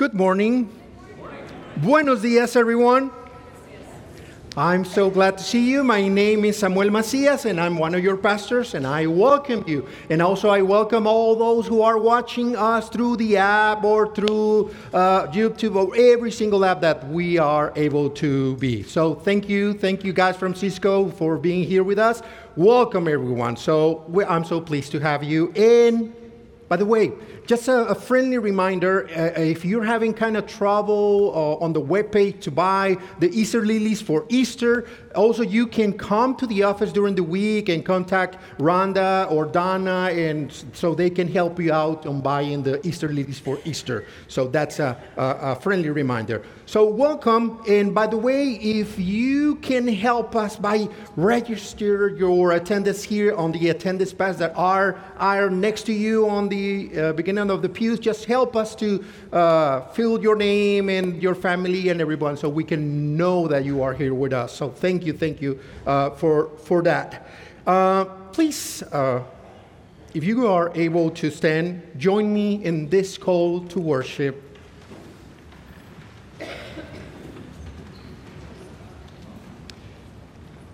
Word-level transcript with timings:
Good 0.00 0.14
morning. 0.14 0.70
Buenos 1.76 2.22
dias, 2.22 2.56
everyone. 2.56 3.10
I'm 4.56 4.82
so 4.82 5.10
glad 5.10 5.36
to 5.36 5.44
see 5.44 5.70
you. 5.70 5.84
My 5.84 6.08
name 6.08 6.46
is 6.46 6.56
Samuel 6.56 6.90
Macias, 6.90 7.44
and 7.44 7.60
I'm 7.60 7.76
one 7.76 7.94
of 7.94 8.02
your 8.02 8.16
pastors, 8.16 8.72
and 8.72 8.86
I 8.86 9.06
welcome 9.06 9.62
you. 9.66 9.86
And 10.08 10.22
also, 10.22 10.48
I 10.48 10.62
welcome 10.62 11.06
all 11.06 11.36
those 11.36 11.66
who 11.66 11.82
are 11.82 11.98
watching 11.98 12.56
us 12.56 12.88
through 12.88 13.18
the 13.18 13.36
app 13.36 13.84
or 13.84 14.14
through 14.14 14.74
uh, 14.94 15.26
YouTube 15.26 15.76
or 15.76 15.94
every 15.94 16.30
single 16.30 16.64
app 16.64 16.80
that 16.80 17.06
we 17.08 17.36
are 17.36 17.70
able 17.76 18.08
to 18.24 18.56
be. 18.56 18.82
So, 18.82 19.16
thank 19.16 19.50
you. 19.50 19.74
Thank 19.74 20.02
you, 20.02 20.14
guys 20.14 20.34
from 20.34 20.54
Cisco, 20.54 21.10
for 21.10 21.36
being 21.36 21.62
here 21.62 21.84
with 21.84 21.98
us. 21.98 22.22
Welcome, 22.56 23.06
everyone. 23.06 23.54
So, 23.54 24.10
I'm 24.26 24.44
so 24.46 24.62
pleased 24.62 24.92
to 24.92 25.00
have 25.00 25.22
you. 25.22 25.52
And 25.52 26.14
by 26.70 26.76
the 26.76 26.86
way, 26.86 27.10
just 27.46 27.66
a, 27.66 27.88
a 27.88 27.96
friendly 27.96 28.38
reminder 28.38 29.08
uh, 29.08 29.40
if 29.40 29.64
you're 29.64 29.82
having 29.82 30.14
kind 30.14 30.36
of 30.36 30.46
trouble 30.46 31.32
uh, 31.34 31.64
on 31.64 31.72
the 31.72 31.82
webpage 31.82 32.42
to 32.42 32.52
buy 32.52 32.96
the 33.18 33.28
Easter 33.36 33.66
lilies 33.66 34.00
for 34.00 34.24
Easter, 34.28 34.86
also 35.14 35.42
you 35.42 35.66
can 35.66 35.92
come 35.92 36.34
to 36.36 36.46
the 36.46 36.62
office 36.62 36.92
during 36.92 37.14
the 37.14 37.22
week 37.22 37.68
and 37.68 37.84
contact 37.84 38.38
Rhonda 38.58 39.30
or 39.30 39.46
Donna, 39.46 40.10
and 40.12 40.52
so 40.72 40.94
they 40.94 41.10
can 41.10 41.28
help 41.28 41.58
you 41.58 41.72
out 41.72 42.06
on 42.06 42.20
buying 42.20 42.62
the 42.62 42.84
Easter 42.86 43.08
lilies 43.08 43.38
for 43.38 43.58
Easter. 43.64 44.04
So 44.28 44.48
that's 44.48 44.78
a, 44.78 44.96
a, 45.16 45.22
a 45.22 45.56
friendly 45.56 45.90
reminder. 45.90 46.42
So, 46.70 46.86
welcome. 46.88 47.60
And 47.68 47.92
by 47.92 48.06
the 48.06 48.16
way, 48.16 48.52
if 48.52 48.96
you 48.96 49.56
can 49.56 49.88
help 49.88 50.36
us 50.36 50.54
by 50.54 50.88
register 51.16 52.10
your 52.10 52.52
attendance 52.52 53.02
here 53.02 53.34
on 53.34 53.50
the 53.50 53.70
attendance 53.70 54.12
pass 54.12 54.36
that 54.36 54.52
are, 54.54 54.96
are 55.16 55.50
next 55.50 55.82
to 55.86 55.92
you 55.92 56.28
on 56.28 56.48
the 56.48 56.90
uh, 56.96 57.12
beginning 57.14 57.50
of 57.50 57.62
the 57.62 57.68
pews, 57.68 57.98
just 57.98 58.24
help 58.24 58.54
us 58.54 58.76
to 58.76 59.04
uh, 59.32 59.80
fill 59.88 60.22
your 60.22 60.36
name 60.36 60.88
and 60.88 61.20
your 61.20 61.34
family 61.34 61.88
and 61.88 62.00
everyone 62.00 62.36
so 62.36 62.48
we 62.48 62.62
can 62.62 63.16
know 63.16 63.48
that 63.48 63.64
you 63.64 63.82
are 63.82 63.92
here 63.92 64.14
with 64.14 64.32
us. 64.32 64.54
So, 64.54 64.70
thank 64.70 64.99
you, 65.04 65.12
thank 65.12 65.40
you 65.40 65.60
uh, 65.86 66.10
for, 66.10 66.50
for 66.64 66.82
that. 66.82 67.26
Uh, 67.66 68.04
please, 68.32 68.82
uh, 68.82 69.22
if 70.14 70.24
you 70.24 70.46
are 70.46 70.72
able 70.74 71.10
to 71.10 71.30
stand, 71.30 71.82
join 71.96 72.32
me 72.32 72.64
in 72.64 72.88
this 72.88 73.16
call 73.16 73.60
to 73.66 73.78
worship. 73.78 74.42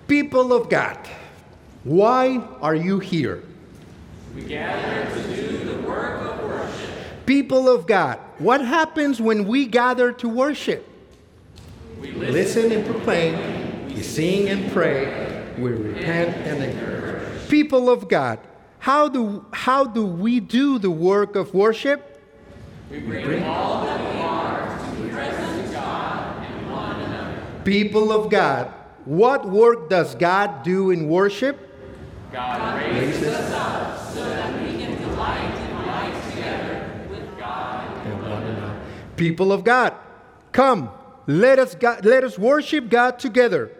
People 0.09 0.53
of 0.53 0.69
God, 0.71 0.99
why 1.83 2.39
are 2.61 2.77
you 2.77 3.01
here? 3.01 3.43
We 4.35 4.43
gather 4.43 5.13
to 5.15 5.37
do 5.37 5.65
the 5.65 5.83
work 5.89 6.21
of 6.23 6.45
worship. 6.45 7.27
People 7.27 7.69
of 7.69 7.87
God, 7.87 8.21
what 8.39 8.65
happens 8.65 9.21
when 9.21 9.47
we 9.47 9.67
gather 9.67 10.13
to 10.13 10.29
worship? 10.29 10.89
We 12.01 12.13
listen, 12.13 12.71
and 12.71 12.87
proclaim, 12.87 13.35
we 13.97 14.03
sing 14.03 14.49
and 14.51 14.71
pray, 14.73 15.55
we 15.57 15.71
repent 15.71 16.37
and 16.47 16.63
encourage. 16.63 17.49
People 17.49 17.89
of 17.89 18.09
God, 18.09 18.39
how 18.79 19.09
do, 19.09 19.47
how 19.53 19.85
do 19.85 20.05
we 20.05 20.39
do 20.39 20.79
the 20.79 20.91
work 20.91 21.35
of 21.35 21.55
worship? 21.55 22.23
We 22.91 23.01
bring 23.01 23.43
all 23.45 23.87
that 23.87 24.15
we 24.15 24.21
are 24.21 24.79
to 24.79 25.03
the 25.03 25.09
presence 25.09 25.69
of 25.69 25.75
God 25.75 26.45
and 26.45 26.71
one 26.71 27.01
another. 27.01 27.43
People 27.65 28.13
of 28.13 28.31
God, 28.31 28.67
what 29.07 29.49
work 29.49 29.89
does 29.89 30.15
God 30.15 30.63
do 30.63 30.91
in 30.91 31.09
worship? 31.09 31.59
God 32.31 32.79
raises 32.79 33.29
us 33.29 33.51
up 33.53 34.13
so 34.13 34.23
that 34.29 34.61
we 34.61 34.77
can 34.79 35.01
delight 35.01 35.71
in 35.71 35.87
life 35.87 36.35
together 36.35 37.01
with 37.09 37.39
God 37.39 37.97
and 38.07 38.23
one 38.23 38.43
another. 38.43 38.81
People 39.17 39.53
of 39.53 39.65
God, 39.65 39.95
come, 40.53 40.91
let 41.27 41.59
us, 41.59 41.75
God, 41.75 42.05
let 42.05 42.25
us 42.25 42.39
worship 42.39 42.91
God 42.91 43.19
together. 43.19 43.71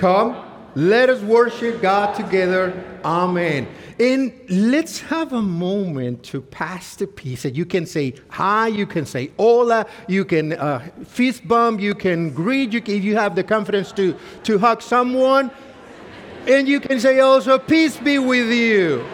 Come, 0.00 0.34
let 0.76 1.10
us 1.10 1.20
worship 1.20 1.82
God 1.82 2.14
together. 2.14 2.72
Amen. 3.04 3.68
And 3.98 4.32
let's 4.48 4.98
have 5.00 5.34
a 5.34 5.42
moment 5.42 6.22
to 6.22 6.40
pass 6.40 6.96
the 6.96 7.06
peace. 7.06 7.44
And 7.44 7.54
you 7.54 7.66
can 7.66 7.84
say 7.84 8.14
hi, 8.30 8.68
you 8.68 8.86
can 8.86 9.04
say 9.04 9.30
hola, 9.36 9.84
you 10.08 10.24
can 10.24 10.54
uh, 10.54 10.88
fist 11.04 11.46
bump, 11.46 11.82
you 11.82 11.94
can 11.94 12.32
greet, 12.32 12.72
you 12.72 12.80
can, 12.80 12.94
if 12.94 13.04
you 13.04 13.14
have 13.16 13.36
the 13.36 13.44
confidence 13.44 13.92
to, 13.92 14.16
to 14.44 14.58
hug 14.58 14.80
someone. 14.80 15.50
And 16.46 16.66
you 16.66 16.80
can 16.80 16.98
say 16.98 17.20
also, 17.20 17.58
peace 17.58 17.98
be 17.98 18.18
with 18.18 18.50
you. 18.50 19.04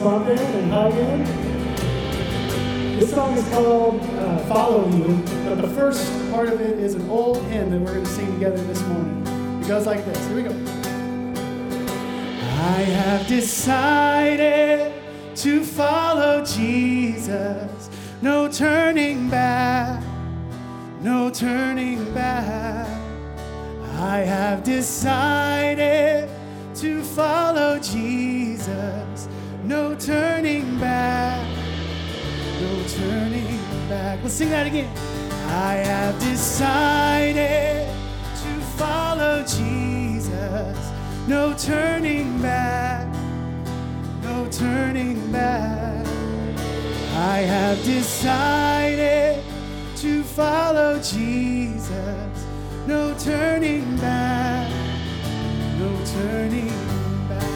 And 0.00 0.70
hugging. 0.70 1.24
This 2.98 3.10
song 3.10 3.36
is 3.36 3.48
called 3.48 4.00
uh, 4.00 4.38
Follow 4.46 4.88
You, 4.90 5.22
but 5.44 5.60
the 5.60 5.68
first 5.68 6.08
part 6.30 6.48
of 6.48 6.60
it 6.60 6.78
is 6.78 6.94
an 6.94 7.10
old 7.10 7.42
hymn 7.46 7.70
that 7.70 7.80
we're 7.80 7.94
going 7.94 8.04
to 8.04 8.10
sing 8.10 8.32
together 8.34 8.62
this 8.64 8.80
morning. 8.82 9.26
It 9.60 9.66
goes 9.66 9.86
like 9.86 10.04
this. 10.04 10.26
Here 10.28 10.36
we 10.36 10.42
go. 10.42 10.50
I 12.60 12.82
have 12.82 13.26
decided 13.26 14.92
to 15.36 15.64
follow 15.64 16.44
Jesus. 16.44 17.90
No 18.22 18.48
turning 18.48 19.28
back, 19.28 20.02
no 21.00 21.28
turning 21.28 22.12
back. 22.14 22.88
I 23.94 24.18
have 24.18 24.62
decided 24.62 25.27
sing 34.38 34.50
that 34.50 34.68
again. 34.68 34.88
I 35.48 35.74
have 35.74 36.16
decided 36.20 37.88
to 38.36 38.60
follow 38.78 39.42
Jesus. 39.42 40.78
No 41.26 41.52
turning 41.58 42.40
back, 42.40 43.12
no 44.22 44.46
turning 44.48 45.32
back. 45.32 46.06
I 47.16 47.38
have 47.38 47.82
decided 47.82 49.42
to 49.96 50.22
follow 50.22 51.00
Jesus. 51.02 52.46
No 52.86 53.12
turning 53.18 53.96
back, 53.96 54.70
no 55.80 55.90
turning 56.14 56.78
back. 57.28 57.48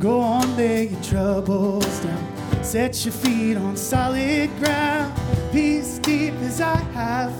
Go 0.00 0.20
on, 0.20 0.41
lay 0.56 0.88
your 0.88 1.02
troubles 1.02 2.00
down. 2.00 2.64
Set 2.64 3.04
your 3.04 3.12
feet 3.12 3.56
on 3.56 3.76
solid 3.76 4.50
ground. 4.58 5.12
Peace 5.52 5.98
deep 5.98 6.34
as 6.42 6.60
I 6.60 6.76
have, 6.94 7.32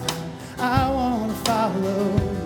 I 0.58 0.90
want 0.90 1.32
to 1.32 1.38
follow. 1.50 2.42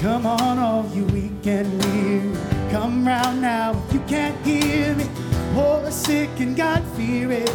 Come 0.00 0.26
on, 0.26 0.58
all 0.58 0.86
you 0.94 1.04
weak 1.06 1.46
and 1.46 1.70
weary. 1.84 2.36
Come 2.70 3.06
round 3.06 3.42
now 3.42 3.72
if 3.86 3.94
you 3.94 4.00
can't 4.00 4.36
hear 4.46 4.94
me. 4.94 5.06
Poor, 5.54 5.90
sick, 5.90 6.30
and 6.38 6.56
God 6.56 6.82
fearing. 6.96 7.48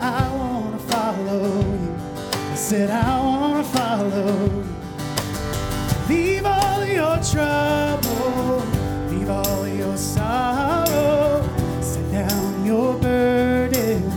I 0.00 0.28
want 0.34 0.80
to 0.80 0.86
follow 0.86 1.60
you. 1.60 1.96
I 2.50 2.54
said, 2.54 2.90
I 2.90 3.20
want 3.20 3.64
to 3.64 3.72
follow 3.72 4.44
you. 4.46 4.64
Leave 6.08 6.44
all 6.44 6.84
your 6.84 7.16
trouble, 7.22 8.62
leave 9.22 9.30
all 9.30 9.68
your 9.68 9.96
sorrow. 9.96 11.42
Set 11.80 12.10
down 12.10 12.64
your 12.64 12.94
burdens. 12.98 14.14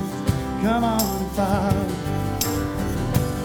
Come 0.62 0.84
on, 0.84 1.30
Father. 1.32 1.88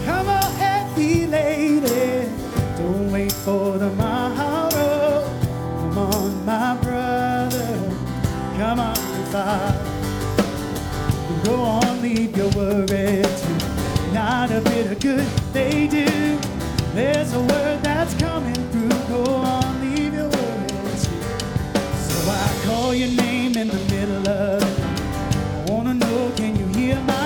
Come 0.05 0.27
on, 0.27 0.51
happy 0.53 1.27
lady. 1.27 2.29
Don't 2.77 3.11
wait 3.11 3.31
for 3.31 3.77
tomorrow. 3.77 5.23
Come 5.77 5.97
on, 5.97 6.45
my 6.45 6.77
brother. 6.81 7.95
Come 8.57 8.79
on, 8.79 8.95
Father. 9.31 9.85
Go 11.45 11.55
on, 11.55 12.01
leave 12.01 12.35
your 12.35 12.49
worries. 12.51 13.45
Not 14.13 14.51
a 14.51 14.61
bit 14.61 14.91
of 14.91 14.99
good 14.99 15.27
they 15.53 15.87
do. 15.87 16.39
There's 16.93 17.33
a 17.33 17.39
word 17.39 17.83
that's 17.83 18.13
coming 18.15 18.55
through. 18.71 18.89
Go 19.07 19.35
on. 19.35 19.60
your 22.93 23.09
name 23.09 23.55
in 23.55 23.67
the 23.69 23.79
middle 23.93 24.27
of 24.27 24.61
it. 24.61 24.79
I 25.69 25.71
wanna 25.71 25.93
know, 25.93 26.31
can 26.35 26.55
you 26.57 26.65
hear 26.77 26.99
my 27.01 27.20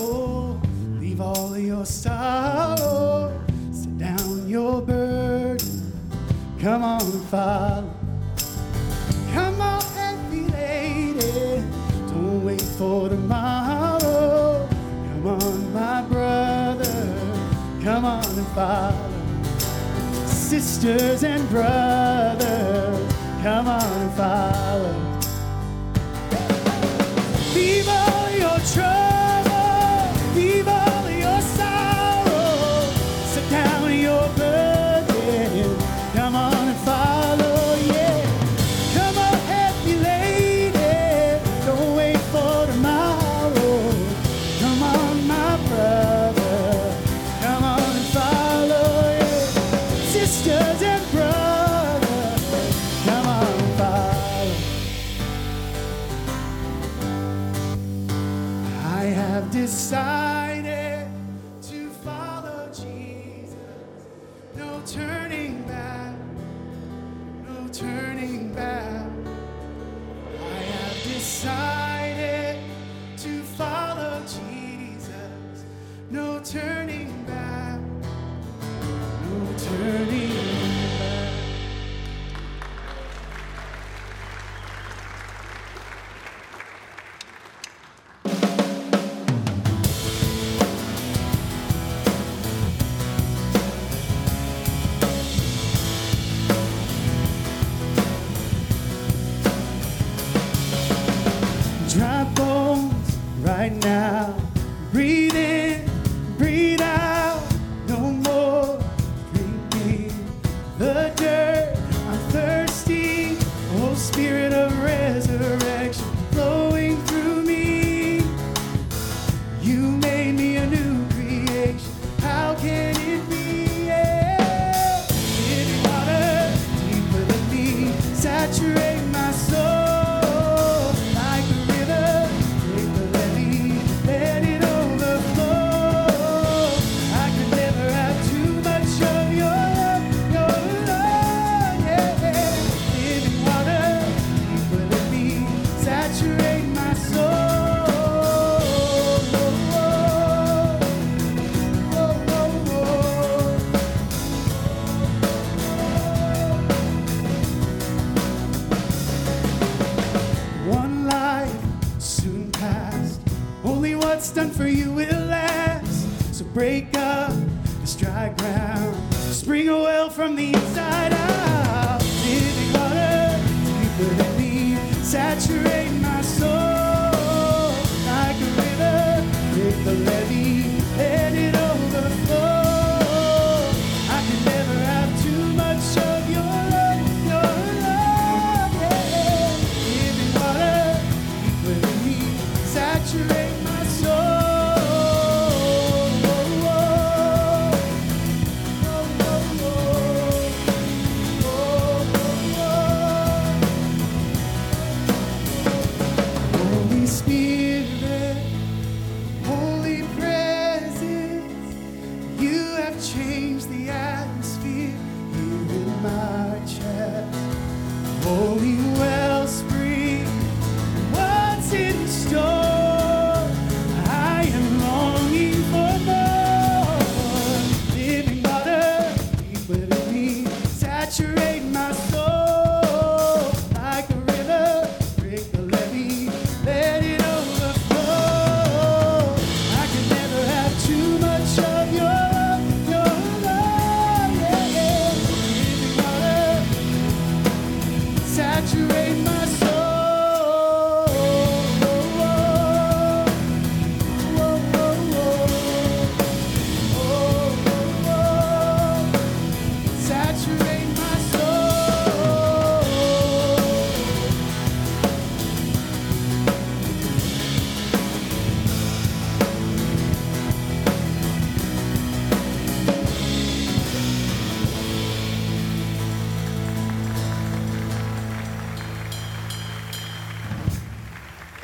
full. 0.00 0.60
Leave 0.98 1.20
all 1.20 1.58
your 1.58 1.84
sorrow, 1.84 3.32
sit 3.72 3.98
down 3.98 4.48
your 4.48 4.80
burden. 4.80 5.92
Come 6.58 6.82
on 6.82 7.02
and 7.02 7.24
follow. 7.28 7.90
Come 9.34 9.60
on 9.60 9.82
and 10.06 10.18
be 10.30 10.40
lady. 10.52 11.62
Don't 12.08 12.44
wait 12.44 12.62
for 12.78 13.08
tomorrow. 13.08 14.68
Come 15.08 15.26
on, 15.26 15.72
my 15.72 16.02
brother. 16.02 16.98
Come 17.84 18.04
on 18.04 18.24
and 18.24 18.50
follow. 18.58 19.08
Sisters 20.26 21.22
and 21.24 21.48
brothers, 21.48 23.14
come 23.42 23.66
on 23.68 23.90
and 24.02 24.12
follow. 24.20 24.94
Leave 27.54 27.88
all 27.88 28.30
your 28.42 28.58
troubles. 28.72 29.09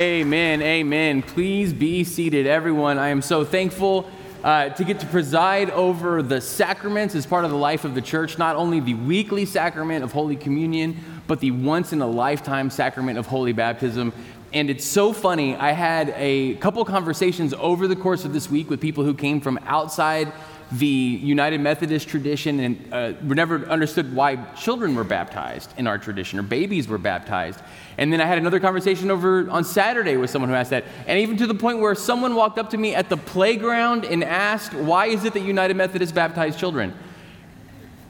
Amen. 0.07 0.61
Amen. 0.61 1.21
Please 1.21 1.73
be 1.73 2.05
seated, 2.05 2.47
everyone. 2.47 2.97
I 2.97 3.09
am 3.09 3.21
so 3.21 3.43
thankful 3.43 4.09
uh, 4.41 4.69
to 4.69 4.85
get 4.85 5.01
to 5.01 5.05
preside 5.07 5.69
over 5.71 6.23
the 6.23 6.39
sacraments 6.39 7.13
as 7.13 7.25
part 7.25 7.43
of 7.43 7.51
the 7.51 7.57
life 7.57 7.83
of 7.83 7.93
the 7.93 8.01
church, 8.01 8.37
not 8.37 8.55
only 8.55 8.79
the 8.79 8.93
weekly 8.93 9.45
sacrament 9.45 10.05
of 10.05 10.13
Holy 10.13 10.37
Communion, 10.37 10.95
but 11.27 11.41
the 11.41 11.51
once 11.51 11.91
in 11.91 12.01
a 12.01 12.07
lifetime 12.07 12.69
sacrament 12.69 13.19
of 13.19 13.27
Holy 13.27 13.51
Baptism. 13.51 14.13
And 14.53 14.69
it's 14.69 14.85
so 14.85 15.11
funny. 15.11 15.57
I 15.57 15.73
had 15.73 16.13
a 16.15 16.55
couple 16.55 16.85
conversations 16.85 17.53
over 17.55 17.85
the 17.85 17.97
course 17.97 18.23
of 18.23 18.31
this 18.31 18.49
week 18.49 18.69
with 18.69 18.79
people 18.79 19.03
who 19.03 19.13
came 19.13 19.41
from 19.41 19.59
outside 19.65 20.31
the 20.71 20.85
United 20.85 21.61
Methodist 21.61 22.09
tradition 22.09 22.59
and 22.59 22.93
uh, 22.93 23.13
we 23.25 23.35
never 23.35 23.65
understood 23.67 24.13
why 24.13 24.35
children 24.53 24.95
were 24.95 25.05
baptized 25.05 25.73
in 25.77 25.87
our 25.87 25.97
tradition 25.97 26.39
or 26.39 26.43
babies 26.43 26.89
were 26.89 26.97
baptized. 26.97 27.61
And 27.97 28.11
then 28.11 28.19
I 28.19 28.25
had 28.25 28.37
another 28.37 28.59
conversation 28.59 29.09
over 29.09 29.49
on 29.49 29.63
Saturday 29.63 30.17
with 30.17 30.29
someone 30.29 30.49
who 30.49 30.55
asked 30.55 30.71
that. 30.71 30.83
And 31.07 31.19
even 31.19 31.37
to 31.37 31.47
the 31.47 31.55
point 31.55 31.79
where 31.79 31.95
someone 31.95 32.35
walked 32.35 32.59
up 32.59 32.69
to 32.71 32.77
me 32.77 32.93
at 32.93 33.07
the 33.07 33.15
playground 33.17 34.03
and 34.03 34.23
asked, 34.23 34.73
Why 34.73 35.07
is 35.07 35.23
it 35.23 35.33
that 35.33 35.41
United 35.41 35.77
Methodists 35.77 36.13
baptize 36.13 36.57
children? 36.57 36.93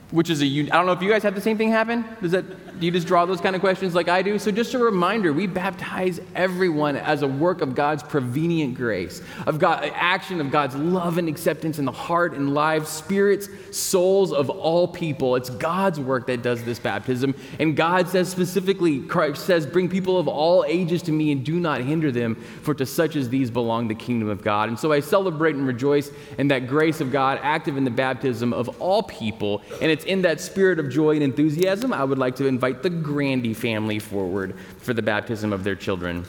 Which 0.10 0.30
is 0.30 0.42
a 0.42 0.46
I 0.46 0.64
don't 0.64 0.88
know 0.88 0.94
if 0.94 1.02
you 1.02 1.10
guys 1.10 1.24
have 1.24 1.36
the 1.36 1.42
same 1.42 1.58
thing 1.58 1.70
happen. 1.70 2.06
Does 2.22 2.32
that, 2.32 2.46
you 2.86 2.92
just 2.92 3.08
draw 3.08 3.26
those 3.26 3.42
kind 3.42 3.56
of 3.56 3.62
questions 3.62 3.96
like 3.96 4.08
I 4.08 4.22
do? 4.22 4.38
So, 4.38 4.52
just 4.52 4.74
a 4.74 4.80
reminder 4.80 5.34
we 5.34 5.48
baptize 5.48 6.20
everyone 6.36 6.96
as 6.96 7.22
a 7.24 7.28
work 7.28 7.62
of 7.62 7.74
God's 7.74 8.04
prevenient 8.04 8.76
grace, 8.76 9.22
of 9.46 9.60
God, 9.60 9.92
action 9.96 10.40
of 10.40 10.52
God's 10.52 10.76
love 10.76 11.18
and 11.18 11.28
acceptance 11.28 11.80
in 11.80 11.86
the 11.86 11.92
heart 11.92 12.34
and 12.34 12.54
lives, 12.54 12.90
spirits, 12.90 13.50
souls 13.72 14.32
of 14.32 14.50
all 14.50 14.88
people. 14.88 15.36
It's 15.36 15.50
God's 15.50 16.00
work 16.00 16.28
that 16.28 16.44
does 16.44 16.64
this 16.64 16.80
baptism. 16.80 17.34
And 17.60 17.76
God 17.76 18.08
says 18.10 18.30
specifically, 18.30 19.00
Christ 19.02 19.46
says, 19.46 19.66
Bring 19.66 19.90
people 19.90 20.20
of 20.20 20.28
all 20.28 20.64
ages 20.66 21.02
to 21.04 21.12
me 21.12 21.32
and 21.32 21.44
do 21.44 21.60
not 21.60 21.82
hinder 21.82 22.12
them, 22.12 22.36
for 22.62 22.74
to 22.76 22.86
such 22.86 23.16
as 23.16 23.30
these 23.30 23.50
belong 23.50 23.88
the 23.88 23.96
kingdom 23.96 24.30
of 24.30 24.44
God. 24.44 24.70
And 24.70 24.78
so 24.78 24.92
I 24.92 25.00
celebrate 25.00 25.56
and 25.56 25.66
rejoice 25.66 26.12
in 26.38 26.48
that 26.50 26.68
grace 26.68 27.02
of 27.02 27.12
God 27.12 27.40
active 27.42 27.78
in 27.78 27.84
the 27.84 27.92
baptism 27.92 28.54
of 28.54 28.82
all 28.82 29.04
people. 29.04 29.62
And 29.82 29.92
it's 29.92 30.06
in 30.06 30.22
that 30.24 30.42
spirit 30.42 30.80
of 30.80 30.90
joy 30.90 31.16
and 31.16 31.24
enthusiasm 31.24 31.94
I 31.94 32.04
would 32.04 32.18
like 32.18 32.36
to 32.38 32.46
invite 32.48 32.67
the 32.72 32.90
Grandy 32.90 33.54
family 33.54 34.00
forward 34.00 34.56
for 34.80 34.94
the 34.94 35.02
baptism 35.02 35.54
of 35.54 35.64
their 35.64 35.76
children. 35.76 36.26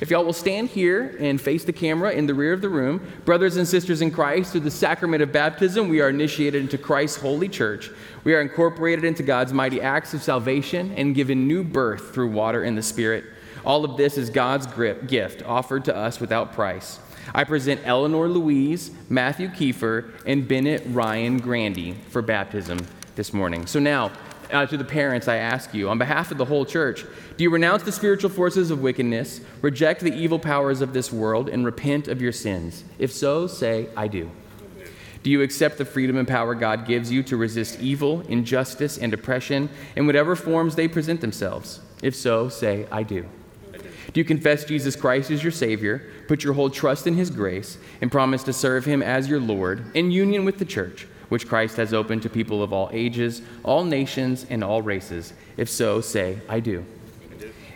If 0.00 0.10
y'all 0.10 0.24
will 0.24 0.32
stand 0.32 0.70
here 0.70 1.16
and 1.20 1.40
face 1.40 1.64
the 1.64 1.72
camera 1.72 2.10
in 2.10 2.26
the 2.26 2.34
rear 2.34 2.52
of 2.52 2.60
the 2.60 2.68
room, 2.68 3.00
brothers 3.24 3.56
and 3.56 3.66
sisters 3.66 4.02
in 4.02 4.10
Christ, 4.10 4.50
through 4.50 4.62
the 4.62 4.70
sacrament 4.70 5.22
of 5.22 5.30
baptism, 5.30 5.88
we 5.88 6.00
are 6.00 6.08
initiated 6.08 6.62
into 6.62 6.76
Christ's 6.76 7.20
holy 7.20 7.48
church. 7.48 7.90
We 8.24 8.34
are 8.34 8.40
incorporated 8.40 9.04
into 9.04 9.22
God's 9.22 9.52
mighty 9.52 9.80
acts 9.80 10.12
of 10.12 10.22
salvation 10.22 10.92
and 10.96 11.14
given 11.14 11.46
new 11.46 11.62
birth 11.62 12.12
through 12.12 12.30
water 12.30 12.64
and 12.64 12.76
the 12.76 12.82
Spirit. 12.82 13.24
All 13.64 13.84
of 13.84 13.96
this 13.96 14.18
is 14.18 14.30
God's 14.30 14.66
grip, 14.66 15.06
gift 15.06 15.42
offered 15.44 15.84
to 15.84 15.96
us 15.96 16.20
without 16.20 16.52
price. 16.52 16.98
I 17.32 17.44
present 17.44 17.80
Eleanor 17.84 18.28
Louise, 18.28 18.90
Matthew 19.08 19.48
Kiefer, 19.48 20.12
and 20.26 20.46
Bennett 20.46 20.82
Ryan 20.88 21.38
Grandy 21.38 21.94
for 22.08 22.20
baptism 22.20 22.84
this 23.14 23.32
morning. 23.32 23.66
So 23.66 23.78
now, 23.78 24.10
uh, 24.52 24.66
to 24.66 24.76
the 24.76 24.84
parents, 24.84 25.28
I 25.28 25.36
ask 25.36 25.74
you, 25.74 25.88
on 25.88 25.98
behalf 25.98 26.30
of 26.30 26.38
the 26.38 26.44
whole 26.44 26.64
church, 26.64 27.04
do 27.36 27.44
you 27.44 27.50
renounce 27.50 27.82
the 27.82 27.92
spiritual 27.92 28.30
forces 28.30 28.70
of 28.70 28.80
wickedness, 28.80 29.40
reject 29.62 30.00
the 30.00 30.14
evil 30.14 30.38
powers 30.38 30.80
of 30.80 30.92
this 30.92 31.12
world, 31.12 31.48
and 31.48 31.64
repent 31.64 32.08
of 32.08 32.22
your 32.22 32.32
sins? 32.32 32.84
If 32.98 33.12
so, 33.12 33.46
say, 33.46 33.88
I 33.96 34.08
do. 34.08 34.30
Do 35.22 35.30
you 35.30 35.40
accept 35.40 35.78
the 35.78 35.86
freedom 35.86 36.18
and 36.18 36.28
power 36.28 36.54
God 36.54 36.86
gives 36.86 37.10
you 37.10 37.22
to 37.24 37.36
resist 37.36 37.80
evil, 37.80 38.20
injustice, 38.28 38.98
and 38.98 39.14
oppression 39.14 39.70
in 39.96 40.06
whatever 40.06 40.36
forms 40.36 40.76
they 40.76 40.86
present 40.86 41.22
themselves? 41.22 41.80
If 42.02 42.14
so, 42.14 42.50
say, 42.50 42.86
I 42.92 43.04
do. 43.04 43.26
Do 44.12 44.20
you 44.20 44.24
confess 44.24 44.64
Jesus 44.64 44.94
Christ 44.96 45.30
as 45.30 45.42
your 45.42 45.50
Savior, 45.50 46.08
put 46.28 46.44
your 46.44 46.52
whole 46.52 46.68
trust 46.68 47.06
in 47.06 47.14
His 47.14 47.30
grace, 47.30 47.78
and 48.02 48.12
promise 48.12 48.42
to 48.44 48.52
serve 48.52 48.84
Him 48.84 49.02
as 49.02 49.28
your 49.28 49.40
Lord 49.40 49.96
in 49.96 50.10
union 50.10 50.44
with 50.44 50.58
the 50.58 50.64
church, 50.66 51.06
which 51.34 51.48
Christ 51.48 51.78
has 51.78 51.92
opened 51.92 52.22
to 52.22 52.30
people 52.30 52.62
of 52.62 52.72
all 52.72 52.88
ages, 52.92 53.42
all 53.64 53.82
nations, 53.82 54.46
and 54.48 54.62
all 54.62 54.82
races? 54.82 55.32
If 55.56 55.68
so, 55.68 56.00
say, 56.00 56.38
I 56.48 56.60
do. 56.60 56.86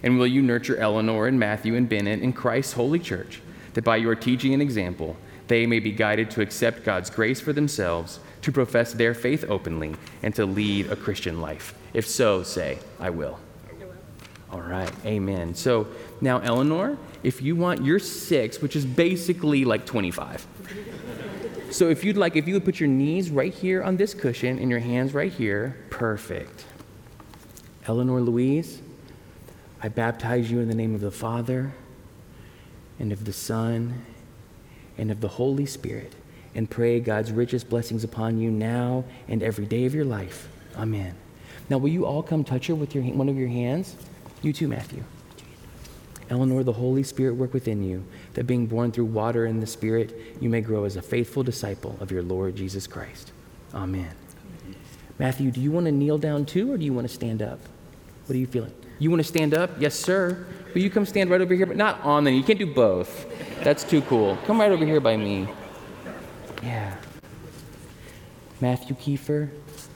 And 0.05 0.17
will 0.17 0.29
you 0.29 0.43
nurture 0.43 0.77
Eleanor 0.77 1.27
and 1.27 1.41
Matthew 1.41 1.75
and 1.75 1.89
Bennett 1.89 2.23
in 2.23 2.33
Christ's 2.33 2.75
holy 2.75 3.01
church, 3.01 3.43
that 3.75 3.83
by 3.83 3.97
your 3.97 4.15
teaching 4.15 4.53
and 4.53 4.63
example, 4.63 5.17
they 5.49 5.67
may 5.67 5.81
be 5.81 5.91
guided 5.91 6.31
to 6.31 6.41
accept 6.41 6.85
God's 6.85 7.11
grace 7.11 7.41
for 7.41 7.53
themselves, 7.53 8.21
to 8.43 8.53
profess 8.53 8.93
their 8.93 9.13
faith 9.13 9.45
openly, 9.49 9.97
and 10.23 10.33
to 10.37 10.47
lead 10.47 10.93
a 10.93 10.95
Christian 10.95 11.41
life? 11.41 11.75
If 11.93 12.07
so, 12.07 12.45
say, 12.45 12.79
I 13.01 13.11
will. 13.11 13.41
All 14.53 14.63
right, 14.63 14.93
amen. 15.05 15.57
So 15.57 15.89
now, 16.21 16.39
Eleanor, 16.39 16.97
if 17.25 17.43
you 17.43 17.57
want, 17.57 17.85
you're 17.85 17.99
six, 17.99 18.63
which 18.63 18.77
is 18.77 18.87
basically 18.87 19.65
like 19.65 19.85
25. 19.85 20.47
So 21.71 21.91
if 21.91 22.03
you'd 22.03 22.17
like, 22.17 22.35
if 22.35 22.49
you 22.49 22.55
would 22.55 22.65
put 22.65 22.81
your 22.81 22.89
knees 22.89 23.31
right 23.31 23.53
here 23.53 23.83
on 23.83 23.97
this 23.97 24.15
cushion 24.15 24.59
and 24.59 24.71
your 24.71 24.81
hands 24.81 25.13
right 25.13 25.33
here, 25.33 25.77
perfect. 25.91 26.65
Eleanor 27.87 28.21
Louise, 28.21 28.81
I 29.83 29.89
baptize 29.89 30.51
you 30.51 30.61
in 30.61 30.69
the 30.69 30.75
name 30.75 30.95
of 30.95 31.01
the 31.01 31.11
Father 31.11 31.73
and 32.99 33.13
of 33.13 33.25
the 33.25 33.33
Son 33.33 34.05
and 34.97 35.11
of 35.11 35.21
the 35.21 35.29
Holy 35.29 35.67
Spirit, 35.67 36.13
and 36.55 36.69
pray 36.69 36.99
God's 36.99 37.31
richest 37.31 37.71
blessings 37.71 38.03
upon 38.03 38.39
you 38.39 38.51
now 38.51 39.05
and 39.29 39.43
every 39.43 39.65
day 39.65 39.85
of 39.85 39.95
your 39.95 40.05
life. 40.05 40.49
Amen. 40.77 41.15
Now, 41.71 41.79
will 41.79 41.91
you 41.91 42.05
all 42.05 42.23
come 42.23 42.43
touch 42.43 42.67
her 42.67 42.75
with 42.75 42.95
your, 42.95 43.05
one 43.05 43.29
of 43.29 43.37
your 43.37 43.49
hands? 43.49 43.95
You 44.43 44.53
too, 44.53 44.67
Matthew. 44.67 45.05
Eleanor, 46.31 46.65
the 46.65 46.73
Holy 46.73 47.03
Spirit 47.03 47.37
work 47.37 47.55
within 47.55 47.83
you, 47.83 48.05
that 48.39 48.47
being 48.47 48.69
born 48.69 48.93
through 48.93 49.05
water 49.05 49.47
and 49.47 49.61
the 49.61 49.67
Spirit, 49.67 50.17
you 50.41 50.49
may 50.49 50.61
grow 50.61 50.85
as 50.85 50.95
a 50.95 51.03
faithful 51.03 51.43
disciple 51.43 51.97
of 51.99 52.13
your 52.13 52.23
Lord 52.23 52.55
Jesus 52.55 52.87
Christ. 52.87 53.33
Amen. 53.75 54.13
Matthew, 55.19 55.51
do 55.51 55.61
you 55.61 55.73
want 55.73 55.87
to 55.87 55.91
kneel 55.91 56.19
down 56.19 56.47
too, 56.47 56.71
or 56.71 56.79
do 56.79 56.85
you 56.85 56.93
want 56.93 57.05
to 57.05 57.13
stand 57.13 57.43
up? 57.43 57.59
What 58.27 58.37
are 58.37 58.39
you 58.39 58.47
feeling? 58.47 58.73
You 59.01 59.11
want 59.11 59.19
to 59.19 59.29
stand 59.29 59.55
up? 59.55 59.71
Yes, 59.81 59.97
sir. 59.97 60.47
Will 60.73 60.83
you 60.83 60.89
come 60.89 61.05
stand 61.05 61.31
right 61.31 61.41
over 61.41 61.53
here? 61.53 61.67
But 61.67 61.77
not 61.77 62.01
on 62.03 62.23
the 62.23 62.31
knee. 62.31 62.37
You 62.37 62.45
can't 62.45 62.61
do 62.61 62.73
both. 62.73 63.27
That's 63.65 63.83
too 63.83 64.03
cool. 64.03 64.39
Come 64.47 64.61
right 64.61 64.71
over 64.71 64.87
here 64.87 65.01
by 65.01 65.17
me. 65.17 65.49
Yeah. 66.63 66.95
Matthew 68.61 68.95
Kiefer, 68.95 69.51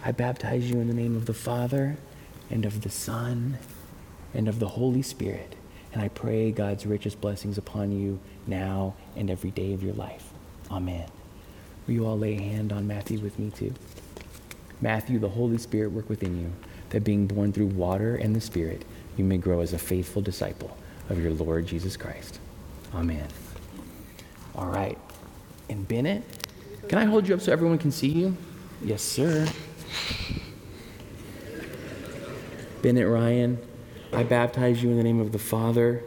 I 0.05 0.11
baptize 0.11 0.69
you 0.69 0.81
in 0.81 0.89
the 0.89 0.95
name 0.95 1.15
of 1.15 1.27
the 1.27 1.35
Father 1.35 1.97
and 2.51 2.67
of 2.67 2.81
the 2.81 2.91
Son 2.91 3.59
and 4.35 4.49
of 4.49 4.59
the 4.59 4.67
Holy 4.67 5.03
Spirit. 5.03 5.55
And 5.93 6.03
I 6.03 6.09
pray 6.09 6.51
God's 6.51 6.87
richest 6.87 7.21
blessings 7.21 7.59
upon 7.59 7.93
you 7.93 8.19
now 8.47 8.95
and 9.17 9.31
every 9.31 9.51
day 9.51 9.75
of 9.75 9.83
your 9.83 9.95
life. 9.95 10.31
Amen. 10.71 11.07
Will 11.87 11.95
you 11.95 12.07
all 12.07 12.19
lay 12.19 12.37
a 12.37 12.41
hand 12.41 12.73
on 12.73 12.87
Matthew 12.87 13.19
with 13.19 13.39
me 13.39 13.51
too? 13.51 13.75
Matthew, 14.81 15.19
the 15.19 15.29
Holy 15.29 15.59
Spirit 15.59 15.93
work 15.93 16.09
within 16.09 16.41
you, 16.41 16.53
that 16.91 17.05
being 17.05 17.27
born 17.27 17.53
through 17.53 17.67
water 17.67 18.17
and 18.17 18.35
the 18.35 18.41
Spirit, 18.41 18.85
you 19.17 19.25
may 19.25 19.37
grow 19.37 19.61
as 19.61 19.73
a 19.73 19.79
faithful 19.79 20.23
disciple 20.23 20.77
of 21.09 21.23
your 21.23 21.33
Lord 21.33 21.67
Jesus 21.67 21.97
Christ. 21.97 22.41
Amen. 22.95 23.27
All 24.55 24.67
right. 24.67 24.99
And 25.69 25.87
Bennett, 25.87 26.23
can 26.89 26.99
I 26.99 27.05
hold 27.05 27.29
you 27.29 27.35
up 27.35 27.41
so 27.41 27.53
everyone 27.53 27.79
can 27.79 27.93
see 27.93 28.09
you? 28.09 28.37
Yes, 28.85 29.03
sir. 29.03 29.47
Bennett 32.83 33.07
Ryan, 33.07 33.59
I 34.13 34.25
baptize 34.25 34.83
you 34.83 34.91
in 34.91 34.97
the 34.99 35.03
name 35.03 35.21
of 35.21 35.33
the 35.33 35.39
Father 35.39 36.05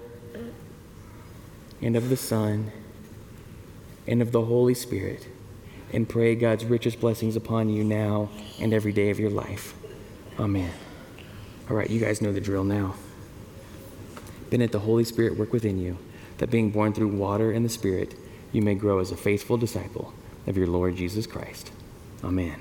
and 1.82 1.96
of 1.96 2.10
the 2.10 2.18
Son 2.18 2.72
and 4.08 4.22
of 4.22 4.32
the 4.32 4.44
Holy 4.44 4.76
Spirit, 4.76 5.28
and 5.92 6.08
pray 6.08 6.36
God's 6.36 6.66
richest 6.66 7.00
blessings 7.00 7.36
upon 7.36 7.70
you 7.70 7.84
now 7.84 8.30
and 8.62 8.74
every 8.74 8.92
day 8.94 9.10
of 9.10 9.20
your 9.20 9.32
life. 9.32 9.74
Amen. 10.40 10.72
All 11.70 11.76
right, 11.76 11.90
you 11.90 12.00
guys 12.00 12.22
know 12.22 12.32
the 12.32 12.40
drill 12.40 12.64
now. 12.64 12.94
Bennett, 14.52 14.72
the 14.72 14.80
Holy 14.80 15.04
Spirit 15.04 15.38
work 15.38 15.52
within 15.52 15.80
you, 15.80 15.98
that 16.38 16.52
being 16.52 16.70
born 16.70 16.94
through 16.94 17.08
water 17.08 17.52
and 17.52 17.66
the 17.66 17.70
Spirit, 17.70 18.14
you 18.52 18.62
may 18.62 18.76
grow 18.76 19.00
as 19.00 19.12
a 19.12 19.18
faithful 19.18 19.58
disciple 19.58 20.14
of 20.46 20.56
your 20.56 20.68
Lord 20.68 20.96
Jesus 20.96 21.26
Christ. 21.26 21.72
Amen. 22.24 22.60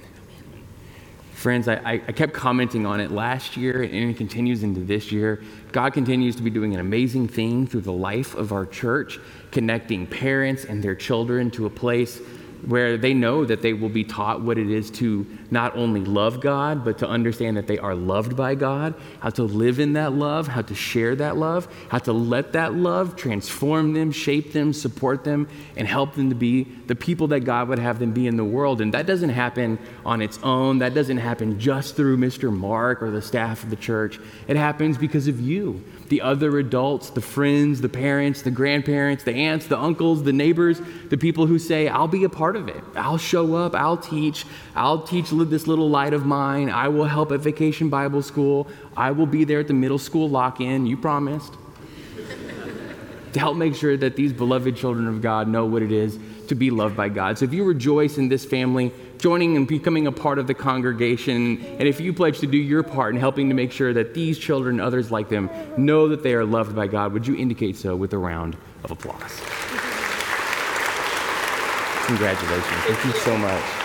Friends, 1.45 1.69
I, 1.69 2.01
I, 2.09 2.13
kept 2.13 2.33
commenting 2.33 2.87
on 2.87 3.01
it 3.01 3.11
last 3.11 3.55
year 3.55 3.83
and 3.83 4.11
it 4.11 4.17
continues 4.17 4.63
into 4.63 4.81
this 4.81 5.13
year. 5.13 5.43
God 5.73 5.93
continues 5.93 6.37
to 6.37 6.43
be 6.43 6.49
doing 6.49 6.73
an 6.73 6.81
amazing 6.81 7.29
thing 7.29 7.67
through 7.67 7.83
the 7.83 7.93
life 7.93 8.35
of 8.35 8.51
our 8.51 8.65
church, 8.65 9.21
connecting 9.51 10.07
parents 10.07 10.65
and 10.65 10.83
their 10.83 10.95
children 10.95 11.51
to 11.51 11.67
a 11.67 11.69
place 11.69 12.19
where 12.67 12.97
they 12.97 13.15
know 13.15 13.45
that 13.45 13.63
they 13.63 13.73
will 13.73 13.89
be 13.89 14.05
taught 14.05 14.41
what 14.41 14.59
it 14.59 14.71
is 14.71 14.91
to 14.91 15.27
not 15.51 15.77
only 15.77 16.01
love 16.01 16.41
God, 16.41 16.85
but 16.85 16.99
to 16.99 17.09
understand 17.09 17.57
that 17.57 17.67
they 17.67 17.79
are 17.79 17.95
loved 17.95 18.37
by 18.37 18.55
God, 18.55 18.95
how 19.21 19.31
to 19.31 19.43
live 19.43 19.79
in 19.81 19.95
that 19.95 20.13
love, 20.13 20.49
how 20.49 20.63
to 20.63 20.75
share 20.75 21.15
that 21.17 21.37
love, 21.37 21.69
how 21.89 21.99
to 21.99 22.13
let 22.13 22.53
that 22.53 22.75
love 22.75 23.17
transform 23.17 23.93
them, 23.93 24.11
shape 24.13 24.53
them, 24.53 24.73
support 24.73 25.25
them, 25.25 25.49
and 25.77 25.87
help 25.87 26.15
them 26.15 26.29
to 26.31 26.35
be 26.35 26.65
the 26.87 26.95
people 26.95 27.29
that 27.29 27.41
God 27.41 27.69
would 27.69 27.79
have 27.79 27.99
them 27.99 28.13
be 28.13 28.27
in 28.27 28.37
the 28.37 28.45
world. 28.45 28.81
And 28.81 28.95
that 28.95 29.07
doesn't 29.07 29.31
happen 29.31 29.79
on 30.05 30.23
its 30.23 30.39
own. 30.43 30.79
That 30.79 30.95
doesn't 30.95 31.19
happen 31.19 31.59
just 31.59 31.97
through 31.97 32.17
Mr. 32.17 32.55
Mark 32.55 33.03
or 33.03 33.11
the 33.11 33.23
staff 33.23 33.63
of 33.63 33.71
the 33.71 33.77
church. 33.77 34.19
It 34.49 34.57
happens 34.57 34.99
because 34.99 35.29
of 35.29 35.41
you 35.41 35.83
the 36.15 36.21
other 36.21 36.59
adults, 36.59 37.11
the 37.11 37.21
friends, 37.21 37.81
the 37.81 37.89
parents, 37.89 38.43
the 38.43 38.51
grandparents, 38.53 39.25
the 39.25 39.35
aunts, 39.35 39.67
the 39.67 39.77
uncles, 39.77 40.23
the 40.23 40.33
neighbors, 40.33 40.81
the 41.09 41.17
people 41.19 41.45
who 41.47 41.59
say, 41.59 41.89
I'll 41.89 42.07
be 42.07 42.23
a 42.23 42.29
part 42.29 42.55
of 42.55 42.69
it. 42.69 42.85
I'll 42.95 43.19
show 43.19 43.57
up. 43.57 43.75
I'll 43.75 43.97
teach. 43.97 44.47
I'll 44.77 45.03
teach 45.03 45.31
this 45.31 45.67
little 45.67 45.91
light 45.91 46.15
of 46.15 46.25
mine. 46.25 46.71
I 46.71 46.87
will 46.87 47.07
help 47.07 47.33
at 47.33 47.41
Vacation 47.41 47.89
Bible 47.89 48.23
School. 48.23 48.69
I 48.97 49.11
will 49.11 49.27
be 49.27 49.43
there 49.43 49.59
at 49.59 49.67
the 49.67 49.75
middle 49.75 49.99
school 49.99 50.29
lock 50.29 50.61
in. 50.61 50.87
You 50.87 50.97
promised. 50.97 51.55
to 53.33 53.41
help 53.41 53.57
make 53.57 53.75
sure 53.75 53.97
that 53.97 54.15
these 54.15 54.33
beloved 54.33 54.77
children 54.77 55.09
of 55.09 55.21
God 55.21 55.49
know 55.49 55.67
what 55.67 55.83
it 55.83 55.91
is 55.91 56.17
to 56.49 56.55
be 56.55 56.71
loved 56.71 56.97
by 56.97 57.09
God. 57.09 57.39
So 57.39 57.45
if 57.45 57.53
you 57.53 57.65
rejoice 57.65 58.19
in 58.19 58.29
this 58.29 58.45
family, 58.45 58.93
joining 59.19 59.57
and 59.57 59.67
becoming 59.67 60.07
a 60.07 60.13
part 60.13 60.39
of 60.39 60.47
the 60.47 60.55
congregation, 60.55 61.65
and 61.79 61.89
if 61.89 62.01
you 62.01 62.13
pledge 62.13 62.39
to 62.41 62.47
do 62.47 62.59
your 62.59 62.83
part 62.83 63.15
in 63.15 63.21
helping 63.21 63.49
to 63.49 63.55
make 63.55 63.73
sure 63.73 63.93
that 63.93 64.15
these 64.15 64.39
children 64.39 64.77
and 64.77 64.87
others 64.87 65.11
like 65.11 65.29
them 65.29 65.51
know 65.77 66.09
that 66.09 66.23
they 66.23 66.35
are 66.35 66.45
loved 66.45 66.75
by 66.75 66.87
God, 66.87 67.13
would 67.13 67.27
you 67.27 67.37
indicate 67.37 67.77
so 67.77 67.97
with 67.97 68.13
a 68.13 68.19
round 68.19 68.57
of 68.83 68.91
applause? 68.91 69.41
Congratulations. 72.07 72.81
Thank 72.85 73.05
you 73.05 73.13
so 73.21 73.37
much. 73.39 73.84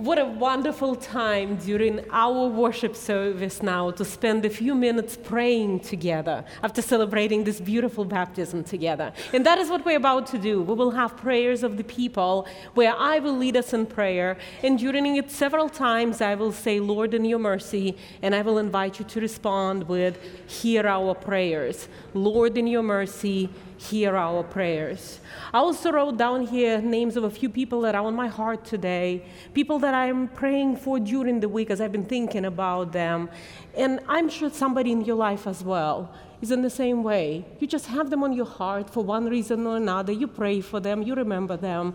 What 0.00 0.18
a 0.18 0.24
wonderful 0.24 0.94
time 0.96 1.56
during 1.56 2.00
our 2.10 2.46
worship 2.48 2.96
service 2.96 3.62
now 3.62 3.90
to 3.90 4.02
spend 4.02 4.46
a 4.46 4.48
few 4.48 4.74
minutes 4.74 5.18
praying 5.22 5.80
together 5.80 6.42
after 6.62 6.80
celebrating 6.80 7.44
this 7.44 7.60
beautiful 7.60 8.06
baptism 8.06 8.64
together. 8.64 9.12
And 9.34 9.44
that 9.44 9.58
is 9.58 9.68
what 9.68 9.84
we're 9.84 9.98
about 9.98 10.26
to 10.28 10.38
do. 10.38 10.62
We 10.62 10.72
will 10.72 10.92
have 10.92 11.18
prayers 11.18 11.62
of 11.62 11.76
the 11.76 11.84
people 11.84 12.48
where 12.72 12.94
I 12.96 13.18
will 13.18 13.36
lead 13.36 13.58
us 13.58 13.74
in 13.74 13.84
prayer. 13.84 14.38
And 14.62 14.78
during 14.78 15.16
it, 15.16 15.30
several 15.30 15.68
times, 15.68 16.22
I 16.22 16.34
will 16.34 16.52
say, 16.52 16.80
Lord, 16.80 17.12
in 17.12 17.26
your 17.26 17.38
mercy, 17.38 17.98
and 18.22 18.34
I 18.34 18.40
will 18.40 18.56
invite 18.56 19.00
you 19.00 19.04
to 19.04 19.20
respond 19.20 19.86
with, 19.86 20.18
Hear 20.46 20.86
our 20.86 21.14
prayers. 21.14 21.88
Lord, 22.14 22.56
in 22.56 22.66
your 22.66 22.82
mercy, 22.82 23.50
hear 23.80 24.14
our 24.14 24.42
prayers. 24.42 25.20
I 25.54 25.58
also 25.58 25.90
wrote 25.90 26.18
down 26.18 26.46
here 26.46 26.82
names 26.82 27.16
of 27.16 27.24
a 27.24 27.30
few 27.30 27.48
people 27.48 27.80
that 27.80 27.94
are 27.94 28.04
on 28.04 28.14
my 28.14 28.28
heart 28.28 28.62
today, 28.62 29.24
people 29.54 29.78
that 29.78 29.94
I'm 29.94 30.28
praying 30.28 30.76
for 30.76 31.00
during 31.00 31.40
the 31.40 31.48
week 31.48 31.70
as 31.70 31.80
I've 31.80 31.90
been 31.90 32.04
thinking 32.04 32.44
about 32.44 32.92
them. 32.92 33.30
And 33.74 34.00
I'm 34.06 34.28
sure 34.28 34.50
somebody 34.50 34.92
in 34.92 35.00
your 35.00 35.16
life 35.16 35.46
as 35.46 35.64
well 35.64 36.12
is 36.42 36.50
in 36.50 36.60
the 36.60 36.68
same 36.68 37.02
way. 37.02 37.46
You 37.58 37.66
just 37.66 37.86
have 37.86 38.10
them 38.10 38.22
on 38.22 38.34
your 38.34 38.44
heart 38.44 38.90
for 38.90 39.02
one 39.02 39.26
reason 39.30 39.66
or 39.66 39.76
another. 39.78 40.12
You 40.12 40.26
pray 40.26 40.60
for 40.60 40.78
them, 40.78 41.02
you 41.02 41.14
remember 41.14 41.56
them. 41.56 41.94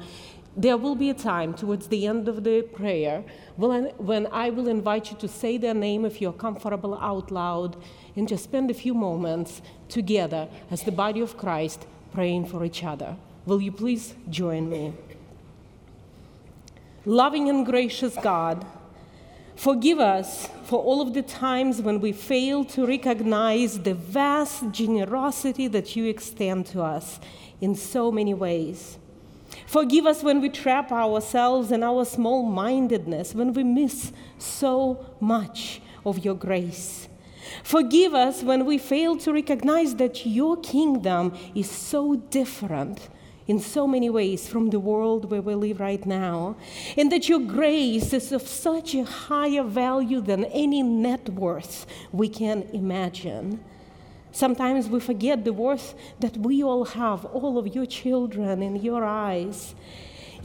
There 0.57 0.77
will 0.77 0.95
be 0.95 1.09
a 1.09 1.13
time 1.13 1.53
towards 1.53 1.87
the 1.87 2.07
end 2.07 2.27
of 2.27 2.43
the 2.43 2.61
prayer 2.61 3.23
when 3.57 4.27
I 4.31 4.49
will 4.49 4.69
invite 4.69 5.11
you 5.11 5.17
to 5.17 5.27
say 5.27 5.57
their 5.57 5.73
name 5.73 6.03
if 6.05 6.19
you're 6.21 6.33
comfortable 6.33 6.97
out 6.97 7.29
loud 7.29 7.75
and 8.15 8.27
just 8.27 8.43
spend 8.43 8.71
a 8.71 8.73
few 8.73 8.93
moments 8.93 9.61
together 9.89 10.47
as 10.71 10.83
the 10.83 10.91
body 10.91 11.19
of 11.19 11.37
Christ 11.37 11.85
praying 12.13 12.45
for 12.45 12.63
each 12.63 12.83
other. 12.83 13.17
Will 13.45 13.61
you 13.61 13.71
please 13.71 14.15
join 14.29 14.69
me? 14.69 14.93
Loving 17.05 17.49
and 17.49 17.65
gracious 17.65 18.15
God, 18.15 18.65
forgive 19.55 19.99
us 19.99 20.49
for 20.63 20.81
all 20.81 21.01
of 21.01 21.13
the 21.13 21.21
times 21.21 21.81
when 21.81 21.99
we 21.99 22.11
fail 22.11 22.65
to 22.65 22.87
recognize 22.87 23.79
the 23.79 23.93
vast 23.93 24.71
generosity 24.71 25.67
that 25.67 25.95
you 25.95 26.05
extend 26.05 26.65
to 26.67 26.81
us 26.81 27.19
in 27.61 27.75
so 27.75 28.11
many 28.11 28.33
ways. 28.33 28.97
Forgive 29.67 30.05
us 30.05 30.23
when 30.23 30.41
we 30.41 30.49
trap 30.49 30.91
ourselves 30.91 31.71
in 31.71 31.83
our 31.83 32.05
small 32.05 32.43
mindedness, 32.43 33.35
when 33.35 33.53
we 33.53 33.63
miss 33.63 34.11
so 34.37 35.05
much 35.19 35.81
of 36.05 36.25
your 36.25 36.35
grace. 36.35 37.07
Forgive 37.63 38.13
us 38.13 38.43
when 38.43 38.65
we 38.65 38.77
fail 38.77 39.17
to 39.17 39.33
recognize 39.33 39.95
that 39.95 40.25
your 40.25 40.57
kingdom 40.57 41.37
is 41.53 41.69
so 41.69 42.15
different 42.15 43.09
in 43.47 43.59
so 43.59 43.85
many 43.85 44.09
ways 44.09 44.47
from 44.47 44.71
the 44.71 44.79
world 44.79 45.29
where 45.29 45.41
we 45.41 45.53
live 45.53 45.79
right 45.79 46.03
now, 46.05 46.55
and 46.97 47.11
that 47.11 47.29
your 47.29 47.39
grace 47.39 48.11
is 48.11 48.31
of 48.31 48.41
such 48.41 48.95
a 48.95 49.03
higher 49.03 49.63
value 49.63 50.19
than 50.19 50.45
any 50.45 50.81
net 50.81 51.29
worth 51.29 51.85
we 52.11 52.27
can 52.27 52.63
imagine. 52.73 53.63
Sometimes 54.31 54.89
we 54.89 54.99
forget 54.99 55.45
the 55.45 55.53
worth 55.53 55.93
that 56.19 56.35
we 56.37 56.63
all 56.63 56.85
have, 56.85 57.23
all 57.25 57.57
of 57.57 57.73
your 57.73 57.85
children 57.85 58.63
in 58.63 58.75
your 58.77 59.05
eyes. 59.05 59.75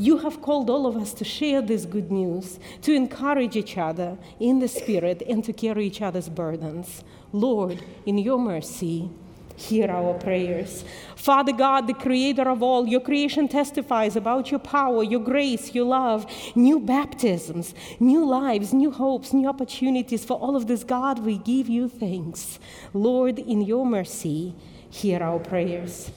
You 0.00 0.16
have 0.16 0.40
called 0.40 0.70
all 0.70 0.86
of 0.86 0.96
us 0.96 1.12
to 1.12 1.24
share 1.26 1.60
this 1.60 1.84
good 1.84 2.10
news, 2.10 2.58
to 2.80 2.94
encourage 2.94 3.54
each 3.54 3.76
other 3.76 4.16
in 4.40 4.58
the 4.58 4.66
Spirit, 4.66 5.22
and 5.28 5.44
to 5.44 5.52
carry 5.52 5.86
each 5.86 6.00
other's 6.00 6.30
burdens. 6.30 7.04
Lord, 7.34 7.84
in 8.06 8.16
your 8.16 8.38
mercy, 8.38 9.10
hear 9.56 9.90
our 9.90 10.14
prayers. 10.14 10.86
Father 11.16 11.52
God, 11.52 11.86
the 11.86 11.92
creator 11.92 12.48
of 12.48 12.62
all, 12.62 12.88
your 12.88 13.00
creation 13.02 13.46
testifies 13.46 14.16
about 14.16 14.50
your 14.50 14.60
power, 14.60 15.02
your 15.02 15.20
grace, 15.20 15.74
your 15.74 15.84
love, 15.84 16.24
new 16.54 16.80
baptisms, 16.80 17.74
new 18.00 18.24
lives, 18.24 18.72
new 18.72 18.90
hopes, 18.90 19.34
new 19.34 19.46
opportunities. 19.46 20.24
For 20.24 20.38
all 20.38 20.56
of 20.56 20.66
this, 20.66 20.82
God, 20.82 21.18
we 21.18 21.36
give 21.36 21.68
you 21.68 21.90
thanks. 21.90 22.58
Lord, 22.94 23.38
in 23.38 23.60
your 23.60 23.84
mercy, 23.84 24.54
hear 24.88 25.22
our 25.22 25.40
prayers. 25.40 26.10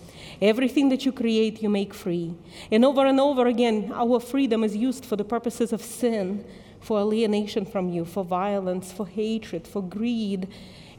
Everything 0.44 0.90
that 0.90 1.06
you 1.06 1.14
create, 1.14 1.64
you 1.64 1.70
make 1.70 1.94
free. 1.94 2.36
And 2.70 2.84
over 2.84 3.06
and 3.06 3.18
over 3.18 3.48
again, 3.48 3.94
our 3.96 4.20
freedom 4.20 4.62
is 4.66 4.76
used 4.76 5.06
for 5.06 5.16
the 5.16 5.24
purposes 5.24 5.72
of 5.72 5.82
sin, 5.82 6.44
for 6.82 7.00
alienation 7.00 7.66
from 7.66 7.88
you, 7.88 8.04
for 8.04 8.26
violence, 8.26 8.92
for 8.92 9.08
hatred, 9.08 9.66
for 9.66 9.82
greed. 9.82 10.50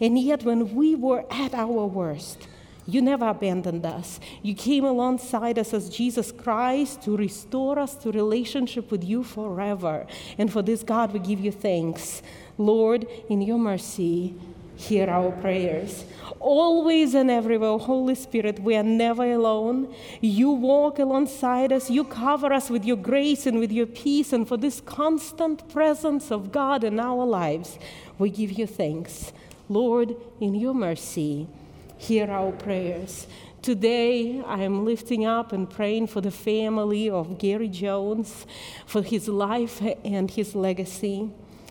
And 0.01 0.19
yet, 0.19 0.45
when 0.45 0.75
we 0.75 0.95
were 0.95 1.27
at 1.31 1.53
our 1.53 1.85
worst, 1.85 2.49
you 2.87 3.03
never 3.03 3.29
abandoned 3.29 3.85
us. 3.85 4.19
You 4.43 4.55
came 4.55 4.85
alongside 4.85 5.59
us 5.59 5.75
as 5.75 5.91
Jesus 5.91 6.33
Christ 6.33 7.03
to 7.03 7.15
restore 7.15 7.79
us 7.79 7.97
to 7.97 8.13
relationship 8.13 8.91
with 8.91 9.05
you 9.05 9.23
forever. 9.23 10.07
And 10.39 10.51
for 10.51 10.63
this, 10.63 10.83
God, 10.83 11.13
we 11.13 11.19
give 11.19 11.41
you 11.41 11.53
thanks. 11.53 12.23
Lord, 12.57 13.07
in 13.29 13.43
your 13.43 13.59
mercy, 13.59 14.37
hear 14.77 15.09
our 15.09 15.33
prayers. 15.33 16.05
Always 16.41 17.15
and 17.15 17.31
everywhere, 17.31 17.79
Holy 17.79 18.15
Spirit, 18.15 18.59
we 18.61 18.77
are 18.77 18.83
never 18.83 19.33
alone. 19.33 19.95
You 20.21 20.51
walk 20.51 20.99
alongside 20.99 21.73
us, 21.73 21.91
you 21.91 22.05
cover 22.05 22.53
us 22.53 22.69
with 22.71 22.85
your 22.85 22.97
grace 22.97 23.47
and 23.47 23.59
with 23.59 23.73
your 23.73 23.87
peace, 23.87 24.33
and 24.33 24.47
for 24.47 24.57
this 24.57 24.81
constant 24.81 25.69
presence 25.69 26.31
of 26.31 26.53
God 26.53 26.85
in 26.85 27.01
our 27.01 27.25
lives, 27.25 27.79
we 28.19 28.31
give 28.31 28.53
you 28.53 28.67
thanks. 28.67 29.33
Lord, 29.69 30.17
in 30.41 30.55
your 30.55 30.75
mercy, 30.75 31.49
hear 31.97 32.31
our 32.31 32.53
prayers. 32.53 33.27
Today, 33.63 34.43
I 34.47 34.63
am 34.63 34.85
lifting 34.85 35.25
up 35.25 35.53
and 35.53 35.71
praying 35.71 36.09
for 36.09 36.21
the 36.21 36.31
family 36.31 37.09
of 37.09 37.39
Gary 37.39 37.69
Jones, 37.69 38.45
for 38.85 39.01
his 39.01 39.27
life 39.27 39.81
and 40.05 40.31
his 40.31 40.55
legacy. 40.55 41.31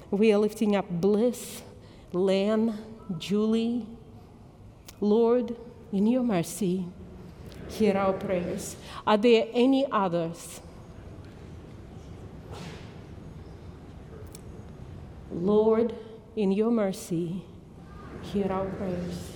We 0.10 0.34
are 0.34 0.40
lifting 0.40 0.76
up 0.76 0.90
Bliss, 0.90 1.62
Len, 2.12 2.80
Julie. 3.18 3.86
Lord, 5.00 5.56
in 5.92 6.08
your 6.08 6.24
mercy, 6.24 6.86
hear 7.70 7.98
our 7.98 8.14
prayers. 8.14 8.76
Are 9.06 9.18
there 9.18 9.48
any 9.54 9.86
others? 9.92 10.62
Lord, 15.32 15.94
in 16.36 16.52
your 16.52 16.72
mercy, 16.72 17.44
hear 18.22 18.52
our 18.52 18.66
prayers. 18.66 19.34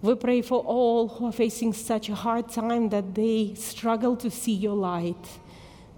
We 0.00 0.14
pray 0.14 0.42
for 0.42 0.60
all 0.60 1.08
who 1.08 1.26
are 1.26 1.32
facing 1.32 1.72
such 1.72 2.08
a 2.08 2.14
hard 2.14 2.48
time 2.48 2.88
that 2.90 3.14
they 3.14 3.54
struggle 3.54 4.16
to 4.16 4.30
see 4.30 4.52
your 4.52 4.74
light, 4.74 5.40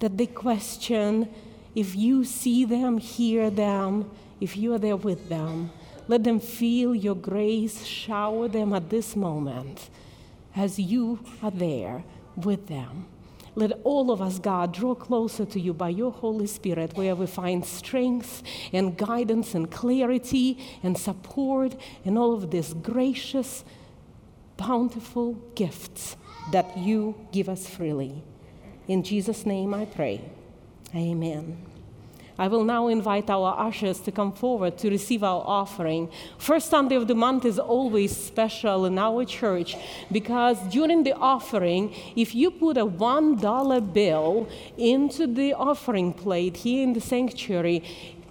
that 0.01 0.16
they 0.16 0.27
question 0.27 1.29
if 1.75 1.97
you 1.97 2.25
see 2.25 2.64
them, 2.64 2.99
hear 2.99 3.51
them, 3.51 4.11
if 4.44 4.59
you 4.59 4.74
are 4.74 4.78
there 4.78 4.96
with 4.96 5.30
them. 5.30 5.70
Let 6.07 6.22
them 6.22 6.38
feel 6.38 6.94
your 6.94 7.14
grace 7.16 7.87
shower 7.87 8.46
them 8.46 8.74
at 8.74 8.90
this 8.90 9.16
moment 9.16 9.88
as 10.54 10.78
you 10.78 11.18
are 11.42 11.50
there 11.50 12.04
with 12.37 12.66
them. 12.66 13.07
Let 13.54 13.72
all 13.85 14.11
of 14.11 14.20
us, 14.20 14.38
God, 14.38 14.74
draw 14.74 14.94
closer 14.94 15.46
to 15.46 15.59
you 15.59 15.72
by 15.72 15.88
your 15.88 16.12
Holy 16.12 16.46
Spirit, 16.46 16.94
where 16.94 17.14
we 17.14 17.26
find 17.26 17.64
strength 17.64 18.42
and 18.70 18.98
guidance 18.98 19.54
and 19.54 19.70
clarity 19.70 20.59
and 20.83 20.98
support 20.98 21.74
and 22.04 22.18
all 22.18 22.35
of 22.35 22.50
these 22.50 22.74
gracious, 22.74 23.64
bountiful 24.59 25.35
gifts 25.54 26.16
that 26.52 26.76
you 26.76 27.14
give 27.33 27.48
us 27.48 27.66
freely. 27.66 28.22
In 28.88 29.02
Jesus' 29.02 29.46
name 29.46 29.72
I 29.72 29.87
pray. 29.87 30.20
Amen. 30.94 31.74
I 32.37 32.49
will 32.49 32.64
now 32.64 32.88
invite 32.88 33.31
our 33.31 33.59
ushers 33.59 34.01
to 34.01 34.11
come 34.11 34.33
forward 34.33 34.77
to 34.79 34.90
receive 34.90 35.23
our 35.23 35.44
offering. 35.47 36.11
First 36.37 36.68
Sunday 36.68 36.97
of 36.97 37.07
the 37.07 37.14
month 37.14 37.44
is 37.44 37.61
always 37.61 38.16
special 38.16 38.87
in 38.87 38.99
our 38.99 39.25
church 39.25 39.77
because 40.11 40.59
during 40.68 41.05
the 41.05 41.14
offering, 41.14 41.94
if 42.16 42.35
you 42.35 42.51
put 42.51 42.77
a 42.77 42.87
$1 42.87 43.92
bill 43.92 44.49
into 44.77 45.29
the 45.29 45.55
offering 45.55 46.12
plate 46.12 46.57
here 46.57 46.83
in 46.83 46.92
the 46.92 47.01
sanctuary, 47.01 47.85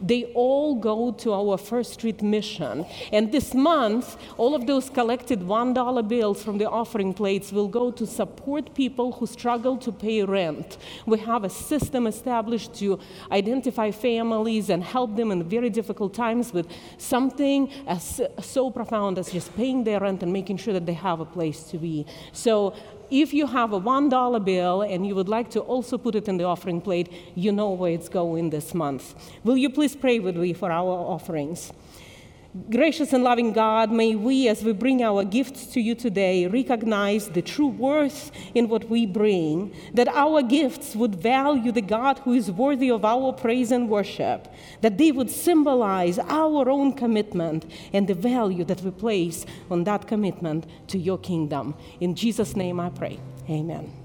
they 0.04 0.26
all 0.36 0.76
go 0.76 1.12
to 1.12 1.34
our 1.34 1.58
First 1.58 1.94
Street 1.94 2.22
mission. 2.22 2.86
And 3.12 3.32
this 3.32 3.54
month, 3.54 4.18
all 4.38 4.54
of 4.54 4.68
those 4.68 4.90
collected 4.90 5.40
$1 5.40 6.08
bills 6.08 6.44
from 6.44 6.58
the 6.58 6.70
offering 6.70 7.14
plates 7.14 7.52
will 7.54 7.70
go 7.70 7.90
to 7.92 8.06
support 8.06 8.76
people 8.76 9.14
who 9.14 9.26
struggle 9.26 9.78
to 9.78 9.92
pay 9.92 10.24
rent. 10.24 10.78
We 11.06 11.20
have 11.20 11.46
a 11.46 11.50
system 11.50 12.06
established 12.06 12.74
to 12.76 13.00
identify 13.32 13.92
families 13.92 14.70
and 14.70 14.84
help 14.84 15.16
them 15.16 15.32
in 15.32 15.44
very 15.44 15.70
difficult 15.70 16.14
times 16.14 16.54
with 16.54 16.68
something 16.98 17.72
as 17.88 18.22
so 18.42 18.70
profound 18.70 19.18
as 19.18 19.32
just 19.32 19.56
paying 19.56 19.86
their 19.86 20.02
rent 20.02 20.22
and 20.22 20.34
making 20.34 20.58
sure 20.58 20.74
that 20.74 20.86
they 20.86 20.94
have 20.94 21.22
a 21.22 21.26
place 21.26 21.64
to 21.64 21.78
be. 21.78 22.06
So 22.34 22.74
if 23.22 23.34
you 23.34 23.46
have 23.46 23.74
a 23.74 23.80
$1 23.80 24.44
bill 24.44 24.82
and 24.82 25.06
you 25.06 25.14
would 25.14 25.30
like 25.30 25.50
to 25.52 25.60
also 25.60 25.98
put 25.98 26.16
it 26.16 26.28
in 26.28 26.38
the 26.38 26.44
offering 26.44 26.82
plate, 26.82 27.12
you 27.36 27.52
know 27.52 27.70
where 27.70 27.92
it's 27.92 28.10
going 28.10 28.50
this 28.50 28.74
month. 28.74 29.14
Will 29.44 29.58
you 29.58 29.70
please 29.70 29.96
pray 29.96 30.20
with 30.20 30.36
me 30.36 30.54
for 30.54 30.72
our 30.72 30.92
offerings? 31.16 31.72
Gracious 32.70 33.14
and 33.14 33.24
loving 33.24 33.52
God, 33.52 33.92
may 33.92 34.14
we, 34.14 34.48
as 34.48 34.64
we 34.64 34.74
bring 34.74 35.02
our 35.02 35.24
gifts 35.24 35.66
to 35.74 35.82
you 35.82 35.96
today, 35.96 36.46
recognize 36.46 37.30
the 37.30 37.42
true 37.42 37.68
worth 37.68 38.30
in 38.54 38.70
what 38.70 38.88
we 38.92 39.08
bring, 39.08 39.74
that 39.96 40.08
our 40.10 40.44
gifts 40.44 40.96
would 40.96 41.16
value 41.16 41.72
the 41.72 41.82
God 41.82 42.20
who 42.20 42.34
is 42.34 42.52
worthy 42.52 42.92
of 42.92 43.04
our 43.04 43.34
praise 43.34 43.72
and 43.72 43.90
worship, 43.90 44.48
that 44.82 45.00
they 45.00 45.12
would 45.12 45.32
symbolize 45.32 46.20
our 46.20 46.70
own 46.70 46.94
commitment 46.94 47.66
and 47.92 48.08
the 48.08 48.14
value 48.14 48.64
that 48.66 48.82
we 48.82 48.92
place 48.92 49.48
on 49.72 49.84
that 49.86 50.08
commitment 50.08 50.68
to 50.90 51.00
your 51.00 51.18
kingdom. 51.18 51.74
In 52.02 52.14
Jesus' 52.14 52.56
name 52.56 52.80
I 52.80 52.92
pray. 52.92 53.20
Amen. 53.50 54.03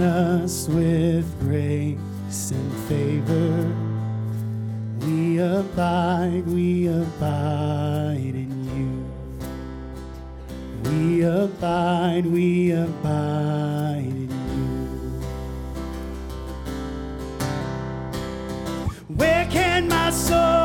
us 0.00 0.68
with 0.68 1.38
grace 1.40 2.50
and 2.50 2.72
favor. 2.88 3.74
We 5.06 5.38
abide, 5.38 6.46
we 6.46 6.88
abide 6.88 8.34
in 8.34 8.50
you. 8.76 9.04
We 10.90 11.22
abide, 11.22 12.26
we 12.26 12.72
abide 12.72 14.04
in 14.06 14.30
you. 14.30 15.22
Where 19.08 19.46
can 19.50 19.88
my 19.88 20.10
soul? 20.10 20.59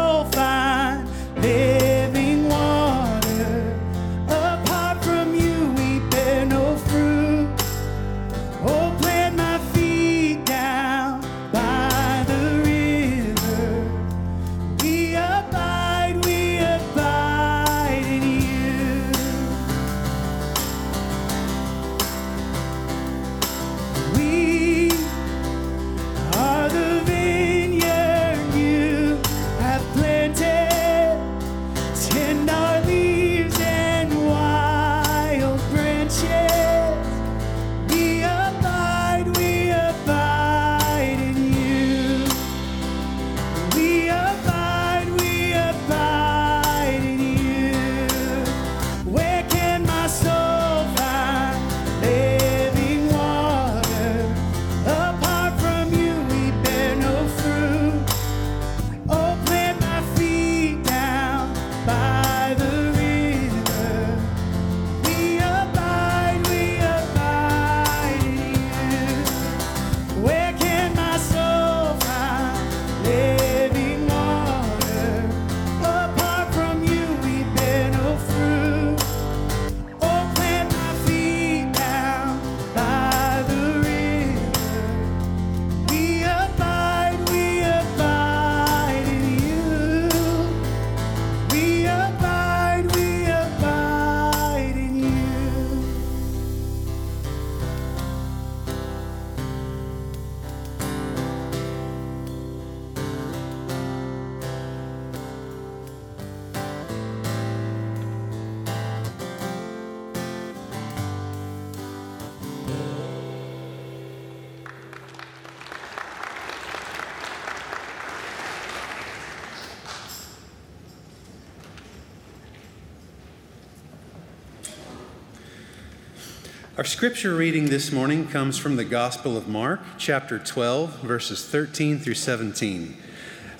Our 126.77 126.83
scripture 126.83 127.33
reading 127.33 127.67
this 127.67 127.93
morning 127.93 128.27
comes 128.27 128.57
from 128.57 128.75
the 128.75 128.83
Gospel 128.83 129.37
of 129.37 129.47
Mark, 129.47 129.79
chapter 129.97 130.37
12, 130.37 130.99
verses 130.99 131.45
13 131.45 131.99
through 131.99 132.15
17. 132.15 132.97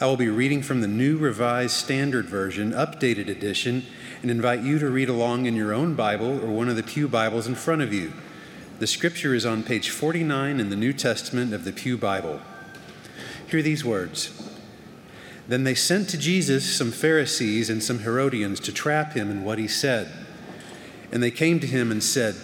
I 0.02 0.06
will 0.06 0.18
be 0.18 0.28
reading 0.28 0.62
from 0.62 0.82
the 0.82 0.90
New 0.90 1.18
Revised 1.18 1.72
Standard 1.72 2.26
Version, 2.26 2.74
updated 2.74 3.30
edition, 3.30 3.86
and 4.22 4.30
invite 4.30 4.64
you 4.64 4.80
to 4.80 4.90
read 4.90 5.08
along 5.08 5.46
in 5.46 5.56
your 5.56 5.74
own 5.74 5.96
Bible 5.96 6.44
or 6.44 6.48
one 6.48 6.68
of 6.68 6.76
the 6.76 6.84
Pew 6.84 7.08
Bibles 7.08 7.48
in 7.48 7.56
front 7.56 7.82
of 7.82 7.94
you. 7.94 8.12
The 8.80 8.88
scripture 8.88 9.34
is 9.34 9.46
on 9.46 9.64
page 9.64 9.92
49 9.92 10.60
in 10.60 10.70
the 10.70 10.76
New 10.76 10.92
Testament 10.92 11.54
of 11.54 11.64
the 11.64 11.72
Pew 11.72 11.98
Bible. 11.98 12.42
Hear 13.50 13.62
these 13.62 13.86
words. 13.86 14.52
Then 15.48 15.64
they 15.64 15.74
sent 15.74 16.10
to 16.10 16.18
Jesus 16.18 16.66
some 16.66 16.92
Pharisees 16.92 17.70
and 17.70 17.82
some 17.82 18.00
Herodians 18.00 18.60
to 18.60 18.74
trap 18.74 19.14
him 19.14 19.32
in 19.32 19.46
what 19.46 19.58
he 19.58 19.70
said. 19.70 20.12
And 21.14 21.24
they 21.24 21.32
came 21.32 21.62
to 21.62 21.68
him 21.68 21.94
and 21.94 22.04
said, 22.04 22.36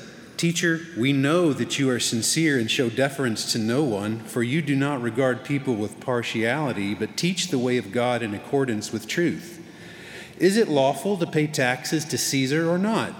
Teacher, 0.41 0.81
we 0.97 1.13
know 1.13 1.53
that 1.53 1.77
you 1.77 1.87
are 1.91 1.99
sincere 1.99 2.57
and 2.57 2.71
show 2.71 2.89
deference 2.89 3.51
to 3.51 3.59
no 3.59 3.83
one, 3.83 4.21
for 4.21 4.41
you 4.41 4.59
do 4.63 4.75
not 4.75 4.99
regard 4.99 5.45
people 5.45 5.75
with 5.75 5.99
partiality, 5.99 6.95
but 6.95 7.15
teach 7.15 7.49
the 7.49 7.59
way 7.59 7.77
of 7.77 7.91
God 7.91 8.23
in 8.23 8.33
accordance 8.33 8.91
with 8.91 9.07
truth. 9.07 9.63
Is 10.39 10.57
it 10.57 10.67
lawful 10.67 11.15
to 11.17 11.27
pay 11.27 11.45
taxes 11.45 12.05
to 12.05 12.17
Caesar 12.17 12.67
or 12.67 12.79
not? 12.79 13.13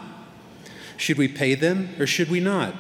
Should 0.98 1.20
we 1.20 1.28
pay 1.28 1.54
them 1.54 1.90
or 2.00 2.08
should 2.08 2.32
we 2.32 2.40
not? 2.40 2.74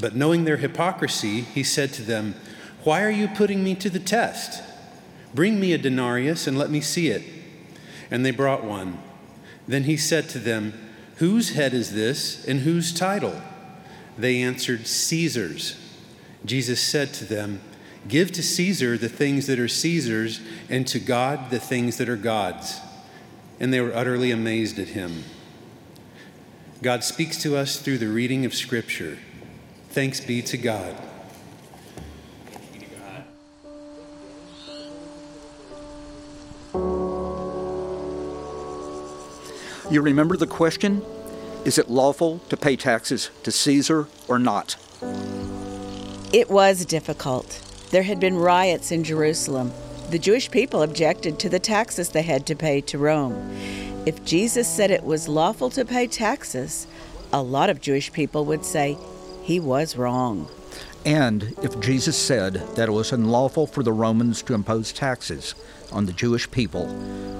But 0.00 0.16
knowing 0.16 0.44
their 0.44 0.56
hypocrisy, 0.56 1.42
he 1.42 1.62
said 1.62 1.92
to 1.92 2.02
them, 2.02 2.34
Why 2.82 3.02
are 3.02 3.10
you 3.10 3.28
putting 3.28 3.62
me 3.62 3.74
to 3.74 3.90
the 3.90 4.00
test? 4.00 4.62
Bring 5.34 5.60
me 5.60 5.74
a 5.74 5.76
denarius 5.76 6.46
and 6.46 6.56
let 6.56 6.70
me 6.70 6.80
see 6.80 7.08
it. 7.08 7.24
And 8.10 8.24
they 8.24 8.30
brought 8.30 8.64
one. 8.64 8.98
Then 9.66 9.84
he 9.84 9.98
said 9.98 10.30
to 10.30 10.38
them, 10.38 10.87
Whose 11.18 11.50
head 11.50 11.74
is 11.74 11.94
this, 11.94 12.44
and 12.46 12.60
whose 12.60 12.92
title? 12.92 13.40
They 14.16 14.40
answered, 14.40 14.86
Caesar's. 14.86 15.76
Jesus 16.44 16.80
said 16.80 17.12
to 17.14 17.24
them, 17.24 17.60
Give 18.06 18.30
to 18.32 18.42
Caesar 18.42 18.96
the 18.96 19.08
things 19.08 19.46
that 19.46 19.58
are 19.58 19.68
Caesar's, 19.68 20.40
and 20.68 20.86
to 20.86 21.00
God 21.00 21.50
the 21.50 21.58
things 21.58 21.96
that 21.98 22.08
are 22.08 22.16
God's. 22.16 22.80
And 23.58 23.72
they 23.72 23.80
were 23.80 23.94
utterly 23.94 24.30
amazed 24.30 24.78
at 24.78 24.88
him. 24.88 25.24
God 26.82 27.02
speaks 27.02 27.42
to 27.42 27.56
us 27.56 27.78
through 27.78 27.98
the 27.98 28.08
reading 28.08 28.44
of 28.44 28.54
Scripture. 28.54 29.18
Thanks 29.90 30.20
be 30.20 30.42
to 30.42 30.56
God. 30.56 30.96
You 39.90 40.02
remember 40.02 40.36
the 40.36 40.46
question? 40.46 41.02
Is 41.64 41.78
it 41.78 41.88
lawful 41.88 42.40
to 42.50 42.58
pay 42.58 42.76
taxes 42.76 43.30
to 43.42 43.50
Caesar 43.50 44.06
or 44.28 44.38
not? 44.38 44.76
It 46.30 46.50
was 46.50 46.84
difficult. 46.84 47.62
There 47.90 48.02
had 48.02 48.20
been 48.20 48.36
riots 48.36 48.92
in 48.92 49.02
Jerusalem. 49.02 49.72
The 50.10 50.18
Jewish 50.18 50.50
people 50.50 50.82
objected 50.82 51.38
to 51.38 51.48
the 51.48 51.58
taxes 51.58 52.10
they 52.10 52.20
had 52.20 52.46
to 52.48 52.54
pay 52.54 52.82
to 52.82 52.98
Rome. 52.98 53.56
If 54.04 54.22
Jesus 54.26 54.68
said 54.68 54.90
it 54.90 55.04
was 55.04 55.26
lawful 55.26 55.70
to 55.70 55.86
pay 55.86 56.06
taxes, 56.06 56.86
a 57.32 57.40
lot 57.40 57.70
of 57.70 57.80
Jewish 57.80 58.12
people 58.12 58.44
would 58.44 58.66
say 58.66 58.98
he 59.42 59.58
was 59.58 59.96
wrong. 59.96 60.50
And 61.06 61.54
if 61.62 61.80
Jesus 61.80 62.18
said 62.18 62.56
that 62.76 62.90
it 62.90 62.92
was 62.92 63.12
unlawful 63.12 63.66
for 63.66 63.82
the 63.82 63.92
Romans 63.94 64.42
to 64.42 64.54
impose 64.54 64.92
taxes 64.92 65.54
on 65.92 66.06
the 66.06 66.12
Jewish 66.12 66.50
people, 66.50 66.86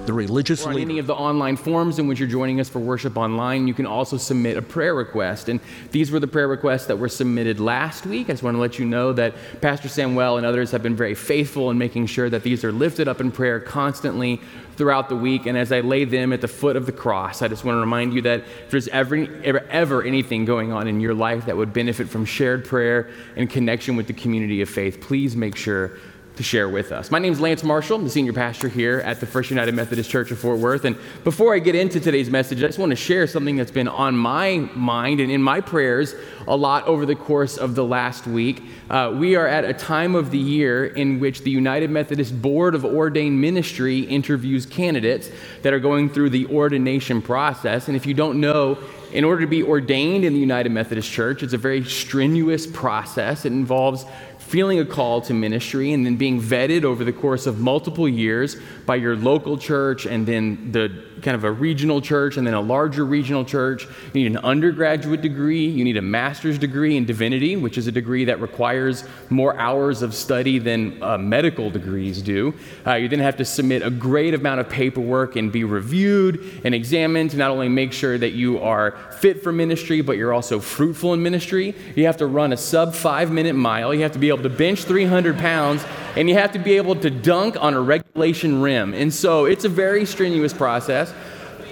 the 0.05 0.13
religious 0.13 0.65
or 0.65 0.69
on 0.69 0.75
leader- 0.75 0.89
any 0.89 0.99
of 0.99 1.07
the 1.07 1.13
online 1.13 1.55
forums 1.55 1.99
in 1.99 2.07
which 2.07 2.19
you're 2.19 2.27
joining 2.27 2.59
us 2.59 2.67
for 2.67 2.79
worship 2.79 3.17
online, 3.17 3.67
you 3.67 3.73
can 3.73 3.85
also 3.85 4.17
submit 4.17 4.57
a 4.57 4.61
prayer 4.61 4.95
request. 4.95 5.49
And 5.49 5.59
these 5.91 6.09
were 6.09 6.19
the 6.19 6.27
prayer 6.27 6.47
requests 6.47 6.87
that 6.87 6.97
were 6.97 7.09
submitted 7.09 7.59
last 7.59 8.05
week. 8.05 8.29
I 8.29 8.33
just 8.33 8.43
want 8.43 8.55
to 8.55 8.61
let 8.61 8.79
you 8.79 8.85
know 8.85 9.13
that 9.13 9.33
Pastor 9.61 9.87
Samuel 9.87 10.37
and 10.37 10.45
others 10.45 10.71
have 10.71 10.81
been 10.81 10.95
very 10.95 11.15
faithful 11.15 11.69
in 11.69 11.77
making 11.77 12.07
sure 12.07 12.29
that 12.29 12.43
these 12.43 12.63
are 12.63 12.71
lifted 12.71 13.07
up 13.07 13.21
in 13.21 13.31
prayer 13.31 13.59
constantly 13.59 14.41
throughout 14.77 15.09
the 15.09 15.15
week. 15.15 15.45
And 15.45 15.57
as 15.57 15.71
I 15.71 15.81
lay 15.81 16.05
them 16.05 16.31
at 16.33 16.41
the 16.41 16.47
foot 16.47 16.75
of 16.75 16.85
the 16.85 16.91
cross, 16.91 17.41
I 17.41 17.47
just 17.47 17.63
want 17.63 17.75
to 17.75 17.81
remind 17.81 18.13
you 18.13 18.21
that 18.23 18.39
if 18.39 18.71
there's 18.71 18.87
ever, 18.87 19.27
ever, 19.43 19.59
ever 19.69 20.03
anything 20.03 20.45
going 20.45 20.71
on 20.71 20.87
in 20.87 21.01
your 21.01 21.13
life 21.13 21.45
that 21.45 21.57
would 21.57 21.73
benefit 21.73 22.09
from 22.09 22.25
shared 22.25 22.65
prayer 22.65 23.09
and 23.35 23.49
connection 23.49 23.95
with 23.95 24.07
the 24.07 24.13
community 24.13 24.61
of 24.61 24.69
faith, 24.69 25.01
please 25.01 25.35
make 25.35 25.55
sure 25.55 25.97
to 26.39 26.43
share 26.43 26.69
with 26.69 26.93
us. 26.93 27.11
My 27.11 27.19
name 27.19 27.33
is 27.33 27.41
Lance 27.41 27.65
Marshall. 27.65 27.97
I'm 27.97 28.05
the 28.05 28.09
senior 28.09 28.31
pastor 28.31 28.69
here 28.69 28.99
at 28.99 29.19
the 29.19 29.25
First 29.25 29.49
United 29.49 29.75
Methodist 29.75 30.09
Church 30.09 30.31
of 30.31 30.39
Fort 30.39 30.57
Worth. 30.57 30.85
And 30.85 30.95
before 31.25 31.53
I 31.53 31.59
get 31.59 31.75
into 31.75 31.99
today's 31.99 32.29
message, 32.29 32.63
I 32.63 32.67
just 32.67 32.79
want 32.79 32.91
to 32.91 32.95
share 32.95 33.27
something 33.27 33.57
that's 33.57 33.71
been 33.71 33.89
on 33.89 34.15
my 34.15 34.69
mind 34.73 35.19
and 35.19 35.29
in 35.29 35.43
my 35.43 35.59
prayers 35.59 36.15
a 36.47 36.55
lot 36.55 36.87
over 36.87 37.05
the 37.05 37.13
course 37.13 37.57
of 37.57 37.75
the 37.75 37.83
last 37.83 38.25
week. 38.25 38.63
Uh, 38.89 39.13
we 39.13 39.35
are 39.35 39.47
at 39.47 39.65
a 39.65 39.73
time 39.73 40.15
of 40.15 40.31
the 40.31 40.37
year 40.37 40.85
in 40.85 41.19
which 41.19 41.41
the 41.41 41.51
United 41.51 41.89
Methodist 41.89 42.41
Board 42.41 42.73
of 42.73 42.85
Ordained 42.85 43.41
Ministry 43.41 43.99
interviews 43.99 44.65
candidates 44.65 45.29
that 45.63 45.73
are 45.73 45.79
going 45.79 46.09
through 46.09 46.29
the 46.29 46.45
ordination 46.45 47.21
process. 47.21 47.89
And 47.89 47.97
if 47.97 48.05
you 48.05 48.13
don't 48.13 48.39
know, 48.39 48.77
in 49.11 49.23
order 49.23 49.41
to 49.41 49.47
be 49.47 49.63
ordained 49.63 50.23
in 50.23 50.33
the 50.33 50.39
United 50.39 50.71
Methodist 50.71 51.11
Church, 51.11 51.43
it's 51.43 51.53
a 51.53 51.57
very 51.57 51.83
strenuous 51.83 52.67
process. 52.67 53.43
It 53.43 53.51
involves 53.51 54.05
feeling 54.49 54.79
a 54.79 54.85
call 54.85 55.21
to 55.21 55.31
ministry 55.31 55.93
and 55.93 56.03
then 56.03 56.15
being 56.15 56.41
vetted 56.41 56.83
over 56.83 57.03
the 57.03 57.13
course 57.13 57.45
of 57.45 57.59
multiple 57.59 58.09
years 58.09 58.57
by 58.87 58.95
your 58.95 59.15
local 59.15 59.59
church 59.59 60.07
and 60.07 60.25
then 60.25 60.71
the 60.71 61.05
kind 61.21 61.35
of 61.35 61.43
a 61.43 61.51
regional 61.51 62.01
church 62.01 62.37
and 62.37 62.45
then 62.45 62.53
a 62.53 62.61
larger 62.61 63.05
regional 63.05 63.45
church. 63.45 63.85
You 64.13 64.23
need 64.23 64.27
an 64.27 64.37
undergraduate 64.37 65.21
degree, 65.21 65.65
you 65.65 65.83
need 65.83 65.97
a 65.97 66.01
master's 66.01 66.57
degree 66.57 66.97
in 66.97 67.05
divinity, 67.05 67.55
which 67.55 67.77
is 67.77 67.87
a 67.87 67.91
degree 67.91 68.25
that 68.25 68.41
requires 68.41 69.03
more 69.29 69.57
hours 69.57 70.01
of 70.01 70.13
study 70.13 70.59
than 70.59 71.01
uh, 71.01 71.17
medical 71.17 71.69
degrees 71.69 72.21
do. 72.21 72.53
Uh, 72.85 72.95
you 72.95 73.07
then 73.07 73.19
have 73.19 73.37
to 73.37 73.45
submit 73.45 73.81
a 73.81 73.89
great 73.89 74.33
amount 74.33 74.59
of 74.59 74.69
paperwork 74.69 75.35
and 75.35 75.51
be 75.51 75.63
reviewed 75.63 76.61
and 76.63 76.73
examined 76.75 77.31
to 77.31 77.37
not 77.37 77.51
only 77.51 77.69
make 77.69 77.93
sure 77.93 78.17
that 78.17 78.31
you 78.31 78.59
are 78.59 78.97
fit 79.19 79.43
for 79.43 79.51
ministry, 79.51 80.01
but 80.01 80.17
you're 80.17 80.33
also 80.33 80.59
fruitful 80.59 81.13
in 81.13 81.21
ministry. 81.21 81.75
You 81.95 82.05
have 82.05 82.17
to 82.17 82.27
run 82.27 82.53
a 82.53 82.57
sub 82.57 82.93
five 82.93 83.31
minute 83.31 83.53
mile, 83.53 83.93
you 83.93 84.01
have 84.03 84.13
to 84.13 84.19
be 84.19 84.29
able 84.29 84.43
to 84.43 84.49
bench 84.49 84.83
300 84.83 85.37
pounds, 85.37 85.83
and 86.19 86.27
you 86.27 86.35
have 86.35 86.51
to 86.51 86.59
be 86.59 86.75
able 86.75 86.97
to 86.97 87.09
dunk 87.09 87.55
on 87.61 87.73
a 87.73 87.79
regulation 87.79 88.61
rim. 88.61 88.93
And 88.93 89.13
so 89.13 89.45
it's 89.45 89.63
a 89.63 89.69
very 89.69 90.03
strenuous 90.05 90.51
process. 90.51 91.13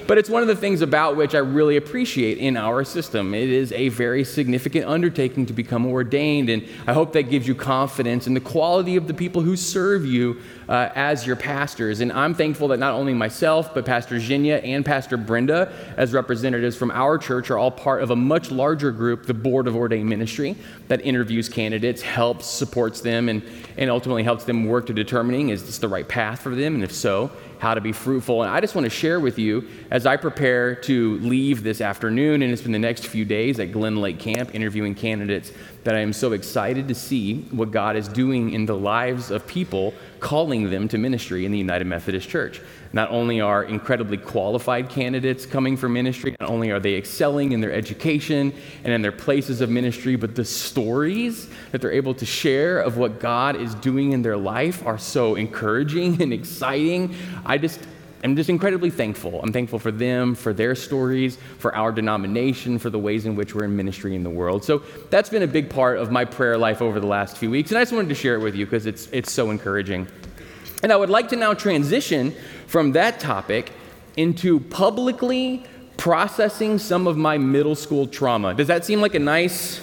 But 0.08 0.18
it's 0.18 0.30
one 0.30 0.42
of 0.42 0.48
the 0.48 0.56
things 0.56 0.82
about 0.82 1.18
which 1.18 1.36
I 1.36 1.40
really 1.40 1.76
appreciate 1.76 2.38
in 2.38 2.56
our 2.56 2.86
system. 2.86 3.34
It 3.34 3.50
is 3.50 3.74
a 3.74 3.90
very 3.90 4.24
significant 4.24 4.86
undertaking 4.86 5.46
to 5.48 5.54
become 5.54 5.86
ordained, 5.86 6.50
and 6.50 6.66
I 6.88 6.94
hope 6.94 7.12
that 7.12 7.24
gives 7.24 7.46
you 7.46 7.54
confidence 7.54 8.26
in 8.26 8.34
the 8.34 8.40
quality 8.40 8.96
of 8.96 9.08
the 9.08 9.14
people 9.14 9.42
who 9.42 9.58
serve 9.58 10.06
you 10.06 10.40
uh, 10.70 10.90
as 10.96 11.28
your 11.28 11.36
pastors. 11.36 12.00
And 12.00 12.14
I'm 12.14 12.34
thankful 12.34 12.70
that 12.70 12.80
not 12.80 12.94
only 12.94 13.14
myself, 13.14 13.74
but 13.74 13.86
Pastor 13.86 14.16
Jinya 14.16 14.64
and 14.64 14.86
Pastor 14.86 15.18
Brenda, 15.18 15.74
as 15.98 16.14
representatives 16.14 16.78
from 16.78 16.92
our 16.92 17.18
church, 17.18 17.52
are 17.52 17.58
all 17.58 17.72
part 17.72 18.02
of 18.02 18.10
a 18.10 18.16
much 18.16 18.50
larger 18.50 18.94
group, 18.94 19.26
the 19.26 19.34
Board 19.34 19.68
of 19.68 19.76
Ordained 19.76 20.08
Ministry, 20.08 20.56
that 20.88 21.06
interviews 21.06 21.50
candidates, 21.50 22.02
helps, 22.02 22.46
supports 22.46 23.02
them, 23.02 23.28
and, 23.28 23.44
and 23.76 23.90
ultimately 23.90 24.24
helps 24.24 24.46
them 24.46 24.68
work 24.68 24.86
to 24.86 24.94
determining 24.94 25.50
is 25.50 25.66
this 25.66 25.80
the 25.80 25.88
right 25.90 26.08
path 26.08 26.40
for 26.40 26.56
them, 26.56 26.76
and 26.76 26.84
if 26.84 26.94
so, 26.94 27.30
how 27.60 27.74
to 27.74 27.82
be 27.82 27.92
fruitful. 27.92 28.44
And 28.44 28.52
I 28.52 28.60
just 28.62 28.76
want 28.76 28.86
to 28.86 28.90
share 28.90 29.20
with 29.20 29.40
you 29.40 29.68
as 29.92 30.06
I 30.06 30.18
prepare 30.18 30.76
to 30.76 31.18
leave 31.20 31.64
this 31.64 31.82
afternoon 31.82 32.42
and 32.42 32.52
it's 32.52 32.62
been 32.62 32.72
the 32.72 32.80
next 32.80 33.08
few 33.08 33.26
days 33.26 33.60
at 33.60 33.72
Glen 33.72 33.98
Lake 33.98 34.20
Camp 34.20 34.54
interviewing 34.54 34.96
candidates 34.96 35.52
that 35.88 35.96
I 35.96 36.00
am 36.00 36.12
so 36.12 36.34
excited 36.34 36.90
to 36.90 36.94
see 36.94 37.44
what 37.52 37.72
God 37.72 37.96
is 37.96 38.10
doing 38.10 38.52
in 38.52 38.66
the 38.66 38.76
lives 38.76 39.32
of 39.32 39.48
people 39.48 39.94
calling 40.20 40.70
them 40.70 40.90
to 40.90 40.98
ministry 40.98 41.46
in 41.46 41.54
the 41.54 41.58
United 41.58 41.86
Methodist 41.86 42.28
Church. 42.28 42.60
Not 42.92 43.10
only 43.10 43.40
are 43.40 43.64
incredibly 43.64 44.18
qualified 44.18 44.90
candidates 44.90 45.46
coming 45.46 45.78
for 45.78 45.88
ministry, 45.88 46.36
not 46.42 46.50
only 46.50 46.72
are 46.72 46.82
they 46.82 46.96
excelling 46.96 47.54
in 47.54 47.62
their 47.62 47.72
education 47.72 48.54
and 48.84 48.92
in 48.92 49.02
their 49.02 49.14
places 49.14 49.62
of 49.62 49.70
ministry, 49.70 50.18
but 50.18 50.36
the 50.36 50.44
stories 50.44 51.48
that 51.72 51.80
they're 51.80 51.94
able 51.94 52.16
to 52.16 52.26
share 52.26 52.80
of 52.80 52.98
what 52.98 53.22
God 53.22 53.56
is 53.56 53.74
doing 53.76 54.12
in 54.12 54.22
their 54.22 54.36
life 54.36 54.86
are 54.86 54.98
so 54.98 55.36
encouraging 55.36 56.22
and 56.22 56.34
exciting. 56.34 57.16
I 57.46 57.58
just 57.58 57.80
I'm 58.24 58.36
just 58.36 58.50
incredibly 58.50 58.90
thankful. 58.90 59.42
I'm 59.42 59.54
thankful 59.54 59.80
for 59.80 59.92
them, 59.92 60.34
for 60.34 60.52
their 60.54 60.76
stories, 60.76 61.38
for 61.60 61.76
our 61.76 61.92
denomination, 61.92 62.80
for 62.80 62.90
the 62.90 62.98
ways 63.00 63.26
in 63.26 63.36
which 63.36 63.54
we're 63.54 63.66
in 63.66 63.76
ministry 63.76 64.16
in 64.16 64.24
the 64.24 64.30
world. 64.30 64.64
So 64.64 64.82
that's 65.10 65.30
been 65.30 65.44
a 65.44 65.48
big 65.48 65.70
part 65.70 66.00
of 66.00 66.12
my 66.12 66.26
prayer 66.26 66.58
life 66.58 66.82
over 66.82 67.00
the 67.00 67.08
last 67.08 67.38
few 67.38 67.52
weeks, 67.52 67.70
and 67.72 67.78
I 67.78 67.82
just 67.82 67.94
wanted 67.94 68.10
to 68.10 68.16
share 68.16 68.36
it 68.36 68.40
with 68.40 68.56
you 68.56 68.66
because 68.66 68.86
it's, 68.86 69.08
it's 69.12 69.32
so 69.32 69.52
encouraging. 69.52 70.08
And 70.84 70.92
I 70.92 70.96
would 70.96 71.10
like 71.10 71.30
to 71.30 71.36
now 71.36 71.54
transition 71.54 72.36
from 72.68 72.92
that 72.94 73.20
topic 73.20 73.72
into 74.16 74.60
publicly 74.60 75.64
processing 75.98 76.78
some 76.78 77.08
of 77.08 77.18
my 77.18 77.38
middle 77.38 77.76
school 77.76 78.08
trauma. 78.08 78.54
Does 78.54 78.68
that 78.68 78.86
seem 78.86 79.02
like 79.02 79.16
a 79.16 79.20
nice, 79.20 79.82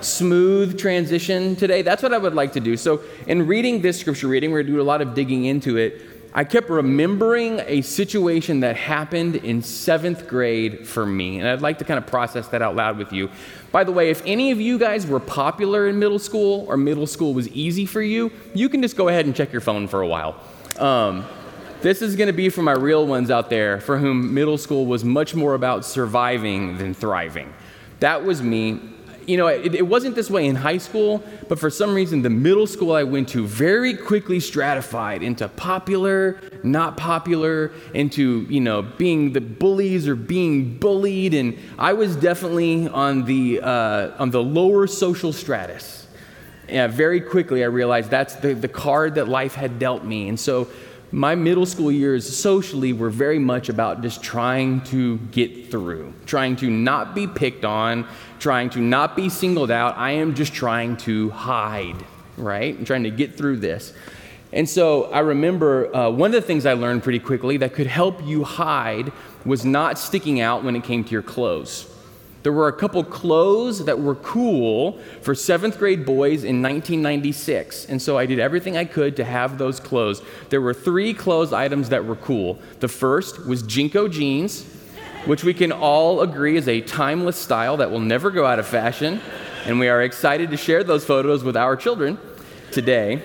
smooth 0.00 0.78
transition 0.78 1.56
today? 1.56 1.82
That's 1.82 2.02
what 2.02 2.12
I 2.12 2.18
would 2.18 2.34
like 2.34 2.52
to 2.52 2.60
do. 2.60 2.76
So, 2.76 3.02
in 3.26 3.46
reading 3.46 3.80
this 3.80 3.98
scripture 3.98 4.28
reading, 4.28 4.50
we're 4.50 4.62
going 4.62 4.66
to 4.66 4.72
do 4.74 4.80
a 4.80 4.82
lot 4.82 5.00
of 5.00 5.14
digging 5.14 5.44
into 5.44 5.76
it. 5.76 6.13
I 6.36 6.42
kept 6.42 6.68
remembering 6.68 7.60
a 7.64 7.82
situation 7.82 8.60
that 8.60 8.74
happened 8.76 9.36
in 9.36 9.62
seventh 9.62 10.26
grade 10.26 10.84
for 10.84 11.06
me, 11.06 11.38
and 11.38 11.46
I'd 11.46 11.62
like 11.62 11.78
to 11.78 11.84
kind 11.84 11.96
of 11.96 12.08
process 12.08 12.48
that 12.48 12.60
out 12.60 12.74
loud 12.74 12.98
with 12.98 13.12
you. 13.12 13.30
By 13.70 13.84
the 13.84 13.92
way, 13.92 14.10
if 14.10 14.20
any 14.26 14.50
of 14.50 14.60
you 14.60 14.76
guys 14.76 15.06
were 15.06 15.20
popular 15.20 15.86
in 15.86 16.00
middle 16.00 16.18
school 16.18 16.64
or 16.68 16.76
middle 16.76 17.06
school 17.06 17.34
was 17.34 17.46
easy 17.50 17.86
for 17.86 18.02
you, 18.02 18.32
you 18.52 18.68
can 18.68 18.82
just 18.82 18.96
go 18.96 19.06
ahead 19.06 19.26
and 19.26 19.36
check 19.36 19.52
your 19.52 19.60
phone 19.60 19.86
for 19.86 20.00
a 20.00 20.08
while. 20.08 20.40
Um, 20.80 21.24
this 21.82 22.02
is 22.02 22.16
going 22.16 22.26
to 22.26 22.32
be 22.32 22.48
for 22.48 22.62
my 22.62 22.72
real 22.72 23.06
ones 23.06 23.30
out 23.30 23.48
there 23.48 23.80
for 23.80 23.96
whom 23.98 24.34
middle 24.34 24.58
school 24.58 24.86
was 24.86 25.04
much 25.04 25.36
more 25.36 25.54
about 25.54 25.84
surviving 25.84 26.78
than 26.78 26.94
thriving. 26.94 27.54
That 28.00 28.24
was 28.24 28.42
me 28.42 28.93
you 29.26 29.36
know, 29.36 29.46
it, 29.46 29.74
it, 29.74 29.86
wasn't 29.86 30.14
this 30.14 30.30
way 30.30 30.46
in 30.46 30.54
high 30.54 30.78
school, 30.78 31.22
but 31.48 31.58
for 31.58 31.70
some 31.70 31.94
reason, 31.94 32.22
the 32.22 32.30
middle 32.30 32.66
school 32.66 32.92
I 32.92 33.02
went 33.04 33.28
to 33.30 33.46
very 33.46 33.94
quickly 33.94 34.40
stratified 34.40 35.22
into 35.22 35.48
popular, 35.48 36.40
not 36.62 36.96
popular, 36.96 37.72
into, 37.92 38.46
you 38.48 38.60
know, 38.60 38.82
being 38.82 39.32
the 39.32 39.40
bullies 39.40 40.08
or 40.08 40.16
being 40.16 40.78
bullied. 40.78 41.34
And 41.34 41.58
I 41.78 41.92
was 41.92 42.16
definitely 42.16 42.88
on 42.88 43.24
the, 43.24 43.60
uh, 43.60 44.10
on 44.18 44.30
the 44.30 44.42
lower 44.42 44.86
social 44.86 45.32
stratus. 45.32 46.06
Yeah, 46.68 46.86
very 46.86 47.20
quickly, 47.20 47.62
I 47.62 47.66
realized 47.66 48.10
that's 48.10 48.36
the, 48.36 48.54
the 48.54 48.68
card 48.68 49.16
that 49.16 49.28
life 49.28 49.54
had 49.54 49.78
dealt 49.78 50.04
me. 50.04 50.28
And 50.28 50.40
so 50.40 50.68
my 51.14 51.36
middle 51.36 51.64
school 51.64 51.92
years 51.92 52.36
socially 52.36 52.92
were 52.92 53.08
very 53.08 53.38
much 53.38 53.68
about 53.68 54.02
just 54.02 54.20
trying 54.20 54.80
to 54.80 55.18
get 55.30 55.70
through, 55.70 56.12
trying 56.26 56.56
to 56.56 56.68
not 56.68 57.14
be 57.14 57.28
picked 57.28 57.64
on, 57.64 58.04
trying 58.40 58.68
to 58.68 58.80
not 58.80 59.14
be 59.14 59.28
singled 59.28 59.70
out. 59.70 59.96
I 59.96 60.10
am 60.10 60.34
just 60.34 60.52
trying 60.52 60.96
to 60.98 61.30
hide, 61.30 62.04
right? 62.36 62.76
I'm 62.76 62.84
trying 62.84 63.04
to 63.04 63.12
get 63.12 63.36
through 63.36 63.58
this. 63.58 63.92
And 64.52 64.68
so 64.68 65.04
I 65.12 65.20
remember 65.20 65.94
uh, 65.94 66.10
one 66.10 66.34
of 66.34 66.42
the 66.42 66.46
things 66.46 66.66
I 66.66 66.72
learned 66.72 67.04
pretty 67.04 67.20
quickly 67.20 67.58
that 67.58 67.74
could 67.74 67.86
help 67.86 68.20
you 68.24 68.42
hide 68.42 69.12
was 69.44 69.64
not 69.64 70.00
sticking 70.00 70.40
out 70.40 70.64
when 70.64 70.74
it 70.74 70.82
came 70.82 71.04
to 71.04 71.10
your 71.12 71.22
clothes. 71.22 71.93
There 72.44 72.52
were 72.52 72.68
a 72.68 72.74
couple 72.74 73.02
clothes 73.02 73.86
that 73.86 73.98
were 73.98 74.16
cool 74.16 74.98
for 75.22 75.34
seventh 75.34 75.78
grade 75.78 76.04
boys 76.04 76.44
in 76.44 76.60
1996. 76.60 77.86
And 77.86 78.00
so 78.00 78.18
I 78.18 78.26
did 78.26 78.38
everything 78.38 78.76
I 78.76 78.84
could 78.84 79.16
to 79.16 79.24
have 79.24 79.56
those 79.56 79.80
clothes. 79.80 80.20
There 80.50 80.60
were 80.60 80.74
three 80.74 81.14
clothes 81.14 81.54
items 81.54 81.88
that 81.88 82.04
were 82.04 82.16
cool. 82.16 82.58
The 82.80 82.88
first 82.88 83.46
was 83.46 83.62
JNCO 83.62 84.12
jeans, 84.12 84.64
which 85.24 85.42
we 85.42 85.54
can 85.54 85.72
all 85.72 86.20
agree 86.20 86.58
is 86.58 86.68
a 86.68 86.82
timeless 86.82 87.38
style 87.38 87.78
that 87.78 87.90
will 87.90 88.00
never 88.00 88.30
go 88.30 88.44
out 88.44 88.58
of 88.58 88.66
fashion. 88.66 89.22
And 89.64 89.80
we 89.80 89.88
are 89.88 90.02
excited 90.02 90.50
to 90.50 90.58
share 90.58 90.84
those 90.84 91.02
photos 91.02 91.42
with 91.42 91.56
our 91.56 91.76
children 91.76 92.18
today. 92.70 93.22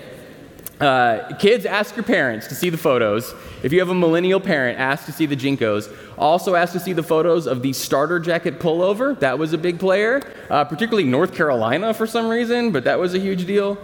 Uh, 0.80 1.36
kids, 1.36 1.66
ask 1.66 1.94
your 1.94 2.04
parents 2.04 2.46
to 2.46 2.54
see 2.54 2.70
the 2.70 2.78
photos. 2.78 3.34
If 3.62 3.70
you 3.70 3.80
have 3.80 3.90
a 3.90 3.94
millennial 3.94 4.40
parent, 4.40 4.78
ask 4.78 5.04
to 5.04 5.12
see 5.12 5.26
the 5.26 5.36
JNCOs. 5.36 5.94
Also, 6.16 6.54
ask 6.54 6.72
to 6.72 6.80
see 6.80 6.94
the 6.94 7.02
photos 7.02 7.46
of 7.46 7.60
the 7.60 7.74
starter 7.74 8.18
jacket 8.18 8.58
pullover. 8.58 9.18
That 9.20 9.38
was 9.38 9.52
a 9.52 9.58
big 9.58 9.78
player, 9.78 10.22
uh, 10.48 10.64
particularly 10.64 11.06
North 11.06 11.34
Carolina 11.34 11.92
for 11.92 12.06
some 12.06 12.28
reason, 12.28 12.72
but 12.72 12.84
that 12.84 12.98
was 12.98 13.14
a 13.14 13.18
huge 13.18 13.46
deal. 13.46 13.76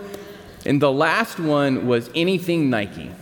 And 0.65 0.81
the 0.81 0.91
last 0.91 1.39
one 1.39 1.87
was 1.87 2.09
anything 2.15 2.71
Nike. 2.71 3.13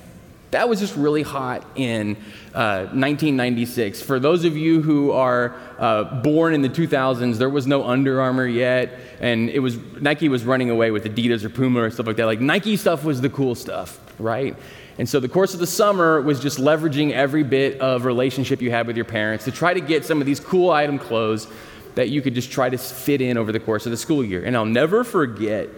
That 0.54 0.68
was 0.68 0.78
just 0.78 0.94
really 0.94 1.22
hot 1.22 1.66
in 1.74 2.14
uh, 2.54 2.86
1996. 2.94 4.00
For 4.02 4.20
those 4.20 4.44
of 4.44 4.56
you 4.56 4.82
who 4.82 5.10
are 5.10 5.56
uh, 5.80 6.22
born 6.22 6.54
in 6.54 6.62
the 6.62 6.68
2000s, 6.68 7.38
there 7.38 7.50
was 7.50 7.66
no 7.66 7.84
Under 7.84 8.20
Armour 8.20 8.46
yet, 8.46 8.96
and 9.18 9.50
it 9.50 9.58
was 9.58 9.76
Nike 10.00 10.28
was 10.28 10.44
running 10.44 10.70
away 10.70 10.92
with 10.92 11.06
Adidas 11.06 11.42
or 11.42 11.48
Puma 11.48 11.80
or 11.82 11.90
stuff 11.90 12.06
like 12.06 12.14
that. 12.18 12.26
Like 12.26 12.40
Nike 12.40 12.76
stuff 12.76 13.02
was 13.02 13.20
the 13.20 13.30
cool 13.30 13.56
stuff, 13.56 13.98
right? 14.20 14.56
And 14.96 15.08
so 15.08 15.18
the 15.18 15.28
course 15.28 15.54
of 15.54 15.60
the 15.60 15.66
summer 15.66 16.20
was 16.20 16.38
just 16.38 16.58
leveraging 16.58 17.10
every 17.10 17.42
bit 17.42 17.80
of 17.80 18.04
relationship 18.04 18.62
you 18.62 18.70
had 18.70 18.86
with 18.86 18.94
your 18.94 19.06
parents 19.06 19.46
to 19.46 19.50
try 19.50 19.74
to 19.74 19.80
get 19.80 20.04
some 20.04 20.20
of 20.20 20.26
these 20.26 20.38
cool 20.38 20.70
item 20.70 21.00
clothes 21.00 21.48
that 21.96 22.10
you 22.10 22.22
could 22.22 22.36
just 22.36 22.52
try 22.52 22.70
to 22.70 22.78
fit 22.78 23.20
in 23.20 23.36
over 23.36 23.50
the 23.50 23.58
course 23.58 23.86
of 23.86 23.90
the 23.90 23.98
school 23.98 24.24
year. 24.24 24.44
And 24.44 24.56
I'll 24.56 24.64
never 24.64 25.02
forget 25.02 25.68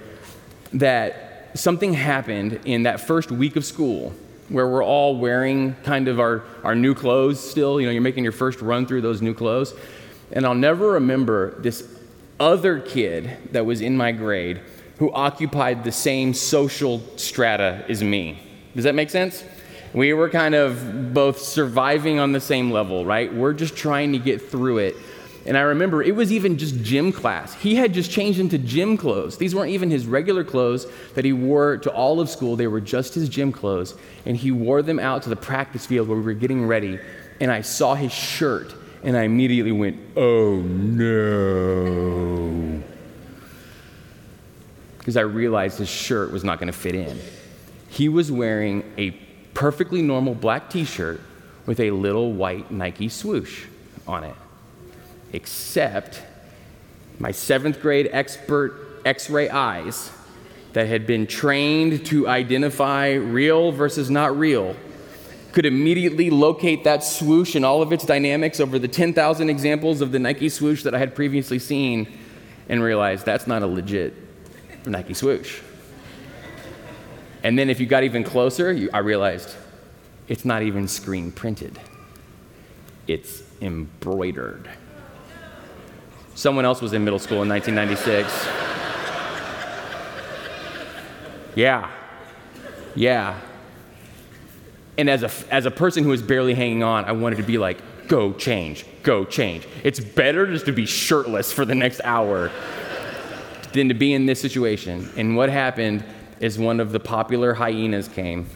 that 0.74 1.52
something 1.54 1.94
happened 1.94 2.60
in 2.66 2.82
that 2.82 3.00
first 3.00 3.30
week 3.30 3.56
of 3.56 3.64
school 3.64 4.12
where 4.48 4.68
we're 4.68 4.84
all 4.84 5.16
wearing 5.18 5.74
kind 5.82 6.08
of 6.08 6.20
our, 6.20 6.44
our 6.62 6.74
new 6.74 6.94
clothes 6.94 7.40
still. 7.40 7.80
You 7.80 7.86
know, 7.86 7.92
you're 7.92 8.02
making 8.02 8.24
your 8.24 8.32
first 8.32 8.60
run 8.60 8.86
through 8.86 9.00
those 9.00 9.22
new 9.22 9.34
clothes. 9.34 9.74
And 10.32 10.44
I'll 10.44 10.54
never 10.54 10.92
remember 10.92 11.60
this 11.60 11.88
other 12.38 12.80
kid 12.80 13.52
that 13.52 13.64
was 13.64 13.80
in 13.80 13.96
my 13.96 14.12
grade 14.12 14.60
who 14.98 15.12
occupied 15.12 15.84
the 15.84 15.92
same 15.92 16.32
social 16.34 17.02
strata 17.16 17.84
as 17.88 18.02
me. 18.02 18.38
Does 18.74 18.84
that 18.84 18.94
make 18.94 19.10
sense? 19.10 19.44
We 19.92 20.12
were 20.12 20.28
kind 20.28 20.54
of 20.54 21.14
both 21.14 21.38
surviving 21.38 22.18
on 22.18 22.32
the 22.32 22.40
same 22.40 22.70
level, 22.70 23.04
right? 23.06 23.32
We're 23.32 23.52
just 23.52 23.76
trying 23.76 24.12
to 24.12 24.18
get 24.18 24.50
through 24.50 24.78
it. 24.78 24.96
And 25.46 25.56
I 25.56 25.60
remember 25.60 26.02
it 26.02 26.16
was 26.16 26.32
even 26.32 26.58
just 26.58 26.82
gym 26.82 27.12
class. 27.12 27.54
He 27.54 27.76
had 27.76 27.94
just 27.94 28.10
changed 28.10 28.40
into 28.40 28.58
gym 28.58 28.96
clothes. 28.96 29.38
These 29.38 29.54
weren't 29.54 29.70
even 29.70 29.90
his 29.90 30.04
regular 30.04 30.42
clothes 30.42 30.88
that 31.14 31.24
he 31.24 31.32
wore 31.32 31.76
to 31.78 31.90
all 31.92 32.20
of 32.20 32.28
school, 32.28 32.56
they 32.56 32.66
were 32.66 32.80
just 32.80 33.14
his 33.14 33.28
gym 33.28 33.52
clothes. 33.52 33.94
And 34.24 34.36
he 34.36 34.50
wore 34.50 34.82
them 34.82 34.98
out 34.98 35.22
to 35.22 35.28
the 35.28 35.36
practice 35.36 35.86
field 35.86 36.08
where 36.08 36.18
we 36.18 36.24
were 36.24 36.34
getting 36.34 36.66
ready. 36.66 36.98
And 37.40 37.52
I 37.52 37.60
saw 37.60 37.94
his 37.94 38.12
shirt, 38.12 38.74
and 39.04 39.16
I 39.16 39.22
immediately 39.22 39.70
went, 39.70 39.98
oh 40.16 40.56
no. 40.56 41.22
Because 44.98 45.16
I 45.16 45.20
realized 45.20 45.78
his 45.78 45.88
shirt 45.88 46.32
was 46.32 46.42
not 46.42 46.58
going 46.58 46.72
to 46.72 46.78
fit 46.78 46.96
in. 46.96 47.20
He 47.88 48.08
was 48.08 48.32
wearing 48.32 48.82
a 48.98 49.12
perfectly 49.54 50.02
normal 50.02 50.34
black 50.34 50.70
t 50.70 50.84
shirt 50.84 51.20
with 51.66 51.78
a 51.78 51.92
little 51.92 52.32
white 52.32 52.72
Nike 52.72 53.08
swoosh 53.08 53.66
on 54.08 54.24
it 54.24 54.34
except 55.32 56.22
my 57.18 57.30
seventh 57.30 57.80
grade 57.80 58.08
expert 58.12 59.00
x 59.04 59.30
ray 59.30 59.48
eyes 59.48 60.10
that 60.72 60.88
had 60.88 61.06
been 61.06 61.26
trained 61.26 62.04
to 62.06 62.28
identify 62.28 63.12
real 63.12 63.72
versus 63.72 64.10
not 64.10 64.36
real 64.36 64.76
could 65.52 65.64
immediately 65.64 66.28
locate 66.28 66.84
that 66.84 67.02
swoosh 67.02 67.54
and 67.54 67.64
all 67.64 67.80
of 67.80 67.90
its 67.90 68.04
dynamics 68.04 68.60
over 68.60 68.78
the 68.78 68.88
10,000 68.88 69.48
examples 69.48 70.02
of 70.02 70.12
the 70.12 70.18
Nike 70.18 70.50
swoosh 70.50 70.82
that 70.82 70.94
I 70.94 70.98
had 70.98 71.14
previously 71.14 71.58
seen 71.58 72.12
and 72.68 72.82
realize 72.82 73.24
that's 73.24 73.46
not 73.46 73.62
a 73.62 73.66
legit 73.66 74.12
Nike 74.84 75.14
swoosh. 75.14 75.62
And 77.42 77.58
then 77.58 77.70
if 77.70 77.80
you 77.80 77.86
got 77.86 78.04
even 78.04 78.22
closer, 78.22 78.70
you, 78.70 78.90
I 78.92 78.98
realized 78.98 79.54
it's 80.28 80.44
not 80.44 80.62
even 80.62 80.88
screen 80.88 81.32
printed, 81.32 81.78
it's 83.06 83.42
embroidered. 83.62 84.68
Someone 86.36 86.66
else 86.66 86.82
was 86.82 86.92
in 86.92 87.02
middle 87.02 87.18
school 87.18 87.42
in 87.42 87.48
1996. 87.48 88.46
Yeah. 91.54 91.90
Yeah. 92.94 93.40
And 94.98 95.08
as 95.08 95.22
a, 95.22 95.30
as 95.50 95.64
a 95.64 95.70
person 95.70 96.04
who 96.04 96.10
was 96.10 96.20
barely 96.20 96.52
hanging 96.52 96.82
on, 96.82 97.06
I 97.06 97.12
wanted 97.12 97.36
to 97.36 97.42
be 97.42 97.56
like, 97.56 97.78
go 98.06 98.34
change, 98.34 98.84
go 99.02 99.24
change. 99.24 99.66
It's 99.82 99.98
better 99.98 100.46
just 100.46 100.66
to 100.66 100.72
be 100.72 100.84
shirtless 100.84 101.54
for 101.54 101.64
the 101.64 101.74
next 101.74 102.02
hour 102.04 102.50
than 103.72 103.88
to 103.88 103.94
be 103.94 104.12
in 104.12 104.26
this 104.26 104.38
situation. 104.38 105.10
And 105.16 105.36
what 105.36 105.48
happened 105.48 106.04
is 106.38 106.58
one 106.58 106.80
of 106.80 106.92
the 106.92 107.00
popular 107.00 107.54
hyenas 107.54 108.08
came 108.08 108.46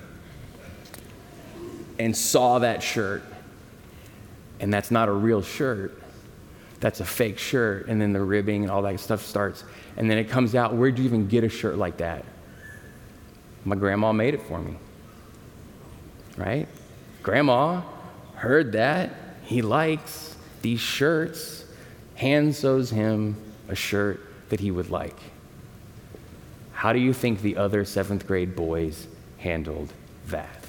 and 1.98 2.14
saw 2.14 2.59
that 2.59 2.82
shirt. 2.82 3.22
And 4.61 4.70
that's 4.70 4.90
not 4.90 5.09
a 5.09 5.12
real 5.12 5.40
shirt 5.40 5.99
that's 6.80 7.00
a 7.00 7.04
fake 7.04 7.38
shirt, 7.38 7.86
and 7.88 8.00
then 8.00 8.12
the 8.12 8.20
ribbing 8.20 8.62
and 8.62 8.70
all 8.70 8.82
that 8.82 8.98
stuff 8.98 9.22
starts. 9.22 9.64
And 9.96 10.10
then 10.10 10.18
it 10.18 10.30
comes 10.30 10.54
out, 10.54 10.74
where'd 10.74 10.98
you 10.98 11.04
even 11.04 11.28
get 11.28 11.44
a 11.44 11.48
shirt 11.48 11.76
like 11.76 11.98
that? 11.98 12.24
My 13.64 13.76
grandma 13.76 14.12
made 14.12 14.34
it 14.34 14.42
for 14.42 14.58
me. 14.58 14.76
Right? 16.36 16.66
Grandma 17.22 17.82
heard 18.34 18.72
that. 18.72 19.10
He 19.42 19.60
likes 19.60 20.36
these 20.62 20.80
shirts. 20.80 21.66
Hand 22.14 22.56
sews 22.56 22.90
him 22.90 23.36
a 23.68 23.74
shirt 23.74 24.20
that 24.48 24.60
he 24.60 24.70
would 24.70 24.90
like. 24.90 25.18
How 26.72 26.94
do 26.94 26.98
you 26.98 27.12
think 27.12 27.42
the 27.42 27.58
other 27.58 27.84
seventh 27.84 28.26
grade 28.26 28.56
boys 28.56 29.06
handled 29.36 29.92
that? 30.28 30.59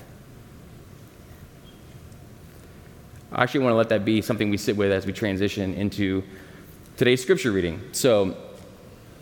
I 3.31 3.43
actually 3.43 3.61
want 3.61 3.73
to 3.73 3.77
let 3.77 3.89
that 3.89 4.03
be 4.03 4.21
something 4.21 4.49
we 4.49 4.57
sit 4.57 4.75
with 4.75 4.91
as 4.91 5.05
we 5.05 5.13
transition 5.13 5.73
into 5.73 6.23
today's 6.97 7.21
scripture 7.21 7.51
reading. 7.51 7.81
So, 7.93 8.35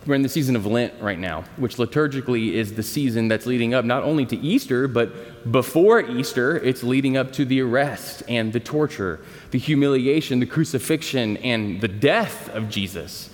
we're 0.06 0.16
in 0.16 0.22
the 0.22 0.30
season 0.30 0.56
of 0.56 0.66
Lent 0.66 0.94
right 1.02 1.20
now, 1.20 1.44
which 1.58 1.76
liturgically 1.76 2.54
is 2.54 2.74
the 2.74 2.82
season 2.82 3.28
that's 3.28 3.46
leading 3.46 3.74
up 3.74 3.84
not 3.84 4.04
only 4.04 4.26
to 4.28 4.38
Easter, 4.38 4.88
but 4.88 5.52
before 5.52 6.00
Easter, 6.00 6.58
it's 6.58 6.84
leading 6.84 7.18
up 7.18 7.34
to 7.34 7.46
the 7.46 7.62
arrest 7.62 8.24
and 8.30 8.54
the 8.54 8.62
torture, 8.62 9.20
the 9.52 9.60
humiliation, 9.60 10.40
the 10.40 10.46
crucifixion, 10.46 11.38
and 11.38 11.82
the 11.82 11.88
death 11.88 12.50
of 12.56 12.70
Jesus. 12.70 13.30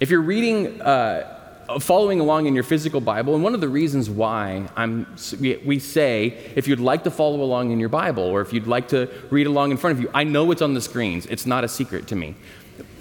If 0.00 0.10
you're 0.10 0.22
reading 0.22 0.80
uh, 0.80 1.41
Uh, 1.72 1.78
following 1.78 2.20
along 2.20 2.46
in 2.46 2.54
your 2.54 2.64
physical 2.64 3.00
Bible. 3.00 3.34
And 3.34 3.42
one 3.42 3.54
of 3.54 3.62
the 3.62 3.68
reasons 3.68 4.10
why 4.10 4.68
I'm, 4.76 5.06
we 5.40 5.78
say 5.78 6.52
if 6.54 6.68
you'd 6.68 6.80
like 6.80 7.04
to 7.04 7.10
follow 7.10 7.40
along 7.40 7.70
in 7.70 7.80
your 7.80 7.88
Bible 7.88 8.24
or 8.24 8.42
if 8.42 8.52
you'd 8.52 8.66
like 8.66 8.88
to 8.88 9.08
read 9.30 9.46
along 9.46 9.70
in 9.70 9.78
front 9.78 9.96
of 9.96 10.02
you, 10.02 10.10
I 10.12 10.24
know 10.24 10.50
it's 10.50 10.60
on 10.60 10.74
the 10.74 10.82
screens. 10.82 11.24
It's 11.26 11.46
not 11.46 11.64
a 11.64 11.68
secret 11.68 12.06
to 12.08 12.16
me. 12.16 12.34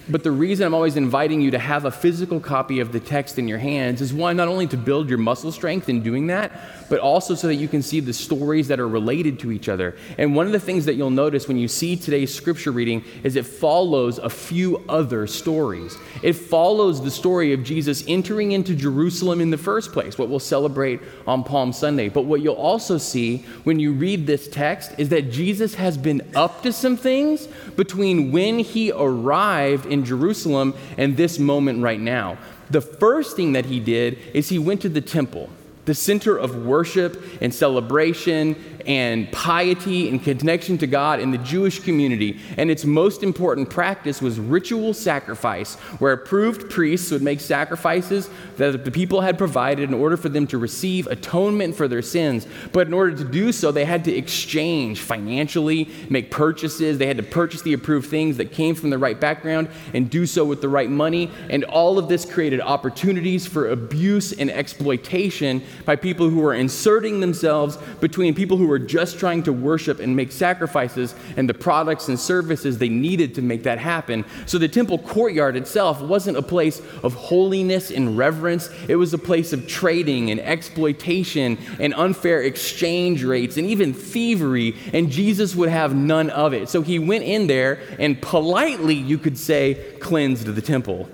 But 0.09 0.23
the 0.23 0.31
reason 0.31 0.65
I'm 0.65 0.73
always 0.73 0.97
inviting 0.97 1.41
you 1.41 1.51
to 1.51 1.59
have 1.59 1.85
a 1.85 1.91
physical 1.91 2.39
copy 2.39 2.79
of 2.79 2.91
the 2.91 2.99
text 2.99 3.37
in 3.37 3.47
your 3.47 3.59
hands 3.59 4.01
is 4.01 4.13
one, 4.13 4.35
not 4.35 4.47
only 4.47 4.67
to 4.67 4.77
build 4.77 5.09
your 5.09 5.17
muscle 5.17 5.51
strength 5.51 5.89
in 5.89 6.01
doing 6.01 6.27
that, 6.27 6.51
but 6.89 6.99
also 6.99 7.35
so 7.35 7.47
that 7.47 7.55
you 7.55 7.67
can 7.67 7.81
see 7.81 7.99
the 7.99 8.13
stories 8.13 8.67
that 8.67 8.79
are 8.79 8.87
related 8.87 9.39
to 9.39 9.51
each 9.51 9.69
other. 9.69 9.95
And 10.17 10.35
one 10.35 10.45
of 10.45 10.51
the 10.51 10.59
things 10.59 10.85
that 10.85 10.95
you'll 10.95 11.09
notice 11.09 11.47
when 11.47 11.57
you 11.57 11.67
see 11.67 11.95
today's 11.95 12.33
scripture 12.33 12.71
reading 12.71 13.03
is 13.23 13.35
it 13.35 13.45
follows 13.45 14.17
a 14.17 14.29
few 14.29 14.83
other 14.89 15.27
stories. 15.27 15.95
It 16.21 16.33
follows 16.33 17.01
the 17.01 17.11
story 17.11 17.53
of 17.53 17.63
Jesus 17.63 18.03
entering 18.07 18.51
into 18.51 18.75
Jerusalem 18.75 19.39
in 19.39 19.51
the 19.51 19.57
first 19.57 19.93
place, 19.93 20.17
what 20.17 20.29
we'll 20.29 20.39
celebrate 20.39 20.99
on 21.25 21.43
Palm 21.43 21.71
Sunday. 21.71 22.09
But 22.09 22.25
what 22.25 22.41
you'll 22.41 22.55
also 22.55 22.97
see 22.97 23.45
when 23.63 23.79
you 23.79 23.93
read 23.93 24.27
this 24.27 24.47
text 24.47 24.91
is 24.97 25.09
that 25.09 25.31
Jesus 25.31 25.75
has 25.75 25.97
been 25.97 26.21
up 26.35 26.63
to 26.63 26.73
some 26.73 26.97
things 26.97 27.47
between 27.75 28.31
when 28.31 28.59
he 28.59 28.91
arrived 28.91 29.85
in 29.85 30.00
Jerusalem 30.05 30.73
and 30.97 31.17
this 31.17 31.39
moment 31.39 31.81
right 31.81 31.99
now. 31.99 32.37
The 32.69 32.81
first 32.81 33.35
thing 33.35 33.53
that 33.53 33.65
he 33.65 33.79
did 33.79 34.17
is 34.33 34.49
he 34.49 34.59
went 34.59 34.81
to 34.81 34.89
the 34.89 35.01
temple 35.01 35.49
the 35.85 35.95
center 35.95 36.37
of 36.37 36.55
worship 36.55 37.23
and 37.41 37.53
celebration 37.53 38.55
and 38.85 39.31
piety 39.31 40.09
and 40.09 40.23
connection 40.23 40.77
to 40.79 40.87
God 40.87 41.19
in 41.19 41.31
the 41.31 41.37
Jewish 41.39 41.79
community. 41.79 42.39
And 42.57 42.69
its 42.69 42.85
most 42.85 43.23
important 43.23 43.69
practice 43.69 44.21
was 44.21 44.39
ritual 44.39 44.93
sacrifice, 44.93 45.75
where 45.99 46.13
approved 46.13 46.69
priests 46.69 47.11
would 47.11 47.21
make 47.21 47.39
sacrifices 47.39 48.29
that 48.57 48.85
the 48.85 48.91
people 48.91 49.21
had 49.21 49.37
provided 49.37 49.89
in 49.89 49.93
order 49.93 50.17
for 50.17 50.29
them 50.29 50.47
to 50.47 50.57
receive 50.57 51.07
atonement 51.07 51.75
for 51.75 51.87
their 51.87 52.01
sins. 52.01 52.47
But 52.71 52.87
in 52.87 52.93
order 52.93 53.15
to 53.17 53.23
do 53.23 53.51
so, 53.51 53.71
they 53.71 53.85
had 53.85 54.03
to 54.05 54.15
exchange 54.15 55.01
financially, 55.01 55.89
make 56.09 56.31
purchases. 56.31 56.97
They 56.97 57.07
had 57.07 57.17
to 57.17 57.23
purchase 57.23 57.61
the 57.61 57.73
approved 57.73 58.09
things 58.09 58.37
that 58.37 58.51
came 58.51 58.75
from 58.75 58.89
the 58.89 58.97
right 58.97 59.19
background 59.19 59.69
and 59.93 60.09
do 60.09 60.25
so 60.25 60.45
with 60.45 60.61
the 60.61 60.69
right 60.69 60.89
money. 60.89 61.29
And 61.49 61.63
all 61.65 61.97
of 61.97 62.07
this 62.07 62.25
created 62.25 62.61
opportunities 62.61 63.47
for 63.47 63.69
abuse 63.69 64.31
and 64.33 64.49
exploitation 64.49 65.63
by 65.85 65.95
people 65.95 66.29
who 66.29 66.39
were 66.39 66.53
inserting 66.53 67.19
themselves 67.19 67.77
between 67.99 68.33
people 68.33 68.57
who 68.57 68.67
were 68.71 68.79
just 68.79 69.19
trying 69.19 69.43
to 69.43 69.51
worship 69.51 69.99
and 69.99 70.15
make 70.15 70.31
sacrifices 70.31 71.13
and 71.35 71.49
the 71.49 71.53
products 71.53 72.07
and 72.07 72.17
services 72.17 72.77
they 72.77 72.87
needed 72.87 73.35
to 73.35 73.41
make 73.41 73.63
that 73.63 73.77
happen. 73.77 74.23
So 74.45 74.57
the 74.57 74.69
temple 74.69 74.97
courtyard 74.97 75.57
itself 75.57 75.99
wasn't 75.99 76.37
a 76.37 76.41
place 76.41 76.81
of 77.03 77.13
holiness 77.13 77.91
and 77.91 78.17
reverence, 78.17 78.69
it 78.87 78.95
was 78.95 79.13
a 79.13 79.17
place 79.17 79.51
of 79.51 79.67
trading 79.67 80.31
and 80.31 80.39
exploitation 80.39 81.57
and 81.81 81.93
unfair 81.95 82.43
exchange 82.43 83.25
rates 83.25 83.57
and 83.57 83.67
even 83.67 83.93
thievery, 83.93 84.77
and 84.93 85.11
Jesus 85.11 85.53
would 85.53 85.67
have 85.67 85.93
none 85.93 86.29
of 86.29 86.53
it. 86.53 86.69
So 86.69 86.81
he 86.81 86.97
went 86.97 87.25
in 87.25 87.47
there 87.47 87.81
and 87.99 88.21
politely, 88.21 88.95
you 88.95 89.17
could 89.17 89.37
say, 89.37 89.97
cleansed 89.99 90.45
the 90.45 90.61
temple. 90.61 91.09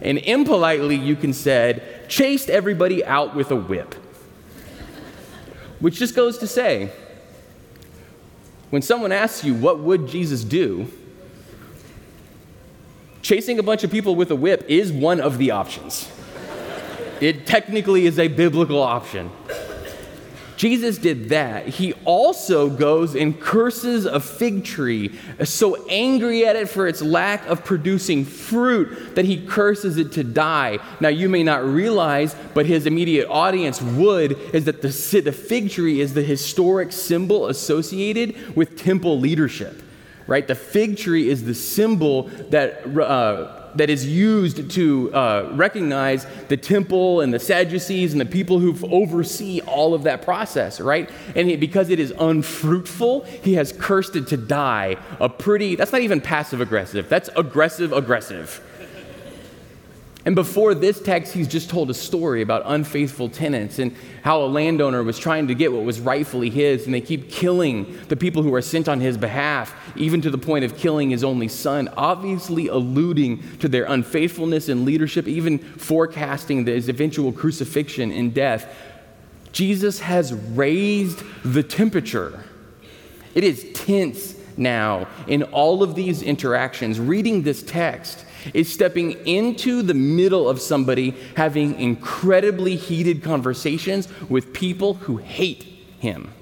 And 0.00 0.18
impolitely, 0.18 0.94
you 0.94 1.16
can 1.16 1.32
say, 1.32 1.82
chased 2.06 2.48
everybody 2.50 3.04
out 3.04 3.34
with 3.34 3.50
a 3.50 3.56
whip. 3.56 3.96
Which 5.80 5.98
just 5.98 6.14
goes 6.14 6.38
to 6.38 6.46
say, 6.46 6.92
when 8.70 8.82
someone 8.82 9.12
asks 9.12 9.44
you, 9.44 9.54
what 9.54 9.80
would 9.80 10.06
Jesus 10.06 10.44
do? 10.44 10.90
Chasing 13.22 13.58
a 13.58 13.62
bunch 13.62 13.84
of 13.84 13.90
people 13.90 14.14
with 14.14 14.30
a 14.30 14.36
whip 14.36 14.64
is 14.68 14.92
one 14.92 15.20
of 15.20 15.38
the 15.38 15.50
options. 15.50 16.08
it 17.20 17.46
technically 17.46 18.06
is 18.06 18.18
a 18.18 18.28
biblical 18.28 18.82
option. 18.82 19.30
Jesus 20.60 20.98
did 20.98 21.30
that. 21.30 21.68
He 21.68 21.94
also 22.04 22.68
goes 22.68 23.16
and 23.16 23.40
curses 23.40 24.04
a 24.04 24.20
fig 24.20 24.62
tree, 24.62 25.18
so 25.42 25.86
angry 25.88 26.44
at 26.44 26.54
it 26.54 26.68
for 26.68 26.86
its 26.86 27.00
lack 27.00 27.46
of 27.46 27.64
producing 27.64 28.26
fruit 28.26 29.14
that 29.14 29.24
he 29.24 29.46
curses 29.46 29.96
it 29.96 30.12
to 30.12 30.22
die. 30.22 30.78
Now, 31.00 31.08
you 31.08 31.30
may 31.30 31.42
not 31.42 31.64
realize, 31.64 32.36
but 32.52 32.66
his 32.66 32.84
immediate 32.84 33.26
audience 33.30 33.80
would, 33.80 34.32
is 34.54 34.66
that 34.66 34.82
the, 34.82 35.20
the 35.22 35.32
fig 35.32 35.70
tree 35.70 36.02
is 36.02 36.12
the 36.12 36.22
historic 36.22 36.92
symbol 36.92 37.46
associated 37.46 38.54
with 38.54 38.78
temple 38.78 39.18
leadership, 39.18 39.80
right? 40.26 40.46
The 40.46 40.54
fig 40.54 40.98
tree 40.98 41.30
is 41.30 41.42
the 41.42 41.54
symbol 41.54 42.24
that. 42.50 42.86
Uh, 42.86 43.59
that 43.76 43.90
is 43.90 44.06
used 44.06 44.70
to 44.72 45.12
uh, 45.14 45.50
recognize 45.52 46.26
the 46.48 46.56
temple 46.56 47.20
and 47.20 47.32
the 47.32 47.38
Sadducees 47.38 48.12
and 48.12 48.20
the 48.20 48.26
people 48.26 48.58
who 48.58 48.76
oversee 48.88 49.60
all 49.62 49.94
of 49.94 50.04
that 50.04 50.22
process, 50.22 50.80
right? 50.80 51.10
And 51.34 51.48
he, 51.48 51.56
because 51.56 51.90
it 51.90 51.98
is 52.00 52.12
unfruitful, 52.18 53.24
he 53.24 53.54
has 53.54 53.72
cursed 53.72 54.16
it 54.16 54.26
to 54.28 54.36
die. 54.36 54.96
A 55.20 55.28
pretty, 55.28 55.76
that's 55.76 55.92
not 55.92 56.02
even 56.02 56.20
passive 56.20 56.60
aggressive, 56.60 57.08
that's 57.08 57.30
aggressive 57.36 57.92
aggressive. 57.92 58.60
And 60.26 60.34
before 60.34 60.74
this 60.74 61.00
text, 61.00 61.32
he's 61.32 61.48
just 61.48 61.70
told 61.70 61.88
a 61.88 61.94
story 61.94 62.42
about 62.42 62.62
unfaithful 62.66 63.30
tenants 63.30 63.78
and 63.78 63.96
how 64.22 64.42
a 64.42 64.44
landowner 64.44 65.02
was 65.02 65.18
trying 65.18 65.48
to 65.48 65.54
get 65.54 65.72
what 65.72 65.84
was 65.84 65.98
rightfully 65.98 66.50
his, 66.50 66.84
and 66.84 66.92
they 66.92 67.00
keep 67.00 67.30
killing 67.30 67.98
the 68.08 68.16
people 68.16 68.42
who 68.42 68.54
are 68.54 68.60
sent 68.60 68.86
on 68.86 69.00
his 69.00 69.16
behalf, 69.16 69.74
even 69.96 70.20
to 70.20 70.30
the 70.30 70.36
point 70.36 70.64
of 70.64 70.76
killing 70.76 71.08
his 71.08 71.24
only 71.24 71.48
son, 71.48 71.88
obviously 71.96 72.68
alluding 72.68 73.58
to 73.60 73.68
their 73.68 73.84
unfaithfulness 73.84 74.68
in 74.68 74.84
leadership, 74.84 75.26
even 75.26 75.58
forecasting 75.58 76.66
his 76.66 76.90
eventual 76.90 77.32
crucifixion 77.32 78.12
and 78.12 78.34
death. 78.34 78.76
Jesus 79.52 80.00
has 80.00 80.34
raised 80.34 81.22
the 81.44 81.62
temperature. 81.62 82.44
It 83.34 83.42
is 83.42 83.66
tense 83.72 84.36
now 84.58 85.08
in 85.26 85.44
all 85.44 85.82
of 85.82 85.94
these 85.94 86.22
interactions. 86.22 87.00
Reading 87.00 87.42
this 87.42 87.62
text, 87.62 88.26
is 88.54 88.72
stepping 88.72 89.12
into 89.26 89.82
the 89.82 89.94
middle 89.94 90.48
of 90.48 90.60
somebody 90.60 91.14
having 91.36 91.78
incredibly 91.78 92.76
heated 92.76 93.22
conversations 93.22 94.08
with 94.28 94.52
people 94.52 94.94
who 94.94 95.18
hate 95.18 95.64
him. 95.98 96.32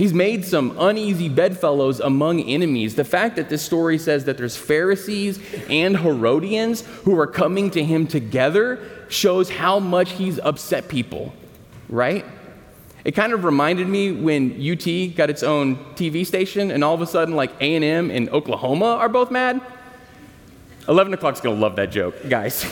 He's 0.00 0.14
made 0.14 0.46
some 0.46 0.74
uneasy 0.78 1.28
bedfellows 1.28 2.00
among 2.00 2.40
enemies. 2.40 2.94
The 2.94 3.04
fact 3.04 3.36
that 3.36 3.50
this 3.50 3.60
story 3.60 3.98
says 3.98 4.24
that 4.24 4.38
there's 4.38 4.56
Pharisees 4.56 5.38
and 5.68 5.98
Herodians 5.98 6.80
who 7.04 7.20
are 7.20 7.26
coming 7.26 7.70
to 7.72 7.84
him 7.84 8.06
together 8.06 8.78
shows 9.10 9.50
how 9.50 9.78
much 9.78 10.12
he's 10.12 10.38
upset 10.38 10.88
people, 10.88 11.34
right? 11.90 12.24
It 13.04 13.12
kind 13.12 13.34
of 13.34 13.44
reminded 13.44 13.88
me 13.88 14.12
when 14.12 14.52
UT 14.52 15.14
got 15.16 15.28
its 15.28 15.42
own 15.42 15.76
TV 15.96 16.24
station 16.24 16.70
and 16.70 16.82
all 16.82 16.94
of 16.94 17.02
a 17.02 17.06
sudden 17.06 17.36
like 17.36 17.50
A&M 17.60 18.10
and 18.10 18.30
Oklahoma 18.30 18.86
are 18.86 19.08
both 19.10 19.30
mad. 19.30 19.60
11 20.90 21.14
o'clock's 21.14 21.40
going 21.40 21.54
to 21.54 21.62
love 21.62 21.76
that 21.76 21.92
joke, 21.92 22.16
guys. 22.28 22.66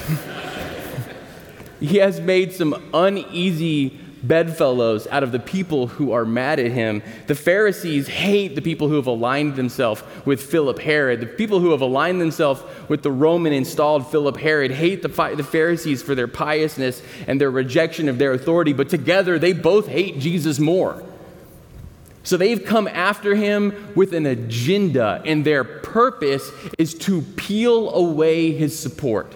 he 1.81 1.99
has 1.99 2.21
made 2.21 2.53
some 2.53 2.91
uneasy 2.93 3.97
bedfellows 4.25 5.07
out 5.07 5.23
of 5.23 5.31
the 5.31 5.39
people 5.39 5.87
who 5.87 6.11
are 6.11 6.25
mad 6.25 6.59
at 6.59 6.73
him. 6.73 7.01
The 7.29 7.37
Pharisees 7.37 8.09
hate 8.09 8.57
the 8.57 8.61
people 8.61 8.89
who 8.89 8.97
have 8.97 9.07
aligned 9.07 9.55
themselves 9.55 10.03
with 10.25 10.43
Philip 10.43 10.81
Herod. 10.81 11.21
The 11.21 11.27
people 11.27 11.61
who 11.61 11.71
have 11.71 11.81
aligned 11.81 12.21
themselves 12.21 12.61
with 12.89 13.05
the 13.05 13.13
Roman 13.13 13.53
installed 13.53 14.11
Philip 14.11 14.37
Herod 14.37 14.73
hate 14.73 15.03
the, 15.03 15.35
the 15.37 15.45
Pharisees 15.45 16.03
for 16.03 16.17
their 16.17 16.27
piousness 16.27 17.01
and 17.29 17.41
their 17.41 17.53
rejection 17.53 18.09
of 18.09 18.19
their 18.19 18.33
authority, 18.33 18.73
but 18.73 18.89
together 18.89 19.39
they 19.39 19.53
both 19.53 19.87
hate 19.87 20.19
Jesus 20.19 20.59
more. 20.59 21.01
So 22.29 22.37
they've 22.37 22.63
come 22.63 22.89
after 22.89 23.35
him 23.35 23.91
with 23.95 24.13
an 24.13 24.27
agenda, 24.27 25.23
and 25.25 25.47
their 25.47 25.65
purpose 25.65 26.51
is 26.77 26.93
to 26.97 27.23
peel 27.23 27.89
away 27.95 28.53
his 28.53 28.79
support. 28.79 29.35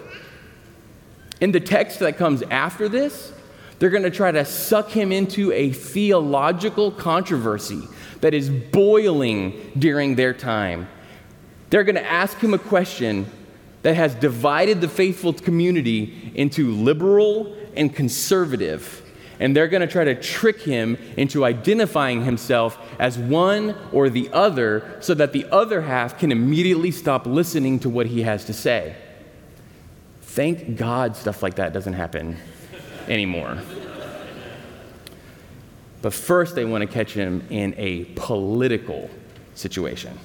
In 1.41 1.51
the 1.51 1.59
text 1.59 1.97
that 2.01 2.17
comes 2.17 2.43
after 2.51 2.87
this, 2.87 3.33
they're 3.79 3.89
going 3.89 4.03
to 4.03 4.11
try 4.11 4.31
to 4.31 4.45
suck 4.45 4.91
him 4.91 5.11
into 5.11 5.51
a 5.53 5.71
theological 5.71 6.91
controversy 6.91 7.81
that 8.21 8.35
is 8.35 8.51
boiling 8.51 9.71
during 9.75 10.13
their 10.13 10.35
time. 10.35 10.87
They're 11.71 11.83
going 11.83 11.95
to 11.95 12.05
ask 12.05 12.37
him 12.37 12.53
a 12.53 12.59
question 12.59 13.25
that 13.81 13.95
has 13.95 14.13
divided 14.13 14.81
the 14.81 14.87
faithful 14.87 15.33
community 15.33 16.31
into 16.35 16.69
liberal 16.69 17.57
and 17.75 17.91
conservative 17.91 19.02
and 19.39 19.55
they're 19.55 19.67
going 19.67 19.81
to 19.81 19.87
try 19.87 20.03
to 20.03 20.15
trick 20.15 20.61
him 20.61 20.97
into 21.17 21.45
identifying 21.45 22.23
himself 22.23 22.77
as 22.99 23.17
one 23.17 23.75
or 23.91 24.09
the 24.09 24.29
other 24.31 24.97
so 24.99 25.13
that 25.13 25.33
the 25.33 25.45
other 25.51 25.81
half 25.81 26.17
can 26.17 26.31
immediately 26.31 26.91
stop 26.91 27.25
listening 27.25 27.79
to 27.79 27.89
what 27.89 28.07
he 28.07 28.21
has 28.21 28.45
to 28.45 28.53
say. 28.53 28.95
Thank 30.21 30.77
God 30.77 31.15
stuff 31.15 31.43
like 31.43 31.55
that 31.55 31.73
doesn't 31.73 31.93
happen 31.93 32.37
anymore. 33.07 33.59
But 36.01 36.13
first, 36.13 36.55
they 36.55 36.65
want 36.65 36.81
to 36.81 36.87
catch 36.87 37.13
him 37.13 37.45
in 37.49 37.73
a 37.77 38.03
political 38.15 39.09
situation. 39.55 40.19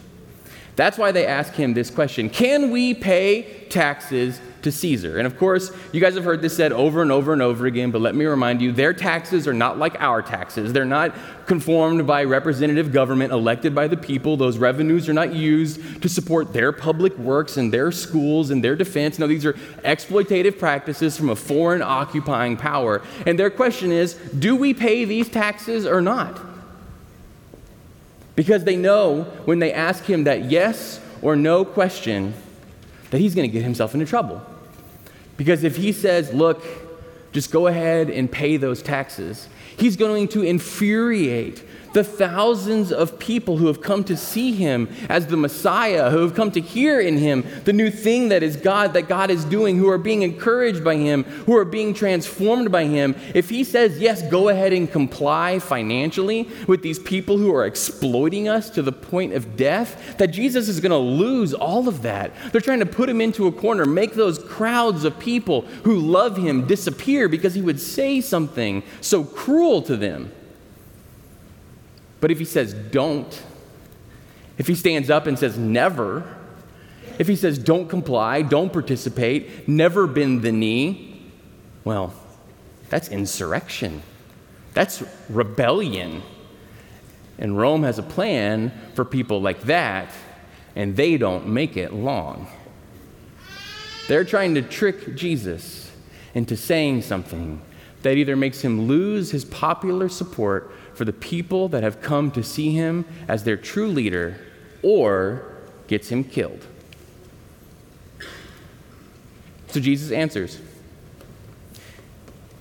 That's 0.74 0.98
why 0.98 1.12
they 1.12 1.26
ask 1.26 1.54
him 1.54 1.74
this 1.74 1.90
question 1.90 2.30
Can 2.30 2.70
we 2.70 2.94
pay 2.94 3.66
taxes 3.68 4.40
to 4.68 4.76
Caesar? 4.76 5.18
And 5.18 5.26
of 5.26 5.38
course, 5.38 5.72
you 5.92 6.00
guys 6.00 6.14
have 6.14 6.24
heard 6.24 6.42
this 6.42 6.56
said 6.56 6.72
over 6.72 7.02
and 7.02 7.10
over 7.10 7.32
and 7.32 7.42
over 7.42 7.66
again, 7.66 7.90
but 7.90 8.00
let 8.00 8.14
me 8.14 8.24
remind 8.24 8.60
you 8.60 8.72
their 8.72 8.92
taxes 8.92 9.48
are 9.48 9.54
not 9.54 9.78
like 9.78 10.00
our 10.00 10.22
taxes. 10.22 10.72
They're 10.72 10.84
not 10.84 11.14
conformed 11.46 12.06
by 12.06 12.24
representative 12.24 12.92
government 12.92 13.32
elected 13.32 13.74
by 13.74 13.88
the 13.88 13.96
people. 13.96 14.36
Those 14.36 14.58
revenues 14.58 15.08
are 15.08 15.14
not 15.14 15.34
used 15.34 16.02
to 16.02 16.08
support 16.08 16.52
their 16.52 16.72
public 16.72 17.16
works 17.18 17.56
and 17.56 17.72
their 17.72 17.90
schools 17.90 18.50
and 18.50 18.62
their 18.62 18.76
defense. 18.76 19.18
No, 19.18 19.26
these 19.26 19.46
are 19.46 19.54
exploitative 19.84 20.58
practices 20.58 21.16
from 21.16 21.30
a 21.30 21.36
foreign 21.36 21.82
occupying 21.82 22.56
power. 22.56 23.02
And 23.26 23.38
their 23.38 23.50
question 23.50 23.90
is 23.90 24.14
do 24.14 24.54
we 24.54 24.74
pay 24.74 25.04
these 25.04 25.28
taxes 25.28 25.86
or 25.86 26.00
not? 26.00 26.38
Because 28.36 28.62
they 28.62 28.76
know 28.76 29.24
when 29.46 29.58
they 29.58 29.72
ask 29.72 30.04
him 30.04 30.24
that 30.24 30.44
yes 30.44 31.00
or 31.22 31.34
no 31.34 31.64
question, 31.64 32.34
that 33.10 33.18
he's 33.18 33.34
going 33.34 33.48
to 33.48 33.52
get 33.52 33.64
himself 33.64 33.94
into 33.94 34.06
trouble. 34.06 34.42
Because 35.39 35.64
if 35.64 35.76
he 35.76 35.93
says, 35.93 36.34
look, 36.34 36.62
just 37.32 37.51
go 37.51 37.68
ahead 37.68 38.11
and 38.11 38.30
pay 38.30 38.59
those 38.59 38.82
taxes, 38.82 39.49
he's 39.78 39.97
going 39.97 40.28
to 40.28 40.43
infuriate 40.43 41.64
the 41.93 42.05
thousands 42.05 42.93
of 42.93 43.18
people 43.18 43.57
who 43.57 43.66
have 43.66 43.80
come 43.80 44.05
to 44.05 44.16
see 44.16 44.53
him 44.53 44.89
as 45.09 45.26
the 45.26 45.36
Messiah, 45.36 46.11
who 46.11 46.18
have 46.18 46.34
come 46.34 46.51
to 46.53 46.61
hear 46.61 47.01
in 47.01 47.16
him 47.16 47.45
the 47.64 47.72
new 47.72 47.91
thing 47.91 48.28
that 48.28 48.43
is 48.43 48.57
God, 48.57 48.93
that 48.95 49.09
God 49.09 49.30
is 49.30 49.45
doing, 49.45 49.76
who 49.78 49.89
are 49.89 49.99
being 49.99 50.22
encouraged 50.22 50.84
by 50.84 50.97
him, 50.97 51.24
who 51.24 51.57
are 51.57 51.64
being 51.64 51.95
transformed 51.95 52.70
by 52.70 52.84
him, 52.84 53.14
if 53.34 53.49
he 53.49 53.64
says, 53.64 53.99
yes, 53.99 54.22
go 54.30 54.49
ahead 54.49 54.72
and 54.72 54.91
comply 54.91 55.59
financially 55.59 56.49
with 56.66 56.82
these 56.82 56.99
people 56.99 57.39
who 57.39 57.55
are 57.55 57.66
exploiting 57.66 58.49
us 58.49 58.70
to 58.70 58.82
the 58.82 58.93
point 58.93 59.32
of 59.32 59.57
death, 59.57 60.16
that 60.18 60.28
Jesus 60.28 60.68
is 60.68 60.80
going 60.80 60.91
to 60.91 60.99
lose 60.99 61.55
all 61.55 61.89
of 61.89 62.03
that. 62.03 62.32
They're 62.53 62.61
trying 62.61 62.80
to 62.80 62.86
put 62.86 63.09
him 63.09 63.20
into 63.20 63.47
a 63.47 63.53
corner, 63.53 63.84
make 63.84 64.14
those 64.14 64.39
crowds 64.39 65.05
of 65.05 65.18
people 65.18 65.62
who 65.84 65.99
love 65.99 66.36
him 66.36 66.66
disappear 66.66 67.28
because 67.28 67.55
he 67.55 67.62
would 67.62 67.80
say 67.80 68.20
something 68.20 68.82
so 69.01 69.24
cruel 69.24 69.82
to 69.82 69.97
them. 69.97 70.32
But 72.20 72.30
if 72.30 72.38
he 72.38 72.44
says 72.44 72.74
don't, 72.74 73.42
if 74.56 74.66
he 74.66 74.74
stands 74.74 75.10
up 75.10 75.26
and 75.26 75.38
says 75.38 75.56
never, 75.56 76.36
if 77.18 77.28
he 77.28 77.36
says 77.36 77.58
don't 77.58 77.88
comply, 77.88 78.42
don't 78.42 78.72
participate, 78.72 79.68
never 79.68 80.06
bend 80.06 80.42
the 80.42 80.52
knee, 80.52 81.30
well, 81.84 82.12
that's 82.88 83.08
insurrection. 83.08 84.02
That's 84.74 85.02
rebellion. 85.28 86.22
And 87.38 87.56
Rome 87.56 87.82
has 87.84 87.98
a 87.98 88.02
plan 88.02 88.72
for 88.94 89.04
people 89.04 89.40
like 89.40 89.62
that, 89.62 90.10
and 90.74 90.96
they 90.96 91.16
don't 91.16 91.48
make 91.48 91.76
it 91.76 91.92
long. 91.92 92.48
They're 94.08 94.24
trying 94.24 94.54
to 94.54 94.62
trick 94.62 95.14
Jesus 95.14 95.90
into 96.34 96.56
saying 96.56 97.02
something 97.02 97.60
that 98.03 98.16
either 98.16 98.36
makes 98.36 98.61
him 98.61 98.86
lose 98.86 99.30
his 99.30 99.44
popular 99.44 100.09
support 100.09 100.72
for 100.94 101.05
the 101.05 101.12
people 101.12 101.68
that 101.68 101.82
have 101.82 102.01
come 102.01 102.30
to 102.32 102.42
see 102.42 102.72
him 102.72 103.05
as 103.26 103.44
their 103.44 103.57
true 103.57 103.88
leader 103.88 104.38
or 104.82 105.55
gets 105.86 106.09
him 106.09 106.24
killed. 106.24 106.66
So 109.68 109.80
Jesus 109.80 110.11
answers. 110.11 110.61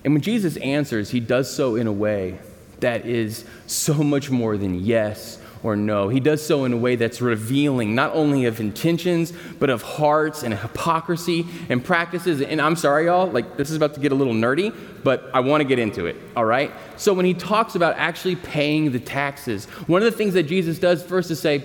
And 0.04 0.14
when 0.14 0.22
Jesus 0.22 0.58
answers, 0.58 1.10
he 1.10 1.20
does 1.20 1.54
so 1.54 1.76
in 1.76 1.88
a 1.88 1.92
way 1.92 2.40
that 2.80 3.06
is 3.06 3.44
so 3.66 3.96
much 3.96 4.30
more 4.30 4.58
than 4.58 4.84
yes 4.84 5.40
or 5.64 5.76
no. 5.76 6.10
He 6.10 6.20
does 6.20 6.46
so 6.46 6.66
in 6.66 6.74
a 6.74 6.78
way 6.78 6.96
that's 6.96 7.22
revealing 7.22 7.96
not 7.96 8.14
only 8.14 8.46
of 8.46 8.60
intentions, 8.60 9.34
but 9.60 9.70
of 9.70 9.82
hearts 9.82 10.44
and 10.44 10.54
hypocrisy 10.54 11.46
and 11.70 11.84
practices. 11.84 12.42
And 12.42 12.62
I'm 12.62 12.76
sorry, 12.76 13.06
y'all, 13.06 13.28
like 13.28 13.58
this 13.58 13.70
is 13.70 13.76
about 13.76 13.94
to 13.96 14.00
get 14.00 14.12
a 14.12 14.16
little 14.16 14.34
nerdy, 14.34 14.76
but 15.04 15.30
I 15.34 15.40
want 15.40 15.62
to 15.62 15.66
get 15.66 15.80
into 15.80 16.06
it, 16.06 16.16
all 16.36 16.46
right? 16.46 16.72
So 16.98 17.14
when 17.14 17.26
he 17.26 17.34
talks 17.34 17.76
about 17.76 17.96
actually 17.98 18.36
paying 18.36 18.92
the 18.92 19.00
taxes, 19.00 19.66
one 19.88 20.02
of 20.02 20.12
the 20.12 20.18
things 20.18 20.34
that 20.34 20.44
Jesus 20.44 20.80
does 20.80 21.04
first 21.04 21.32
is 21.32 21.40
say, 21.40 21.64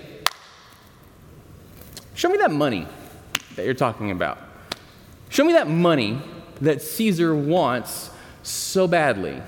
Show 2.15 2.29
me 2.29 2.37
that 2.39 2.51
money 2.51 2.87
that 3.57 3.65
you're 3.65 3.75
talking 3.75 4.11
about. 4.11 4.39
Show 5.31 5.45
me 5.45 5.55
that 5.55 5.69
money 5.69 6.21
that 6.61 6.83
Caesar 6.83 7.35
wants 7.35 8.11
so 8.43 8.87
badly. 8.87 9.41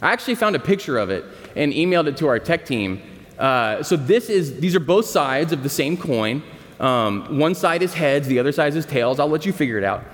I 0.00 0.12
actually 0.12 0.34
found 0.34 0.56
a 0.56 0.58
picture 0.58 0.98
of 0.98 1.10
it 1.10 1.24
and 1.54 1.72
emailed 1.72 2.08
it 2.08 2.16
to 2.18 2.28
our 2.28 2.38
tech 2.38 2.66
team. 2.66 3.02
Uh, 3.38 3.82
so 3.82 3.96
this 3.96 4.28
is 4.28 4.60
these 4.60 4.74
are 4.74 4.80
both 4.80 5.06
sides 5.06 5.52
of 5.52 5.62
the 5.62 5.68
same 5.68 5.96
coin. 5.96 6.42
Um, 6.78 7.38
one 7.38 7.54
side 7.54 7.82
is 7.82 7.94
heads, 7.94 8.26
the 8.26 8.38
other 8.38 8.52
side 8.52 8.74
is 8.74 8.84
tails. 8.86 9.20
I'll 9.20 9.28
let 9.28 9.46
you 9.46 9.52
figure 9.52 9.78
it 9.78 9.84
out. 9.84 10.04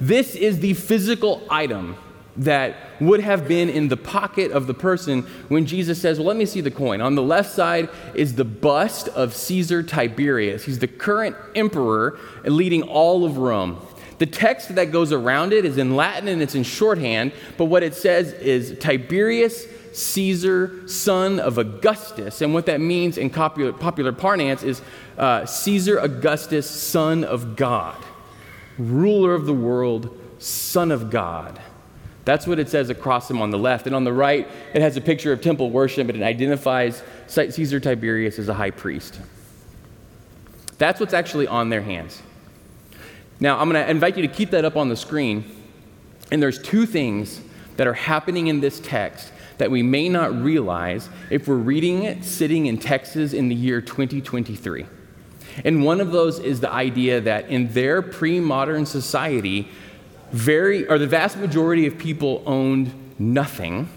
This 0.00 0.34
is 0.34 0.60
the 0.60 0.74
physical 0.74 1.42
item 1.48 1.96
that 2.38 2.76
would 3.00 3.20
have 3.20 3.48
been 3.48 3.70
in 3.70 3.88
the 3.88 3.96
pocket 3.96 4.52
of 4.52 4.66
the 4.66 4.74
person 4.74 5.22
when 5.48 5.66
Jesus 5.66 6.00
says, 6.00 6.18
Well, 6.18 6.26
let 6.28 6.36
me 6.36 6.46
see 6.46 6.60
the 6.60 6.70
coin. 6.70 7.00
On 7.00 7.14
the 7.14 7.22
left 7.22 7.50
side 7.50 7.88
is 8.14 8.34
the 8.34 8.44
bust 8.44 9.08
of 9.08 9.34
Caesar 9.34 9.82
Tiberius. 9.82 10.64
He's 10.64 10.78
the 10.78 10.88
current 10.88 11.36
emperor 11.54 12.18
leading 12.44 12.82
all 12.82 13.24
of 13.24 13.38
Rome. 13.38 13.80
The 14.18 14.26
text 14.26 14.74
that 14.74 14.92
goes 14.92 15.12
around 15.12 15.52
it 15.52 15.64
is 15.64 15.76
in 15.76 15.94
Latin 15.94 16.28
and 16.28 16.40
it's 16.40 16.54
in 16.54 16.62
shorthand, 16.62 17.32
but 17.58 17.66
what 17.66 17.82
it 17.82 17.94
says 17.94 18.32
is 18.34 18.78
Tiberius 18.78 19.66
Caesar, 19.96 20.86
son 20.86 21.40
of 21.40 21.56
Augustus. 21.56 22.42
And 22.42 22.52
what 22.52 22.66
that 22.66 22.80
means 22.80 23.16
in 23.16 23.30
popular, 23.30 23.72
popular 23.72 24.12
parlance 24.12 24.62
is 24.62 24.82
uh, 25.16 25.46
Caesar 25.46 25.98
Augustus, 25.98 26.68
son 26.68 27.24
of 27.24 27.56
God, 27.56 27.96
ruler 28.78 29.34
of 29.34 29.46
the 29.46 29.54
world, 29.54 30.18
son 30.38 30.90
of 30.92 31.10
God. 31.10 31.58
That's 32.26 32.46
what 32.46 32.58
it 32.58 32.68
says 32.68 32.90
across 32.90 33.30
him 33.30 33.40
on 33.40 33.50
the 33.50 33.58
left. 33.58 33.86
And 33.86 33.94
on 33.94 34.04
the 34.04 34.12
right, 34.12 34.46
it 34.74 34.82
has 34.82 34.96
a 34.96 35.00
picture 35.00 35.32
of 35.32 35.40
temple 35.40 35.70
worship 35.70 36.08
and 36.08 36.20
it 36.20 36.24
identifies 36.24 37.02
Caesar 37.28 37.80
Tiberius 37.80 38.38
as 38.38 38.48
a 38.48 38.54
high 38.54 38.72
priest. 38.72 39.18
That's 40.76 41.00
what's 41.00 41.14
actually 41.14 41.46
on 41.46 41.70
their 41.70 41.82
hands. 41.82 42.20
Now, 43.40 43.58
I'm 43.58 43.70
going 43.70 43.82
to 43.82 43.90
invite 43.90 44.16
you 44.16 44.26
to 44.26 44.32
keep 44.32 44.50
that 44.50 44.64
up 44.64 44.76
on 44.76 44.88
the 44.88 44.96
screen. 44.96 45.44
And 46.30 46.42
there's 46.42 46.60
two 46.60 46.84
things 46.84 47.40
that 47.76 47.86
are 47.86 47.94
happening 47.94 48.48
in 48.48 48.60
this 48.60 48.80
text 48.80 49.32
that 49.58 49.70
we 49.70 49.82
may 49.82 50.08
not 50.08 50.34
realize 50.34 51.08
if 51.30 51.48
we're 51.48 51.56
reading 51.56 52.04
it 52.04 52.24
sitting 52.24 52.66
in 52.66 52.78
Texas 52.78 53.32
in 53.32 53.48
the 53.48 53.54
year 53.54 53.80
2023. 53.80 54.86
And 55.64 55.84
one 55.84 56.00
of 56.00 56.12
those 56.12 56.38
is 56.38 56.60
the 56.60 56.70
idea 56.70 57.20
that 57.22 57.48
in 57.48 57.72
their 57.72 58.02
pre 58.02 58.40
modern 58.40 58.84
society, 58.84 59.68
very, 60.32 60.86
or 60.86 60.98
the 60.98 61.06
vast 61.06 61.38
majority 61.38 61.86
of 61.86 61.96
people 61.96 62.42
owned 62.46 62.92
nothing, 63.18 63.88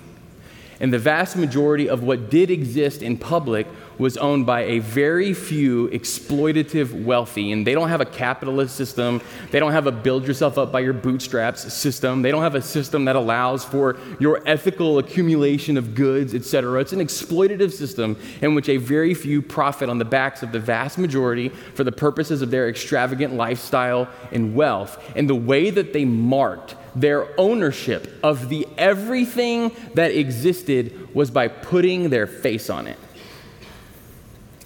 and 0.80 0.94
the 0.94 1.00
vast 1.00 1.36
majority 1.36 1.90
of 1.90 2.04
what 2.04 2.30
did 2.30 2.50
exist 2.50 3.02
in 3.02 3.18
public 3.18 3.68
was 3.98 4.16
owned 4.16 4.46
by 4.46 4.62
a 4.62 4.80
very 4.80 5.34
few 5.34 5.90
exploitative 5.90 7.04
wealthy. 7.04 7.52
And 7.52 7.68
they 7.68 7.74
don't 7.74 7.90
have 7.90 8.00
a 8.00 8.06
capitalist 8.06 8.76
system. 8.76 9.22
They 9.52 9.60
don't 9.60 9.74
have 9.74 9.88
a 9.88 9.92
build 9.92 10.26
yourself 10.26 10.58
up 10.58 10.72
by 10.72 10.80
your 10.80 10.94
bootstraps 10.94 11.74
system. 11.74 12.22
They 12.22 12.32
don't 12.32 12.42
have 12.42 12.56
a 12.56 12.62
system 12.62 13.06
that 13.06 13.18
allows 13.18 13.66
for 13.66 13.98
your 14.20 14.42
ethical 14.46 15.00
accumulation 15.00 15.78
of 15.78 15.96
goods, 15.96 16.34
etc. 16.34 16.80
It's 16.80 16.94
an 16.94 17.00
exploitative 17.00 17.74
system 17.74 18.16
in 18.42 18.56
which 18.56 18.70
a 18.70 18.78
very 18.78 19.14
few 19.14 19.42
profit 19.42 19.90
on 19.90 19.98
the 19.98 20.06
backs 20.06 20.44
of 20.44 20.54
the 20.54 20.60
vast 20.60 20.98
majority 20.98 21.50
for 21.50 21.84
the 21.84 21.92
purposes 21.92 22.42
of 22.42 22.52
their 22.52 22.70
extravagant 22.70 23.34
lifestyle 23.34 24.08
and 24.32 24.56
wealth. 24.56 24.98
And 25.18 25.30
the 25.30 25.36
way 25.36 25.72
that 25.72 25.92
they 25.92 26.06
marked 26.06 26.76
their 26.96 27.28
ownership 27.40 28.20
of 28.24 28.50
the 28.50 28.68
everything 28.78 29.72
that 29.94 30.12
existed 30.12 31.14
was 31.14 31.32
by 31.32 31.48
putting 31.48 32.10
their 32.10 32.28
face 32.28 32.70
on 32.70 32.88
it. 32.88 32.98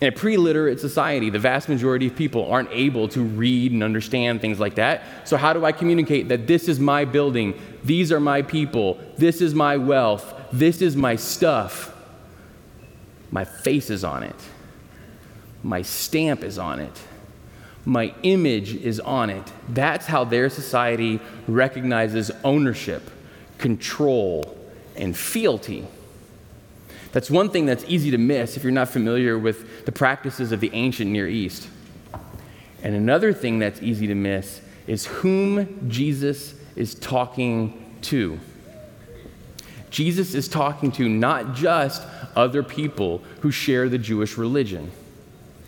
In 0.03 0.09
a 0.09 0.11
pre 0.11 0.35
literate 0.35 0.81
society, 0.81 1.29
the 1.29 1.39
vast 1.39 1.69
majority 1.69 2.07
of 2.07 2.15
people 2.17 2.51
aren't 2.51 2.69
able 2.71 3.07
to 3.07 3.21
read 3.21 3.71
and 3.71 3.81
understand 3.81 4.41
things 4.41 4.59
like 4.59 4.75
that. 4.75 5.03
So, 5.23 5.37
how 5.37 5.53
do 5.53 5.63
I 5.63 5.71
communicate 5.71 6.27
that 6.27 6.45
this 6.45 6.67
is 6.67 6.77
my 6.77 7.05
building, 7.05 7.57
these 7.85 8.11
are 8.11 8.19
my 8.19 8.41
people, 8.41 8.99
this 9.17 9.39
is 9.39 9.55
my 9.55 9.77
wealth, 9.77 10.33
this 10.51 10.81
is 10.81 10.97
my 10.97 11.15
stuff? 11.15 11.95
My 13.31 13.45
face 13.45 13.89
is 13.89 14.03
on 14.03 14.23
it, 14.23 14.35
my 15.63 15.81
stamp 15.83 16.43
is 16.43 16.57
on 16.57 16.81
it, 16.81 17.01
my 17.85 18.13
image 18.23 18.75
is 18.75 18.99
on 18.99 19.29
it. 19.29 19.43
That's 19.69 20.05
how 20.05 20.23
their 20.23 20.49
society 20.49 21.19
recognizes 21.47 22.31
ownership, 22.43 23.09
control, 23.57 24.57
and 24.95 25.15
fealty. 25.15 25.85
That's 27.11 27.29
one 27.29 27.49
thing 27.49 27.65
that's 27.65 27.85
easy 27.87 28.11
to 28.11 28.17
miss 28.17 28.57
if 28.57 28.63
you're 28.63 28.71
not 28.71 28.89
familiar 28.89 29.37
with 29.37 29.85
the 29.85 29.91
practices 29.91 30.51
of 30.51 30.59
the 30.59 30.71
ancient 30.73 31.11
Near 31.11 31.27
East. 31.27 31.67
And 32.81 32.95
another 32.95 33.33
thing 33.33 33.59
that's 33.59 33.81
easy 33.81 34.07
to 34.07 34.15
miss 34.15 34.61
is 34.87 35.05
whom 35.05 35.89
Jesus 35.89 36.55
is 36.75 36.95
talking 36.95 37.97
to. 38.03 38.39
Jesus 39.89 40.33
is 40.33 40.47
talking 40.47 40.91
to 40.93 41.07
not 41.07 41.53
just 41.53 42.01
other 42.35 42.63
people 42.63 43.19
who 43.41 43.51
share 43.51 43.89
the 43.89 43.99
Jewish 43.99 44.37
religion. 44.37 44.91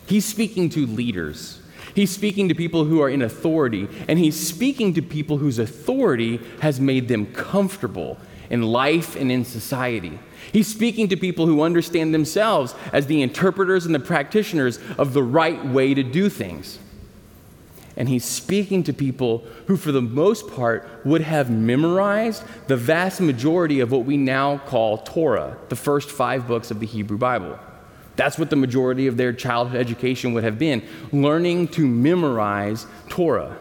He's 0.06 0.24
speaking 0.24 0.68
to 0.70 0.84
leaders. 0.86 1.60
He's 1.96 2.10
speaking 2.10 2.50
to 2.50 2.54
people 2.54 2.84
who 2.84 3.00
are 3.00 3.08
in 3.08 3.22
authority, 3.22 3.88
and 4.06 4.18
he's 4.18 4.38
speaking 4.38 4.92
to 4.94 5.02
people 5.02 5.38
whose 5.38 5.58
authority 5.58 6.42
has 6.60 6.78
made 6.78 7.08
them 7.08 7.24
comfortable 7.32 8.18
in 8.50 8.62
life 8.62 9.16
and 9.16 9.32
in 9.32 9.46
society. 9.46 10.18
He's 10.52 10.68
speaking 10.68 11.08
to 11.08 11.16
people 11.16 11.46
who 11.46 11.62
understand 11.62 12.12
themselves 12.12 12.74
as 12.92 13.06
the 13.06 13.22
interpreters 13.22 13.86
and 13.86 13.94
the 13.94 13.98
practitioners 13.98 14.78
of 14.98 15.14
the 15.14 15.22
right 15.22 15.64
way 15.64 15.94
to 15.94 16.02
do 16.02 16.28
things. 16.28 16.78
And 17.96 18.10
he's 18.10 18.26
speaking 18.26 18.82
to 18.82 18.92
people 18.92 19.46
who, 19.66 19.78
for 19.78 19.90
the 19.90 20.02
most 20.02 20.48
part, 20.48 20.86
would 21.06 21.22
have 21.22 21.48
memorized 21.48 22.44
the 22.66 22.76
vast 22.76 23.22
majority 23.22 23.80
of 23.80 23.90
what 23.90 24.04
we 24.04 24.18
now 24.18 24.58
call 24.58 24.98
Torah, 24.98 25.56
the 25.70 25.76
first 25.76 26.10
five 26.10 26.46
books 26.46 26.70
of 26.70 26.78
the 26.78 26.86
Hebrew 26.86 27.16
Bible. 27.16 27.58
That's 28.16 28.38
what 28.38 28.50
the 28.50 28.56
majority 28.56 29.06
of 29.06 29.16
their 29.16 29.32
childhood 29.32 29.80
education 29.80 30.32
would 30.32 30.44
have 30.44 30.58
been 30.58 30.82
learning 31.12 31.68
to 31.68 31.86
memorize 31.86 32.86
Torah. 33.08 33.56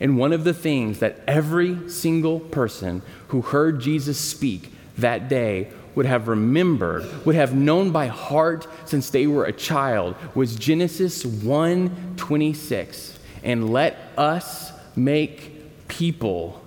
And 0.00 0.18
one 0.18 0.32
of 0.32 0.44
the 0.44 0.54
things 0.54 0.98
that 0.98 1.20
every 1.26 1.88
single 1.88 2.40
person 2.40 3.02
who 3.28 3.42
heard 3.42 3.80
Jesus 3.80 4.18
speak 4.18 4.72
that 4.98 5.28
day 5.28 5.68
would 5.94 6.06
have 6.06 6.28
remembered, 6.28 7.04
would 7.24 7.36
have 7.36 7.54
known 7.54 7.90
by 7.90 8.08
heart 8.08 8.66
since 8.84 9.10
they 9.10 9.26
were 9.26 9.44
a 9.44 9.52
child 9.52 10.16
was 10.34 10.56
Genesis 10.56 11.24
1:26. 11.24 13.18
And 13.42 13.70
let 13.70 13.96
us 14.18 14.72
make 14.96 15.86
people 15.88 16.60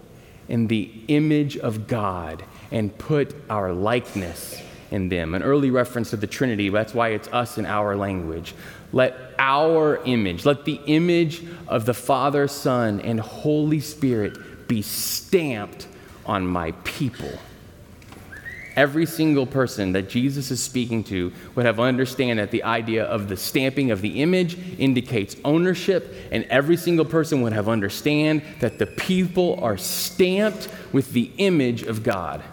in 0.48 0.68
the 0.68 0.90
image 1.08 1.58
of 1.58 1.88
God 1.88 2.44
and 2.72 2.98
put 2.98 3.36
our 3.50 3.74
likeness 3.74 4.62
in 4.92 5.10
them. 5.10 5.34
An 5.34 5.44
early 5.44 5.72
reference 5.72 6.12
to 6.12 6.18
the 6.18 6.28
Trinity, 6.28 6.70
that's 6.70 6.94
why 6.94 7.10
it's 7.10 7.28
us 7.30 7.58
in 7.58 7.66
our 7.66 7.96
language. 7.96 8.54
Let 8.94 9.16
our 9.38 9.98
image, 10.06 10.46
let 10.46 10.66
the 10.66 10.80
image 10.86 11.44
of 11.68 11.86
the 11.86 11.94
Father, 11.94 12.48
Son, 12.48 13.02
and 13.02 13.20
Holy 13.20 13.80
Spirit 13.80 14.68
be 14.68 14.82
stamped 14.82 15.88
on 16.26 16.46
my 16.48 16.72
people. 16.84 17.32
Every 18.76 19.08
single 19.08 19.48
person 19.48 19.94
that 19.94 20.08
Jesus 20.08 20.52
is 20.52 20.62
speaking 20.62 21.04
to 21.06 21.34
would 21.56 21.66
have 21.66 21.80
understand 21.80 22.38
that 22.38 22.52
the 22.52 22.64
idea 22.64 23.06
of 23.06 23.28
the 23.28 23.36
stamping 23.36 23.90
of 23.90 24.02
the 24.02 24.22
image 24.22 24.56
indicates 24.78 25.36
ownership, 25.44 26.14
and 26.32 26.44
every 26.44 26.78
single 26.78 27.06
person 27.06 27.42
would 27.42 27.54
have 27.54 27.68
understand 27.68 28.44
that 28.60 28.78
the 28.78 28.86
people 28.86 29.60
are 29.64 29.78
stamped 29.78 30.70
with 30.94 31.12
the 31.14 31.32
image 31.38 31.82
of 31.82 32.04
God. 32.04 32.44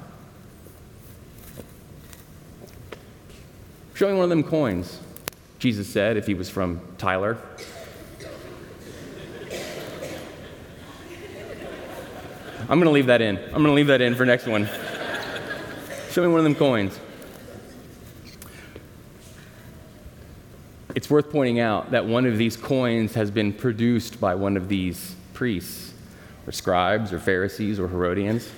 Show 3.95 4.09
me 4.09 4.15
one 4.15 4.25
of 4.25 4.31
them 4.31 4.43
coins, 4.43 4.99
Jesus 5.61 5.89
said, 5.89 6.17
if 6.17 6.27
he 6.27 6.35
was 6.35 6.51
from 6.51 6.81
Tyler. 6.99 7.39
I'm 12.63 12.81
going 12.81 12.87
to 12.87 12.91
leave 12.91 13.07
that 13.07 13.21
in. 13.21 13.37
I'm 13.37 13.63
going 13.63 13.67
to 13.67 13.73
leave 13.73 13.87
that 13.87 14.01
in 14.01 14.17
for 14.17 14.25
next 14.25 14.49
one. 14.49 14.69
Show 16.11 16.23
me 16.23 16.29
one 16.29 16.39
of 16.39 16.45
them 16.45 16.57
coins. 16.57 16.99
It's 20.97 21.09
worth 21.09 21.31
pointing 21.31 21.61
out 21.61 21.93
that 21.93 22.05
one 22.05 22.27
of 22.27 22.37
these 22.37 22.57
coins 22.57 23.15
has 23.15 23.31
been 23.31 23.53
produced 23.53 24.21
by 24.21 24.35
one 24.35 24.57
of 24.57 24.69
these 24.69 25.15
priests, 25.35 25.93
or 26.47 26.53
scribes, 26.53 27.13
or 27.13 27.21
Pharisees, 27.21 27.79
or 27.79 27.87
Herodians. 27.87 28.51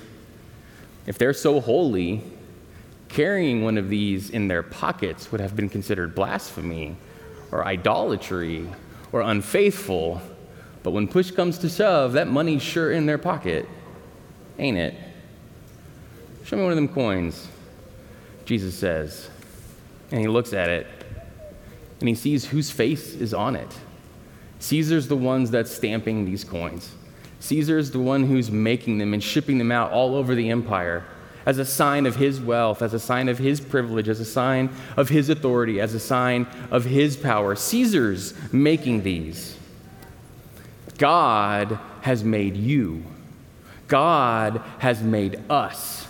If 1.05 1.19
they're 1.19 1.33
so 1.33 1.59
holy, 1.59 2.23
carrying 3.17 3.63
one 3.63 3.79
of 3.79 3.89
these 3.89 4.29
in 4.29 4.47
their 4.47 4.61
pockets 4.61 5.31
would 5.31 5.41
have 5.41 5.55
been 5.55 5.67
considered 5.67 6.13
blasphemy, 6.13 6.95
or 7.51 7.65
idolatry, 7.65 8.69
or 9.11 9.21
unfaithful. 9.21 10.21
But 10.83 10.91
when 10.91 11.07
push 11.07 11.31
comes 11.31 11.57
to 11.59 11.69
shove, 11.69 12.13
that 12.13 12.27
money's 12.27 12.61
sure 12.61 12.91
in 12.91 13.07
their 13.07 13.17
pocket, 13.17 13.67
ain't 14.59 14.77
it? 14.77 14.93
Show 16.45 16.57
me 16.57 16.61
one 16.61 16.71
of 16.71 16.75
them 16.75 16.87
coins, 16.87 17.47
Jesus 18.45 18.77
says. 18.77 19.31
And 20.11 20.21
he 20.21 20.27
looks 20.27 20.53
at 20.53 20.69
it 20.69 20.85
and 21.99 22.07
he 22.07 22.13
sees 22.13 22.45
whose 22.45 22.69
face 22.69 23.15
is 23.15 23.33
on 23.33 23.55
it. 23.55 23.75
Caesar's 24.59 25.07
the 25.07 25.15
ones 25.15 25.49
that's 25.49 25.71
stamping 25.71 26.23
these 26.23 26.43
coins. 26.43 26.91
Caesar's 27.39 27.89
the 27.89 27.99
one 27.99 28.25
who's 28.25 28.51
making 28.51 28.99
them 28.99 29.15
and 29.15 29.23
shipping 29.23 29.57
them 29.57 29.71
out 29.71 29.91
all 29.91 30.13
over 30.13 30.35
the 30.35 30.51
empire 30.51 31.03
as 31.47 31.57
a 31.57 31.65
sign 31.65 32.05
of 32.05 32.17
his 32.17 32.41
wealth, 32.41 32.81
as 32.81 32.93
a 32.93 32.99
sign 32.99 33.29
of 33.29 33.37
his 33.37 33.61
privilege, 33.61 34.09
as 34.09 34.19
a 34.19 34.25
sign 34.25 34.69
of 34.97 35.07
his 35.07 35.29
authority, 35.29 35.79
as 35.79 35.93
a 35.93 35.99
sign 35.99 36.45
of 36.69 36.83
his 36.83 37.15
power. 37.15 37.55
Caesar's 37.55 38.33
making 38.51 39.03
these. 39.03 39.57
God 40.97 41.79
has 42.01 42.21
made 42.21 42.57
you. 42.57 43.01
God 43.87 44.61
has 44.79 45.01
made 45.01 45.41
us. 45.49 46.05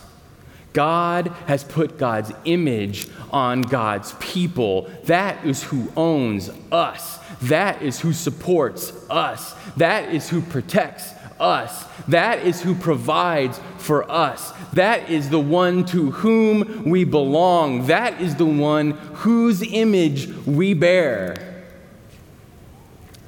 God 0.73 1.27
has 1.45 1.63
put 1.63 1.99
God's 1.99 2.31
image 2.45 3.07
on 3.31 3.61
God's 3.61 4.13
people. 4.19 4.89
That 5.03 5.45
is 5.45 5.61
who 5.61 5.91
owns 5.95 6.49
us. 6.71 7.19
That 7.43 7.83
is 7.83 7.99
who 7.99 8.11
supports 8.11 8.91
us. 9.07 9.53
That 9.75 10.15
is 10.15 10.29
who 10.29 10.41
protects 10.41 11.13
us. 11.39 11.85
That 12.07 12.45
is 12.45 12.61
who 12.61 12.75
provides 12.75 13.59
for 13.77 14.09
us. 14.09 14.51
That 14.73 15.09
is 15.09 15.29
the 15.29 15.39
one 15.39 15.85
to 15.85 16.11
whom 16.11 16.89
we 16.89 17.03
belong. 17.03 17.87
That 17.87 18.21
is 18.21 18.35
the 18.35 18.45
one 18.45 18.91
whose 18.91 19.61
image 19.61 20.27
we 20.45 20.73
bear. 20.73 21.65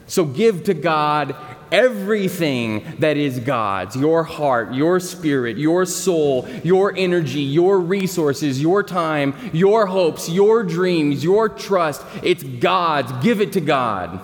So 0.07 0.25
give 0.25 0.63
to 0.65 0.73
God 0.73 1.35
everything 1.71 2.95
that 2.99 3.17
is 3.17 3.39
God's 3.39 3.95
your 3.95 4.23
heart, 4.23 4.73
your 4.73 4.99
spirit, 4.99 5.57
your 5.57 5.85
soul, 5.85 6.47
your 6.63 6.95
energy, 6.95 7.41
your 7.41 7.79
resources, 7.79 8.61
your 8.61 8.83
time, 8.83 9.35
your 9.53 9.85
hopes, 9.85 10.29
your 10.29 10.63
dreams, 10.63 11.23
your 11.23 11.49
trust. 11.49 12.03
It's 12.23 12.43
God's. 12.43 13.11
Give 13.23 13.41
it 13.41 13.53
to 13.53 13.61
God. 13.61 14.19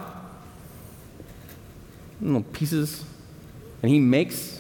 Little 2.21 2.43
pieces, 2.43 3.03
and 3.86 3.93
He 3.93 3.99
makes 3.99 4.59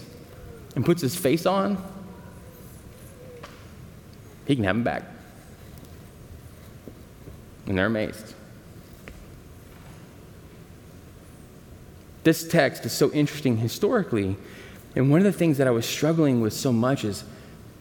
and 0.75 0.85
puts 0.85 1.01
His 1.01 1.15
face 1.15 1.47
on. 1.47 1.83
He 4.45 4.53
can 4.53 4.63
have 4.65 4.75
them 4.75 4.83
back. 4.83 5.01
And 7.65 7.75
they're 7.75 7.87
amazed. 7.87 8.35
This 12.23 12.47
text 12.47 12.85
is 12.85 12.91
so 12.91 13.11
interesting 13.13 13.57
historically. 13.57 14.37
And 14.95 15.09
one 15.09 15.21
of 15.21 15.25
the 15.25 15.33
things 15.33 15.57
that 15.57 15.65
I 15.65 15.71
was 15.71 15.87
struggling 15.87 16.39
with 16.39 16.53
so 16.53 16.71
much 16.71 17.03
is 17.03 17.23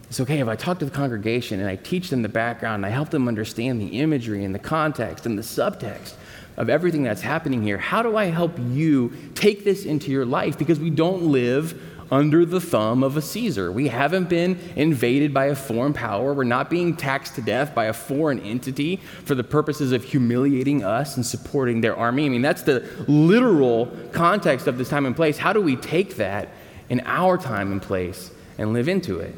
it's 0.09 0.19
okay 0.19 0.39
if 0.39 0.47
I 0.47 0.55
talk 0.55 0.79
to 0.79 0.85
the 0.85 0.89
congregation 0.89 1.59
and 1.59 1.69
I 1.69 1.75
teach 1.75 2.09
them 2.09 2.23
the 2.23 2.27
background 2.27 2.77
and 2.77 2.87
I 2.87 2.89
help 2.89 3.11
them 3.11 3.27
understand 3.27 3.79
the 3.79 3.99
imagery 3.99 4.43
and 4.43 4.55
the 4.55 4.57
context 4.57 5.27
and 5.27 5.37
the 5.37 5.43
subtext 5.43 6.15
of 6.57 6.69
everything 6.69 7.03
that's 7.03 7.21
happening 7.21 7.61
here. 7.61 7.77
How 7.77 8.01
do 8.01 8.15
I 8.15 8.25
help 8.25 8.57
you 8.59 9.11
take 9.35 9.63
this 9.63 9.85
into 9.85 10.11
your 10.11 10.25
life? 10.25 10.57
Because 10.57 10.79
we 10.79 10.89
don't 10.89 11.23
live 11.23 11.79
under 12.11 12.45
the 12.45 12.61
thumb 12.61 13.03
of 13.03 13.17
a 13.17 13.21
Caesar. 13.21 13.71
We 13.71 13.87
haven't 13.87 14.29
been 14.29 14.59
invaded 14.75 15.33
by 15.33 15.45
a 15.45 15.55
foreign 15.55 15.93
power. 15.93 16.33
We're 16.33 16.43
not 16.43 16.69
being 16.69 16.95
taxed 16.95 17.35
to 17.35 17.41
death 17.41 17.73
by 17.73 17.85
a 17.85 17.93
foreign 17.93 18.39
entity 18.39 18.97
for 19.23 19.35
the 19.35 19.43
purposes 19.43 19.91
of 19.91 20.03
humiliating 20.03 20.83
us 20.83 21.15
and 21.15 21.25
supporting 21.25 21.81
their 21.81 21.95
army. 21.95 22.25
I 22.25 22.29
mean, 22.29 22.41
that's 22.41 22.61
the 22.61 22.87
literal 23.07 23.87
context 24.11 24.67
of 24.67 24.77
this 24.77 24.89
time 24.89 25.05
and 25.05 25.15
place. 25.15 25.37
How 25.37 25.51
do 25.51 25.61
we 25.61 25.75
take 25.75 26.17
that 26.17 26.49
in 26.89 27.01
our 27.05 27.37
time 27.37 27.71
and 27.71 27.81
place 27.81 28.31
and 28.57 28.71
live 28.71 28.87
into 28.87 29.19
it? 29.19 29.35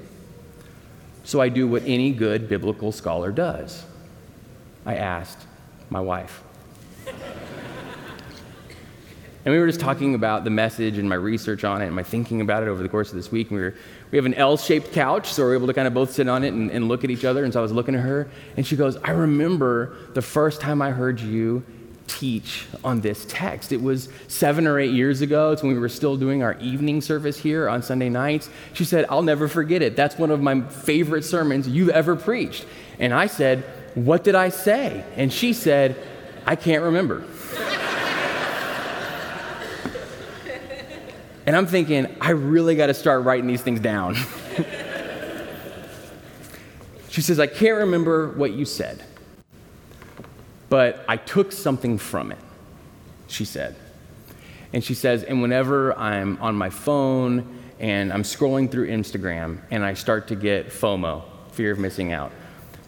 So 1.23 1.41
I 1.41 1.49
do 1.49 1.67
what 1.67 1.83
any 1.85 2.11
good 2.11 2.47
biblical 2.47 2.91
scholar 2.91 3.31
does. 3.31 3.83
I 4.85 4.95
asked 4.95 5.45
my 5.89 5.99
wife. 5.99 6.43
And 9.47 9.53
we 9.53 9.61
were 9.61 9.67
just 9.67 9.79
talking 9.79 10.13
about 10.13 10.43
the 10.43 10.49
message 10.49 10.97
and 10.97 11.07
my 11.07 11.15
research 11.15 11.63
on 11.63 11.81
it 11.81 11.85
and 11.85 11.95
my 11.95 12.03
thinking 12.03 12.41
about 12.41 12.63
it 12.63 12.67
over 12.67 12.83
the 12.83 12.89
course 12.89 13.11
of 13.11 13.15
this 13.15 13.31
week. 13.31 13.49
And 13.49 13.57
we, 13.57 13.63
were, 13.63 13.75
we 14.11 14.17
have 14.17 14.25
an 14.25 14.33
L 14.33 14.57
shaped 14.57 14.91
couch, 14.91 15.31
so 15.31 15.43
we're 15.43 15.55
able 15.55 15.67
to 15.67 15.73
kind 15.73 15.87
of 15.87 15.93
both 15.93 16.11
sit 16.11 16.27
on 16.27 16.43
it 16.43 16.49
and, 16.49 16.69
and 16.69 16.89
look 16.89 17.05
at 17.05 17.09
each 17.09 17.23
other. 17.23 17.45
And 17.45 17.53
so 17.53 17.59
I 17.59 17.61
was 17.61 17.71
looking 17.71 17.95
at 17.95 18.01
her, 18.01 18.27
and 18.57 18.67
she 18.67 18.75
goes, 18.75 18.97
I 19.05 19.11
remember 19.11 19.95
the 20.13 20.21
first 20.21 20.59
time 20.59 20.81
I 20.81 20.91
heard 20.91 21.21
you 21.21 21.63
teach 22.07 22.65
on 22.83 22.99
this 22.99 23.25
text. 23.29 23.71
It 23.71 23.81
was 23.81 24.09
seven 24.27 24.67
or 24.67 24.81
eight 24.81 24.91
years 24.91 25.21
ago. 25.21 25.53
It's 25.53 25.63
when 25.63 25.71
we 25.71 25.79
were 25.79 25.87
still 25.87 26.17
doing 26.17 26.43
our 26.43 26.57
evening 26.59 26.99
service 26.99 27.37
here 27.37 27.69
on 27.69 27.81
Sunday 27.81 28.09
nights. 28.09 28.49
She 28.73 28.83
said, 28.83 29.05
I'll 29.09 29.23
never 29.23 29.47
forget 29.47 29.81
it. 29.81 29.95
That's 29.95 30.17
one 30.17 30.29
of 30.29 30.41
my 30.41 30.59
favorite 30.59 31.23
sermons 31.23 31.69
you've 31.69 31.87
ever 31.91 32.17
preached. 32.17 32.65
And 32.99 33.13
I 33.13 33.27
said, 33.27 33.63
What 33.95 34.25
did 34.25 34.35
I 34.35 34.49
say? 34.49 35.05
And 35.15 35.31
she 35.31 35.53
said, 35.53 35.95
I 36.45 36.57
can't 36.57 36.83
remember. 36.83 37.23
And 41.47 41.55
I'm 41.55 41.65
thinking, 41.65 42.13
I 42.19 42.31
really 42.31 42.75
got 42.75 42.87
to 42.87 42.93
start 42.93 43.23
writing 43.23 43.47
these 43.47 43.61
things 43.61 43.79
down. 43.79 44.15
she 47.09 47.21
says, 47.21 47.39
I 47.39 47.47
can't 47.47 47.77
remember 47.77 48.31
what 48.31 48.51
you 48.51 48.65
said. 48.65 49.01
but 50.67 51.05
I 51.07 51.15
took 51.15 51.53
something 51.53 51.97
from 51.97 52.33
it, 52.33 52.37
she 53.27 53.45
said. 53.45 53.77
And 54.73 54.83
she 54.83 54.93
says, 54.93 55.23
and 55.23 55.41
whenever 55.41 55.97
I'm 55.97 56.37
on 56.41 56.55
my 56.55 56.69
phone 56.69 57.57
and 57.79 58.11
I'm 58.11 58.23
scrolling 58.23 58.69
through 58.69 58.89
Instagram 58.89 59.59
and 59.71 59.85
I 59.85 59.93
start 59.93 60.27
to 60.27 60.35
get 60.35 60.67
FOMO, 60.67 61.23
fear 61.53 61.71
of 61.71 61.79
missing 61.79 62.11
out, 62.11 62.33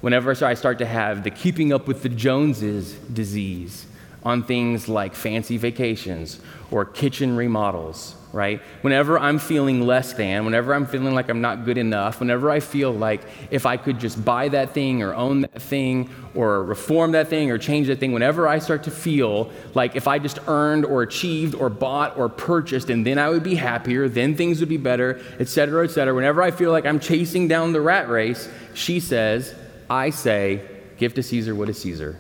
whenever 0.02 0.32
I 0.46 0.54
start 0.54 0.80
to 0.80 0.86
have 0.86 1.24
the 1.24 1.32
keeping 1.32 1.72
up 1.72 1.88
with 1.88 2.04
the 2.04 2.10
Joneses 2.10 2.96
disease 2.96 3.86
on 4.24 4.44
things 4.44 4.90
like 4.90 5.16
fancy 5.16 5.58
vacations 5.58 6.40
or 6.72 6.86
kitchen 6.86 7.36
remodels, 7.36 8.16
right? 8.34 8.62
Whenever 8.82 9.18
I'm 9.18 9.40
feeling 9.40 9.82
less 9.82 10.14
than, 10.14 10.46
whenever 10.46 10.74
I'm 10.74 10.86
feeling 10.86 11.16
like 11.16 11.30
I'm 11.30 11.42
not 11.42 11.66
good 11.66 11.78
enough, 11.78 12.20
whenever 12.20 12.52
I 12.52 12.60
feel 12.60 12.92
like 12.92 13.22
if 13.50 13.66
I 13.66 13.78
could 13.78 14.00
just 14.00 14.24
buy 14.24 14.50
that 14.50 14.72
thing 14.72 15.02
or 15.02 15.16
own 15.16 15.42
that 15.42 15.62
thing 15.62 16.10
or 16.36 16.64
reform 16.64 17.14
that 17.14 17.28
thing 17.28 17.50
or 17.50 17.58
change 17.58 17.88
that 17.88 18.00
thing, 18.00 18.12
whenever 18.12 18.48
I 18.48 18.60
start 18.60 18.84
to 18.84 18.92
feel 18.92 19.50
like 19.74 19.96
if 19.96 20.08
I 20.08 20.20
just 20.20 20.38
earned 20.48 20.86
or 20.86 21.02
achieved 21.02 21.56
or 21.56 21.70
bought 21.70 22.18
or 22.18 22.30
purchased 22.30 22.90
and 22.90 23.06
then 23.06 23.18
I 23.18 23.30
would 23.30 23.44
be 23.44 23.56
happier, 23.56 24.08
then 24.08 24.36
things 24.36 24.60
would 24.60 24.70
be 24.70 24.78
better, 24.78 25.20
et 25.40 25.48
cetera, 25.48 25.86
et 25.86 25.92
cetera, 25.92 26.14
whenever 26.14 26.44
I 26.44 26.52
feel 26.52 26.72
like 26.72 26.86
I'm 26.86 27.00
chasing 27.00 27.48
down 27.48 27.74
the 27.74 27.82
rat 27.82 28.10
race, 28.10 28.48
she 28.76 29.00
says, 29.00 29.56
I 29.90 30.12
say, 30.12 30.62
give 30.98 31.16
to 31.16 31.24
Caesar 31.24 31.56
what 31.56 31.70
is 31.70 31.82
Caesar, 31.82 32.20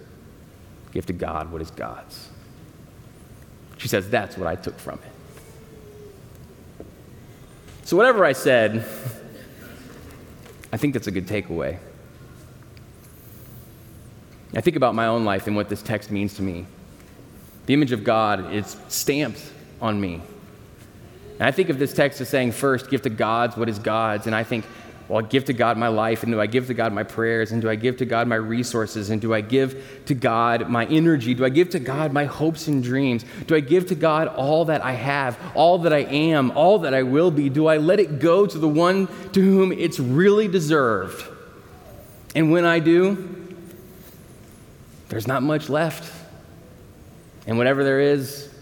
give 0.91 1.05
to 1.07 1.13
God 1.13 1.51
what 1.51 1.61
is 1.61 1.71
God's. 1.71 2.29
She 3.77 3.87
says, 3.87 4.09
that's 4.09 4.37
what 4.37 4.47
I 4.47 4.55
took 4.55 4.77
from 4.77 4.99
it. 4.99 6.85
So, 7.85 7.97
whatever 7.97 8.25
I 8.25 8.33
said, 8.33 8.85
I 10.71 10.77
think 10.77 10.93
that's 10.93 11.07
a 11.07 11.11
good 11.11 11.27
takeaway. 11.27 11.79
I 14.53 14.61
think 14.61 14.75
about 14.75 14.95
my 14.95 15.07
own 15.07 15.25
life 15.25 15.47
and 15.47 15.55
what 15.55 15.69
this 15.69 15.81
text 15.81 16.11
means 16.11 16.35
to 16.35 16.41
me. 16.41 16.65
The 17.67 17.73
image 17.73 17.91
of 17.91 18.03
God 18.03 18.53
is 18.53 18.77
stamped 18.87 19.41
on 19.81 20.01
me. 20.01 20.21
And 21.39 21.47
I 21.47 21.51
think 21.51 21.69
of 21.69 21.79
this 21.79 21.93
text 21.93 22.19
as 22.19 22.29
saying, 22.29 22.51
first, 22.51 22.89
give 22.89 23.03
to 23.03 23.09
God's 23.09 23.55
what 23.55 23.69
is 23.69 23.79
God's. 23.79 24.25
And 24.25 24.35
I 24.35 24.43
think, 24.43 24.65
well, 25.09 25.25
I 25.25 25.27
give 25.27 25.45
to 25.45 25.53
God 25.53 25.75
my 25.75 25.87
life, 25.87 26.21
and 26.21 26.31
do 26.31 26.39
I 26.39 26.45
give 26.45 26.67
to 26.67 26.75
God 26.75 26.93
my 26.93 27.01
prayers, 27.01 27.51
and 27.51 27.63
do 27.63 27.67
I 27.67 27.73
give 27.73 27.97
to 27.97 28.05
God 28.05 28.27
my 28.27 28.35
resources, 28.35 29.09
and 29.09 29.19
do 29.19 29.33
I 29.33 29.41
give 29.41 30.03
to 30.05 30.13
God 30.13 30.69
my 30.69 30.85
energy? 30.85 31.33
Do 31.33 31.43
I 31.43 31.49
give 31.49 31.71
to 31.71 31.79
God 31.79 32.13
my 32.13 32.25
hopes 32.25 32.67
and 32.67 32.83
dreams? 32.83 33.25
Do 33.47 33.55
I 33.55 33.59
give 33.59 33.87
to 33.87 33.95
God 33.95 34.27
all 34.27 34.65
that 34.65 34.83
I 34.83 34.91
have, 34.91 35.39
all 35.55 35.79
that 35.79 35.93
I 35.93 36.01
am, 36.03 36.51
all 36.51 36.77
that 36.79 36.93
I 36.93 37.01
will 37.01 37.31
be? 37.31 37.49
Do 37.49 37.65
I 37.65 37.77
let 37.77 37.99
it 37.99 38.19
go 38.19 38.45
to 38.45 38.57
the 38.59 38.69
one 38.69 39.07
to 39.31 39.41
whom 39.41 39.71
it's 39.71 39.99
really 39.99 40.47
deserved? 40.47 41.25
And 42.35 42.51
when 42.51 42.63
I 42.63 42.77
do, 42.77 43.57
there's 45.07 45.25
not 45.25 45.41
much 45.41 45.69
left. 45.69 46.13
And 47.47 47.57
whatever 47.57 47.83
there 47.83 47.99
is, 47.99 48.53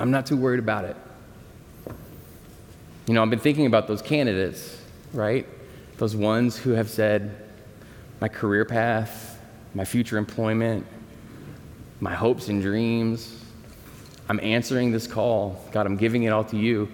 I'm 0.00 0.10
not 0.10 0.24
too 0.24 0.38
worried 0.38 0.60
about 0.60 0.86
it. 0.86 0.96
You 3.06 3.12
know, 3.12 3.22
I've 3.22 3.28
been 3.28 3.38
thinking 3.38 3.66
about 3.66 3.86
those 3.86 4.00
candidates 4.00 4.78
right? 5.12 5.46
Those 5.98 6.16
ones 6.16 6.56
who 6.56 6.70
have 6.70 6.88
said, 6.88 7.36
my 8.20 8.28
career 8.28 8.64
path, 8.64 9.40
my 9.74 9.84
future 9.84 10.18
employment, 10.18 10.86
my 12.00 12.14
hopes 12.14 12.48
and 12.48 12.62
dreams, 12.62 13.42
I'm 14.28 14.40
answering 14.40 14.92
this 14.92 15.06
call. 15.06 15.62
God, 15.72 15.86
I'm 15.86 15.96
giving 15.96 16.22
it 16.22 16.30
all 16.30 16.44
to 16.44 16.56
you. 16.56 16.88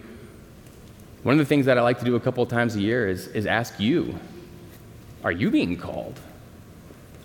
One 1.23 1.35
of 1.35 1.39
the 1.39 1.45
things 1.45 1.67
that 1.67 1.79
I 1.79 1.83
like 1.83 1.99
to 1.99 2.05
do 2.05 2.17
a 2.17 2.21
couple 2.21 2.43
of 2.43 2.49
times 2.49 2.77
a 2.77 2.81
year 2.81 3.09
is, 3.09 3.27
is 3.29 3.47
ask 3.47 3.79
you 3.79 4.19
Are 5.25 5.33
you 5.33 5.51
being 5.51 5.77
called? 5.77 6.19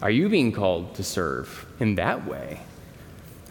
Are 0.02 0.12
you 0.12 0.28
being 0.28 0.52
called 0.52 0.96
to 0.96 1.04
serve 1.04 1.66
in 1.80 1.96
that 1.96 2.28
way? 2.28 2.60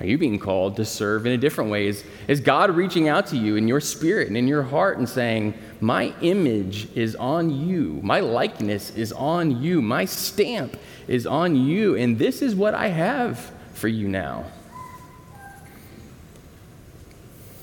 Are 0.02 0.06
you 0.06 0.18
being 0.18 0.40
called 0.40 0.74
to 0.76 0.84
serve 0.84 1.26
in 1.26 1.32
a 1.32 1.36
different 1.36 1.70
way? 1.70 1.86
Is, 1.86 2.02
is 2.26 2.40
God 2.40 2.70
reaching 2.70 3.06
out 3.06 3.28
to 3.28 3.36
you 3.36 3.54
in 3.54 3.68
your 3.68 3.80
spirit 3.80 4.26
and 4.26 4.36
in 4.36 4.48
your 4.48 4.64
heart 4.64 4.98
and 4.98 5.08
saying, 5.08 5.54
My 5.80 6.12
image 6.20 6.88
is 6.96 7.14
on 7.14 7.68
you, 7.68 8.00
my 8.02 8.18
likeness 8.18 8.90
is 8.96 9.12
on 9.12 9.62
you, 9.62 9.80
my 9.80 10.04
stamp 10.04 10.76
is 11.06 11.24
on 11.24 11.54
you, 11.54 11.94
and 11.94 12.18
this 12.18 12.42
is 12.42 12.56
what 12.56 12.74
I 12.74 12.88
have 12.88 13.52
for 13.74 13.86
you 13.86 14.08
now? 14.08 14.44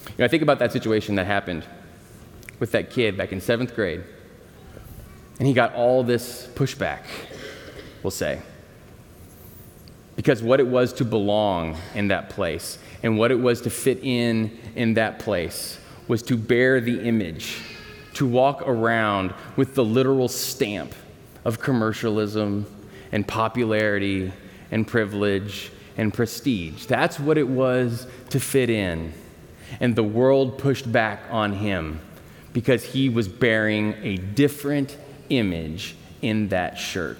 You 0.07 0.19
know, 0.19 0.23
I 0.23 0.29
think 0.29 0.41
about 0.41 0.59
that 0.59 0.71
situation 0.71 1.15
that 1.15 1.25
happened 1.25 1.65
with 2.57 2.71
that 2.71 2.89
kid 2.89 3.17
back 3.17 3.33
in 3.33 3.41
seventh 3.41 3.75
grade, 3.75 4.01
and 5.39 5.45
he 5.45 5.53
got 5.53 5.73
all 5.73 6.05
this 6.05 6.47
pushback, 6.55 7.01
we'll 8.01 8.11
say 8.11 8.41
because 10.19 10.43
what 10.43 10.59
it 10.59 10.67
was 10.67 10.91
to 10.91 11.05
belong 11.05 11.77
in 11.95 12.09
that 12.09 12.29
place 12.29 12.77
and 13.03 13.17
what 13.17 13.31
it 13.31 13.39
was 13.39 13.61
to 13.61 13.69
fit 13.69 14.03
in 14.03 14.51
in 14.75 14.95
that 14.95 15.17
place 15.17 15.79
was 16.09 16.21
to 16.21 16.35
bear 16.35 16.81
the 16.81 16.99
image, 17.07 17.61
to 18.15 18.27
walk 18.27 18.61
around 18.67 19.33
with 19.55 19.75
the 19.75 19.85
literal 19.85 20.27
stamp 20.27 20.93
of 21.45 21.61
commercialism 21.61 22.65
and 23.13 23.25
popularity 23.29 24.29
and 24.71 24.85
privilege 24.85 25.71
and 25.95 26.13
prestige. 26.13 26.85
That's 26.85 27.17
what 27.17 27.37
it 27.37 27.47
was 27.47 28.05
to 28.31 28.41
fit 28.41 28.69
in. 28.69 29.13
And 29.79 29.95
the 29.95 30.03
world 30.03 30.57
pushed 30.57 30.91
back 30.91 31.21
on 31.29 31.53
him 31.53 32.01
because 32.51 32.83
he 32.83 33.07
was 33.07 33.29
bearing 33.29 33.95
a 34.01 34.17
different 34.17 34.97
image 35.29 35.95
in 36.21 36.49
that 36.49 36.77
shirt. 36.77 37.19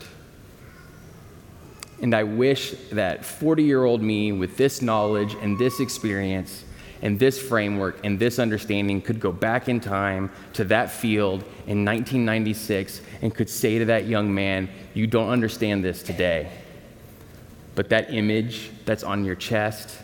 And 2.01 2.15
I 2.15 2.23
wish 2.23 2.71
that 2.91 3.25
40 3.25 3.63
year 3.63 3.83
old 3.83 4.01
me 4.01 4.31
with 4.31 4.57
this 4.57 4.81
knowledge 4.81 5.35
and 5.41 5.57
this 5.57 5.79
experience 5.79 6.63
and 7.01 7.19
this 7.19 7.41
framework 7.41 7.99
and 8.03 8.19
this 8.19 8.39
understanding 8.39 9.01
could 9.01 9.19
go 9.19 9.31
back 9.31 9.69
in 9.69 9.79
time 9.79 10.31
to 10.53 10.63
that 10.65 10.91
field 10.91 11.41
in 11.67 11.85
1996 11.85 13.01
and 13.21 13.33
could 13.33 13.49
say 13.49 13.79
to 13.79 13.85
that 13.85 14.05
young 14.05 14.33
man, 14.33 14.69
You 14.93 15.07
don't 15.07 15.29
understand 15.29 15.83
this 15.83 16.03
today. 16.03 16.49
But 17.75 17.89
that 17.89 18.13
image 18.13 18.71
that's 18.85 19.03
on 19.03 19.23
your 19.23 19.35
chest 19.35 19.97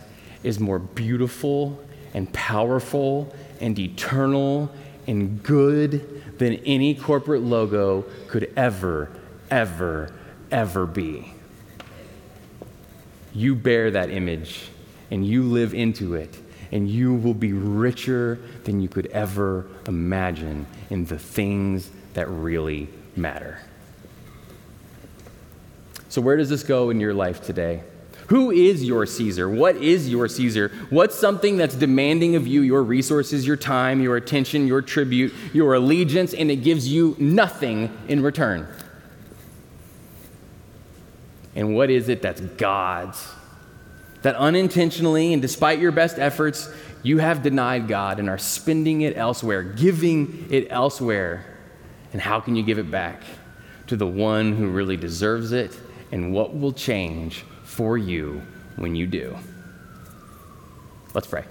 is 0.44 0.60
more 0.60 0.80
beautiful 0.80 1.80
and 2.14 2.32
powerful 2.32 3.34
and 3.60 3.78
eternal 3.78 4.72
and 5.08 5.42
good 5.44 6.40
than 6.40 6.56
any 6.66 6.96
corporate 6.96 7.42
logo 7.42 8.06
could 8.28 8.52
ever, 8.56 9.10
ever, 9.50 10.14
ever 10.52 10.86
be 10.86 11.35
you 13.36 13.54
bear 13.54 13.92
that 13.92 14.10
image 14.10 14.70
and 15.12 15.26
you 15.26 15.44
live 15.44 15.74
into 15.74 16.16
it, 16.16 16.36
and 16.72 16.90
you 16.90 17.14
will 17.14 17.34
be 17.34 17.54
richer 17.54 18.40
than 18.64 18.82
you 18.82 18.88
could 18.88 19.08
ever 19.08 19.68
imagine 19.88 20.66
in 20.90 21.06
the 21.06 21.20
things 21.20 21.92
that 22.14 22.28
really 22.28 22.88
matter. 23.16 23.60
So, 26.10 26.22
where 26.22 26.38
does 26.38 26.50
this 26.50 26.64
go 26.64 26.90
in 26.90 27.00
your 27.00 27.14
life 27.14 27.42
today? 27.44 27.84
Who 28.28 28.50
is 28.50 28.84
your 28.84 29.06
Caesar? 29.06 29.48
What 29.48 29.76
is 29.76 30.10
your 30.10 30.28
Caesar? 30.28 30.72
What's 30.90 31.16
something 31.16 31.58
that's 31.58 31.76
demanding 31.76 32.36
of 32.36 32.48
you 32.48 32.62
your 32.62 32.84
resources, 32.84 33.46
your 33.46 33.58
time, 33.58 34.02
your 34.02 34.16
attention, 34.16 34.66
your 34.66 34.82
tribute, 34.82 35.34
your 35.54 35.76
allegiance, 35.76 36.34
and 36.34 36.50
it 36.50 36.58
gives 36.58 36.88
you 36.88 37.16
nothing 37.20 37.96
in 38.08 38.24
return? 38.24 38.68
And 41.56 41.74
what 41.74 41.90
is 41.90 42.10
it 42.10 42.22
that's 42.22 42.42
God's? 42.42 43.26
That 44.22 44.36
unintentionally 44.36 45.34
and 45.34 45.42
despite 45.42 45.80
your 45.80 45.92
best 45.92 46.20
efforts, 46.20 46.70
you 47.02 47.20
have 47.20 47.44
denied 47.44 47.88
God 47.88 48.20
and 48.20 48.30
are 48.30 48.38
spending 48.38 49.02
it 49.02 49.16
elsewhere, 49.16 49.64
giving 49.64 50.48
it 50.50 50.68
elsewhere. 50.70 51.46
And 52.12 52.22
how 52.22 52.40
can 52.40 52.56
you 52.56 52.64
give 52.64 52.78
it 52.78 52.92
back? 52.92 53.22
To 53.88 53.96
the 53.96 54.08
one 54.08 54.56
who 54.56 54.70
really 54.70 54.98
deserves 54.98 55.52
it, 55.52 55.78
and 56.12 56.34
what 56.34 56.58
will 56.58 56.72
change 56.72 57.46
for 57.64 57.98
you 57.98 58.42
when 58.78 58.96
you 58.96 59.06
do? 59.06 59.38
Let's 61.14 61.28
pray. 61.28 61.44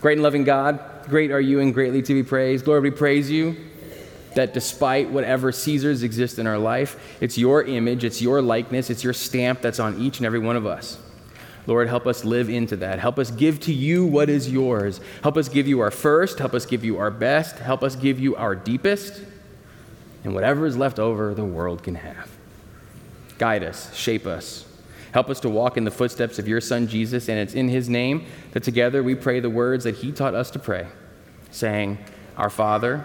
Great 0.00 0.14
and 0.14 0.22
loving 0.22 0.44
God, 0.44 0.78
great 1.08 1.30
are 1.30 1.40
you 1.40 1.60
and 1.60 1.72
greatly 1.72 2.02
to 2.02 2.14
be 2.14 2.22
praised. 2.22 2.66
Lord, 2.66 2.82
we 2.82 2.90
praise 2.90 3.30
you 3.30 3.56
that 4.38 4.54
despite 4.54 5.10
whatever 5.10 5.50
Caesars 5.50 6.04
exist 6.04 6.38
in 6.38 6.46
our 6.46 6.58
life, 6.58 7.18
it's 7.20 7.36
your 7.36 7.64
image, 7.64 8.04
it's 8.04 8.22
your 8.22 8.40
likeness, 8.40 8.88
it's 8.88 9.02
your 9.02 9.12
stamp 9.12 9.60
that's 9.60 9.80
on 9.80 10.00
each 10.00 10.18
and 10.18 10.26
every 10.26 10.38
one 10.38 10.54
of 10.54 10.64
us. 10.64 10.96
Lord, 11.66 11.88
help 11.88 12.06
us 12.06 12.24
live 12.24 12.48
into 12.48 12.76
that. 12.76 13.00
Help 13.00 13.18
us 13.18 13.32
give 13.32 13.58
to 13.62 13.72
you 13.72 14.06
what 14.06 14.30
is 14.30 14.48
yours. 14.48 15.00
Help 15.24 15.36
us 15.36 15.48
give 15.48 15.66
you 15.66 15.80
our 15.80 15.90
first. 15.90 16.38
Help 16.38 16.54
us 16.54 16.66
give 16.66 16.84
you 16.84 16.98
our 16.98 17.10
best. 17.10 17.58
Help 17.58 17.82
us 17.82 17.96
give 17.96 18.20
you 18.20 18.36
our 18.36 18.54
deepest. 18.54 19.20
And 20.22 20.36
whatever 20.36 20.66
is 20.66 20.76
left 20.76 21.00
over, 21.00 21.34
the 21.34 21.44
world 21.44 21.82
can 21.82 21.96
have. 21.96 22.30
Guide 23.38 23.64
us, 23.64 23.92
shape 23.92 24.24
us. 24.24 24.64
Help 25.10 25.30
us 25.30 25.40
to 25.40 25.48
walk 25.48 25.76
in 25.76 25.82
the 25.82 25.90
footsteps 25.90 26.38
of 26.38 26.46
your 26.46 26.60
Son, 26.60 26.86
Jesus, 26.86 27.28
and 27.28 27.40
it's 27.40 27.54
in 27.54 27.68
his 27.68 27.88
name 27.88 28.24
that 28.52 28.62
together 28.62 29.02
we 29.02 29.16
pray 29.16 29.40
the 29.40 29.50
words 29.50 29.82
that 29.82 29.96
he 29.96 30.12
taught 30.12 30.36
us 30.36 30.52
to 30.52 30.60
pray, 30.60 30.86
saying, 31.50 31.98
Our 32.36 32.50
Father, 32.50 33.04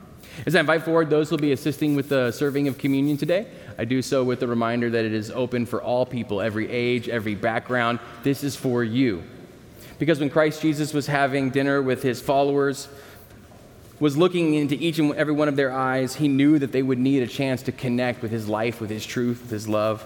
As 0.45 0.55
I 0.55 0.59
invite 0.59 0.83
forward 0.83 1.09
those 1.09 1.29
who 1.29 1.35
will 1.35 1.41
be 1.41 1.51
assisting 1.51 1.95
with 1.95 2.09
the 2.09 2.31
serving 2.31 2.67
of 2.67 2.77
communion 2.77 3.17
today, 3.17 3.47
I 3.77 3.85
do 3.85 4.01
so 4.01 4.23
with 4.23 4.39
the 4.39 4.47
reminder 4.47 4.89
that 4.89 5.05
it 5.05 5.13
is 5.13 5.29
open 5.31 5.65
for 5.65 5.81
all 5.81 6.05
people, 6.05 6.41
every 6.41 6.69
age, 6.69 7.09
every 7.09 7.35
background. 7.35 7.99
This 8.23 8.43
is 8.43 8.55
for 8.55 8.83
you. 8.83 9.23
Because 9.99 10.19
when 10.19 10.29
Christ 10.29 10.61
Jesus 10.61 10.93
was 10.93 11.07
having 11.07 11.51
dinner 11.51 11.81
with 11.81 12.01
his 12.01 12.21
followers, 12.21 12.87
was 13.99 14.17
looking 14.17 14.55
into 14.55 14.73
each 14.75 14.97
and 14.97 15.13
every 15.13 15.33
one 15.33 15.47
of 15.47 15.55
their 15.55 15.71
eyes, 15.71 16.15
he 16.15 16.27
knew 16.27 16.57
that 16.57 16.71
they 16.71 16.81
would 16.81 16.97
need 16.97 17.21
a 17.21 17.27
chance 17.27 17.61
to 17.61 17.71
connect 17.71 18.23
with 18.23 18.31
his 18.31 18.47
life, 18.47 18.81
with 18.81 18.89
his 18.89 19.05
truth, 19.05 19.41
with 19.43 19.51
his 19.51 19.69
love. 19.69 20.03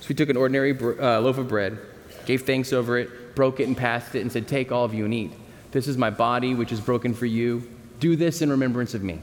So 0.00 0.08
he 0.08 0.14
took 0.14 0.30
an 0.30 0.36
ordinary 0.36 0.76
uh, 0.76 1.20
loaf 1.20 1.38
of 1.38 1.46
bread, 1.46 1.78
gave 2.26 2.42
thanks 2.42 2.72
over 2.72 2.98
it, 2.98 3.36
broke 3.36 3.60
it 3.60 3.68
and 3.68 3.76
passed 3.76 4.16
it, 4.16 4.22
and 4.22 4.32
said, 4.32 4.48
Take 4.48 4.72
all 4.72 4.84
of 4.84 4.94
you 4.94 5.04
and 5.04 5.14
eat. 5.14 5.32
This 5.70 5.86
is 5.86 5.96
my 5.96 6.10
body, 6.10 6.56
which 6.56 6.72
is 6.72 6.80
broken 6.80 7.14
for 7.14 7.26
you. 7.26 7.70
Do 8.00 8.16
this 8.16 8.42
in 8.42 8.50
remembrance 8.50 8.94
of 8.94 9.04
me. 9.04 9.20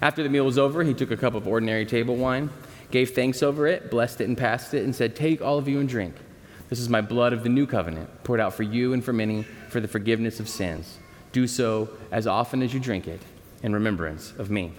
After 0.00 0.22
the 0.22 0.28
meal 0.28 0.44
was 0.44 0.58
over, 0.58 0.84
he 0.84 0.94
took 0.94 1.10
a 1.10 1.16
cup 1.16 1.34
of 1.34 1.46
ordinary 1.46 1.86
table 1.86 2.16
wine, 2.16 2.50
gave 2.90 3.10
thanks 3.10 3.42
over 3.42 3.66
it, 3.66 3.90
blessed 3.90 4.20
it, 4.20 4.28
and 4.28 4.36
passed 4.36 4.74
it, 4.74 4.84
and 4.84 4.94
said, 4.94 5.16
Take 5.16 5.42
all 5.42 5.58
of 5.58 5.68
you 5.68 5.80
and 5.80 5.88
drink. 5.88 6.14
This 6.68 6.80
is 6.80 6.88
my 6.88 7.00
blood 7.00 7.32
of 7.32 7.42
the 7.42 7.48
new 7.48 7.66
covenant, 7.66 8.24
poured 8.24 8.40
out 8.40 8.54
for 8.54 8.62
you 8.62 8.92
and 8.92 9.02
for 9.02 9.12
many 9.12 9.44
for 9.68 9.80
the 9.80 9.88
forgiveness 9.88 10.40
of 10.40 10.48
sins. 10.48 10.98
Do 11.32 11.46
so 11.46 11.90
as 12.10 12.26
often 12.26 12.62
as 12.62 12.74
you 12.74 12.80
drink 12.80 13.08
it 13.08 13.20
in 13.62 13.72
remembrance 13.72 14.32
of 14.38 14.50
me. 14.50 14.72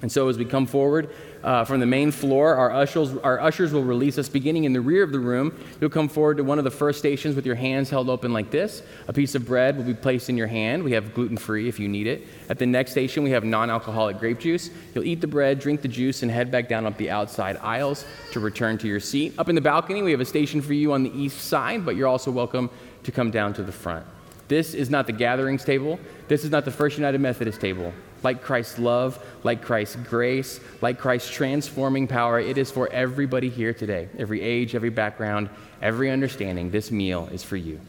And 0.00 0.12
so, 0.12 0.28
as 0.28 0.38
we 0.38 0.44
come 0.44 0.66
forward 0.66 1.10
uh, 1.42 1.64
from 1.64 1.80
the 1.80 1.86
main 1.86 2.12
floor, 2.12 2.54
our 2.54 2.70
ushers, 2.70 3.16
our 3.16 3.40
ushers 3.40 3.72
will 3.72 3.82
release 3.82 4.16
us 4.16 4.28
beginning 4.28 4.62
in 4.62 4.72
the 4.72 4.80
rear 4.80 5.02
of 5.02 5.10
the 5.10 5.18
room. 5.18 5.58
You'll 5.80 5.90
come 5.90 6.08
forward 6.08 6.36
to 6.36 6.44
one 6.44 6.58
of 6.58 6.64
the 6.64 6.70
first 6.70 7.00
stations 7.00 7.34
with 7.34 7.44
your 7.44 7.56
hands 7.56 7.90
held 7.90 8.08
open 8.08 8.32
like 8.32 8.52
this. 8.52 8.82
A 9.08 9.12
piece 9.12 9.34
of 9.34 9.44
bread 9.44 9.76
will 9.76 9.84
be 9.84 9.94
placed 9.94 10.28
in 10.28 10.36
your 10.36 10.46
hand. 10.46 10.84
We 10.84 10.92
have 10.92 11.14
gluten 11.14 11.36
free 11.36 11.68
if 11.68 11.80
you 11.80 11.88
need 11.88 12.06
it. 12.06 12.28
At 12.48 12.60
the 12.60 12.66
next 12.66 12.92
station, 12.92 13.24
we 13.24 13.30
have 13.30 13.42
non 13.42 13.70
alcoholic 13.70 14.20
grape 14.20 14.38
juice. 14.38 14.70
You'll 14.94 15.04
eat 15.04 15.20
the 15.20 15.26
bread, 15.26 15.58
drink 15.58 15.82
the 15.82 15.88
juice, 15.88 16.22
and 16.22 16.30
head 16.30 16.52
back 16.52 16.68
down 16.68 16.86
up 16.86 16.96
the 16.96 17.10
outside 17.10 17.56
aisles 17.56 18.04
to 18.32 18.38
return 18.38 18.78
to 18.78 18.86
your 18.86 19.00
seat. 19.00 19.34
Up 19.36 19.48
in 19.48 19.56
the 19.56 19.60
balcony, 19.60 20.02
we 20.02 20.12
have 20.12 20.20
a 20.20 20.24
station 20.24 20.62
for 20.62 20.74
you 20.74 20.92
on 20.92 21.02
the 21.02 21.10
east 21.10 21.40
side, 21.40 21.84
but 21.84 21.96
you're 21.96 22.06
also 22.06 22.30
welcome 22.30 22.70
to 23.02 23.10
come 23.10 23.32
down 23.32 23.52
to 23.54 23.64
the 23.64 23.72
front. 23.72 24.06
This 24.46 24.74
is 24.74 24.90
not 24.90 25.08
the 25.08 25.12
gatherings 25.12 25.64
table. 25.64 25.98
This 26.28 26.44
is 26.44 26.52
not 26.52 26.64
the 26.64 26.70
First 26.70 26.98
United 26.98 27.20
Methodist 27.20 27.60
table 27.60 27.92
like 28.22 28.42
Christ's 28.42 28.78
love, 28.78 29.24
like 29.44 29.62
Christ's 29.62 29.96
grace, 29.96 30.60
like 30.80 30.98
Christ's 30.98 31.30
transforming 31.30 32.06
power. 32.06 32.40
It 32.40 32.58
is 32.58 32.70
for 32.70 32.88
everybody 32.92 33.48
here 33.48 33.72
today, 33.72 34.08
every 34.18 34.40
age, 34.40 34.74
every 34.74 34.90
background, 34.90 35.48
every 35.80 36.10
understanding. 36.10 36.70
This 36.70 36.90
meal 36.90 37.28
is 37.32 37.42
for 37.42 37.56
you. 37.56 37.80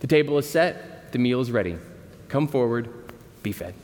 The 0.00 0.06
table 0.06 0.38
is 0.38 0.48
set, 0.48 1.12
the 1.12 1.18
meal 1.18 1.40
is 1.40 1.50
ready. 1.50 1.76
Come 2.28 2.48
forward, 2.48 2.88
be 3.42 3.52
fed. 3.52 3.74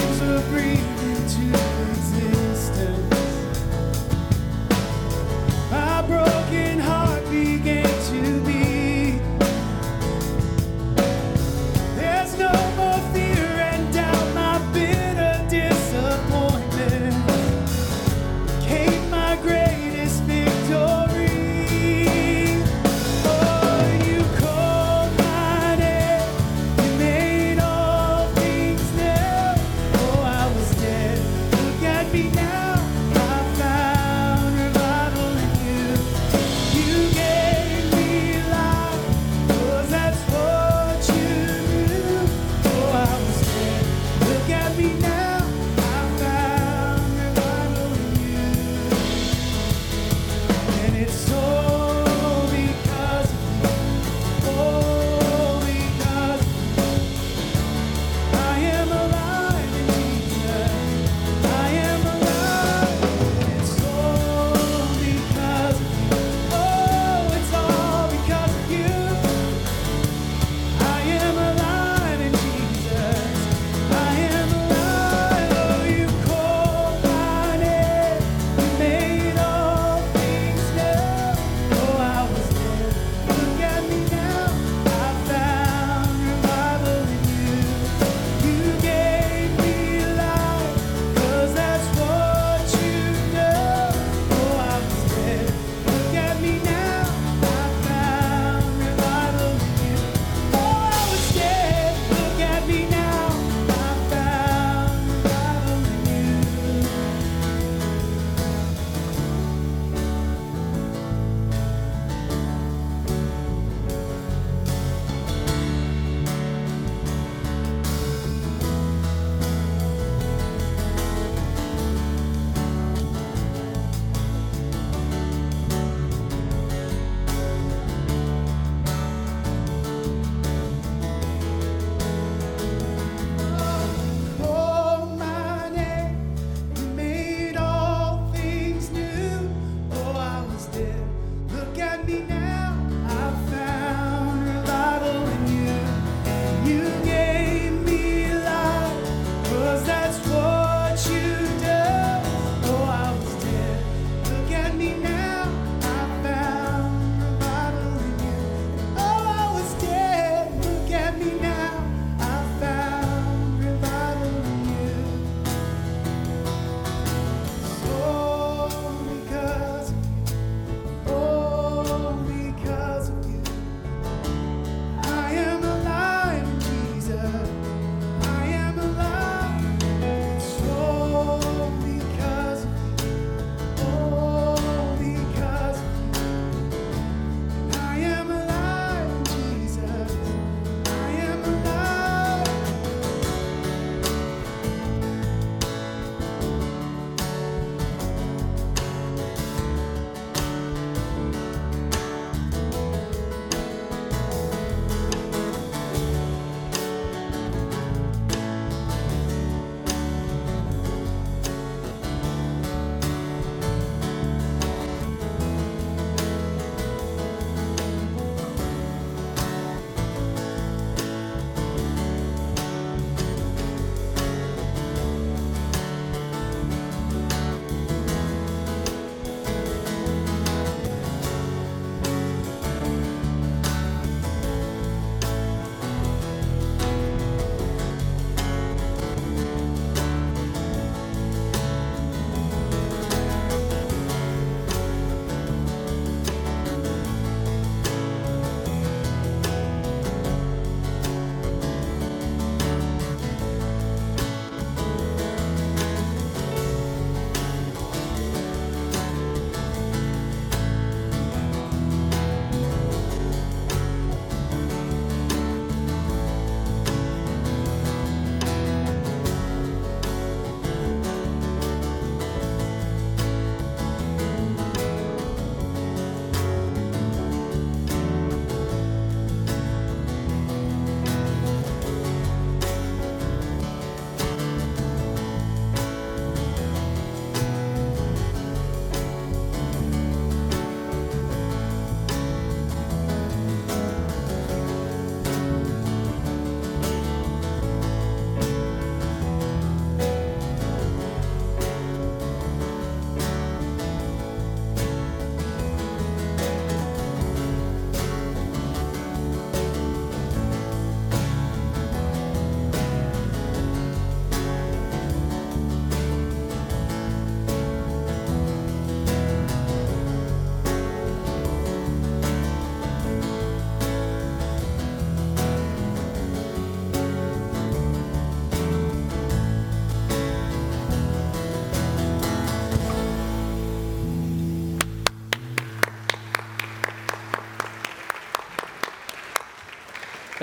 At 0.00 0.52
me 0.52 2.37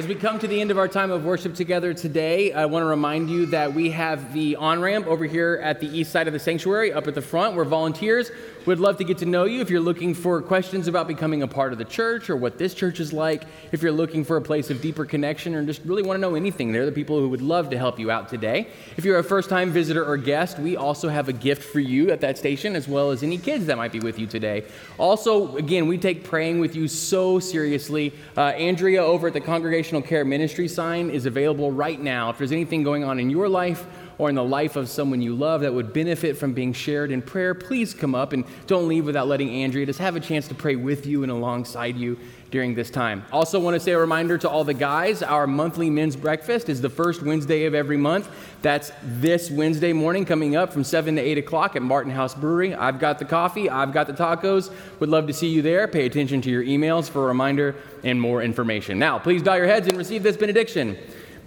as 0.06 0.10
we 0.10 0.14
come 0.14 0.38
to 0.38 0.48
the 0.48 0.62
end 0.62 0.70
of 0.70 0.78
our 0.78 0.88
time 0.88 1.10
of 1.10 1.26
worship 1.26 1.56
together 1.56 1.92
today, 1.92 2.54
I 2.54 2.68
want 2.68 2.84
to 2.84 2.86
remind 2.86 3.28
you 3.28 3.48
that 3.48 3.74
we 3.74 3.90
have 3.90 4.34
the 4.34 4.56
on 4.56 4.80
ramp 4.80 5.08
over 5.08 5.26
here 5.26 5.60
at 5.64 5.80
the 5.80 5.88
east 5.88 6.12
side 6.12 6.28
of 6.28 6.34
the 6.34 6.38
sanctuary, 6.38 6.94
up 6.94 7.08
at 7.08 7.16
the 7.16 7.24
front, 7.24 7.56
where 7.56 7.66
volunteers 7.66 8.30
would 8.66 8.80
love 8.80 8.98
to 8.98 9.04
get 9.04 9.20
to 9.20 9.26
know 9.26 9.46
you. 9.46 9.62
If 9.62 9.70
you're 9.70 9.80
looking 9.80 10.14
for 10.14 10.42
questions 10.42 10.88
about 10.88 11.08
becoming 11.08 11.44
a 11.44 11.48
part 11.48 11.72
of 11.72 11.78
the 11.78 11.86
church 11.86 12.30
or 12.30 12.36
what 12.36 12.58
this 12.58 12.74
church 12.74 13.00
is 13.00 13.14
like, 13.14 13.44
if 13.72 13.82
you're 13.82 13.92
looking 13.92 14.24
for 14.24 14.38
a 14.38 14.42
place 14.42 14.70
of 14.70 14.82
deeper 14.82 15.06
connection 15.06 15.54
or 15.54 15.64
just 15.64 15.82
really 15.86 16.02
want 16.02 16.18
to 16.18 16.22
know 16.22 16.36
anything, 16.36 16.72
they're 16.72 16.86
the 16.86 16.92
people 16.92 17.20
who 17.20 17.30
would 17.30 17.42
love 17.42 17.70
to 17.70 17.78
help 17.78 18.00
you 18.00 18.10
out 18.10 18.28
today. 18.28 18.68
If 18.98 19.06
you're 19.06 19.20
a 19.20 19.24
first 19.24 19.50
time 19.50 19.72
visitor 19.72 20.04
or 20.04 20.18
guest, 20.18 20.58
we 20.58 20.76
also 20.76 21.10
have 21.10 21.30
a 21.30 21.34
gift 21.34 21.64
for 21.64 21.80
you 21.80 22.12
at 22.12 22.22
that 22.22 22.38
station, 22.38 22.76
as 22.76 22.88
well 22.88 23.12
as 23.12 23.22
any 23.22 23.38
kids 23.38 23.68
that 23.68 23.78
might 23.78 23.92
be 23.92 24.00
with 24.00 24.18
you 24.18 24.26
today. 24.26 24.64
Also, 24.98 25.56
again, 25.58 25.88
we 25.88 25.98
take 25.98 26.24
praying 26.24 26.60
with 26.60 26.76
you 26.76 26.88
so 26.88 27.40
seriously. 27.40 28.14
Uh, 28.36 28.42
Andrea 28.42 29.04
over 29.04 29.28
at 29.28 29.34
the 29.34 29.42
Congregational 29.42 30.02
Care 30.02 30.26
Ministry 30.26 30.68
sign 30.68 31.10
is 31.10 31.26
available 31.26 31.72
right 31.72 32.00
now. 32.00 32.30
If 32.32 32.38
there's 32.40 32.52
anything 32.52 32.84
going 32.84 33.04
on 33.04 33.20
in 33.20 33.30
your 33.30 33.48
life, 33.48 33.86
or 34.18 34.30
in 34.30 34.36
the 34.36 34.44
life 34.44 34.76
of 34.76 34.90
someone 34.90 35.22
you 35.22 35.36
love 35.36 35.62
that 35.62 35.74
would 35.74 35.94
benefit 35.94 36.38
from 36.38 36.54
being 36.54 36.74
shared 36.74 37.12
in 37.12 37.22
prayer, 37.22 37.54
please 37.54 37.94
come 37.94 38.16
up 38.16 38.34
and 38.34 38.46
don't 38.68 38.88
leave 38.88 39.06
without 39.06 39.28
letting 39.28 39.50
Andrea 39.50 39.86
just 39.86 40.00
have 40.00 40.16
a 40.16 40.20
chance 40.20 40.48
to 40.48 40.56
pray 40.56 40.76
with 40.76 41.06
you 41.06 41.24
and 41.24 41.32
alongside 41.32 41.96
you 41.98 42.18
during 42.52 42.76
this 42.76 42.90
time. 42.90 43.26
Also, 43.34 43.60
want 43.60 43.74
to 43.74 43.80
say 43.80 43.92
a 43.92 43.98
reminder 43.98 44.38
to 44.38 44.50
all 44.50 44.64
the 44.64 44.74
guys 44.74 45.22
our 45.22 45.46
monthly 45.46 45.90
men's 45.90 46.16
breakfast 46.16 46.70
is 46.70 46.80
the 46.80 46.90
first 46.90 47.22
Wednesday 47.22 47.66
of 47.66 47.74
every 47.74 47.98
month. 47.98 48.30
That's 48.62 48.92
this 49.04 49.52
Wednesday 49.52 49.92
morning 49.92 50.24
coming 50.24 50.56
up 50.56 50.72
from 50.72 50.84
7 50.84 51.18
to 51.18 51.22
8 51.22 51.38
o'clock 51.38 51.76
at 51.76 51.82
Martin 51.82 52.12
House 52.14 52.34
Brewery. 52.34 52.74
I've 52.74 53.00
got 53.00 53.20
the 53.20 53.26
coffee, 53.26 53.70
I've 53.70 53.92
got 53.92 54.08
the 54.08 54.14
tacos. 54.14 54.72
Would 55.00 55.10
love 55.10 55.28
to 55.28 55.34
see 55.34 55.50
you 55.50 55.62
there. 55.62 55.88
Pay 55.88 56.06
attention 56.06 56.42
to 56.42 56.50
your 56.50 56.64
emails 56.64 57.10
for 57.10 57.26
a 57.26 57.28
reminder 57.28 57.76
and 58.04 58.22
more 58.22 58.42
information. 58.42 59.00
Now, 59.00 59.20
please 59.20 59.44
bow 59.44 59.56
your 59.56 59.68
heads 59.68 59.88
and 59.88 59.98
receive 59.98 60.24
this 60.24 60.38
benediction. 60.38 60.98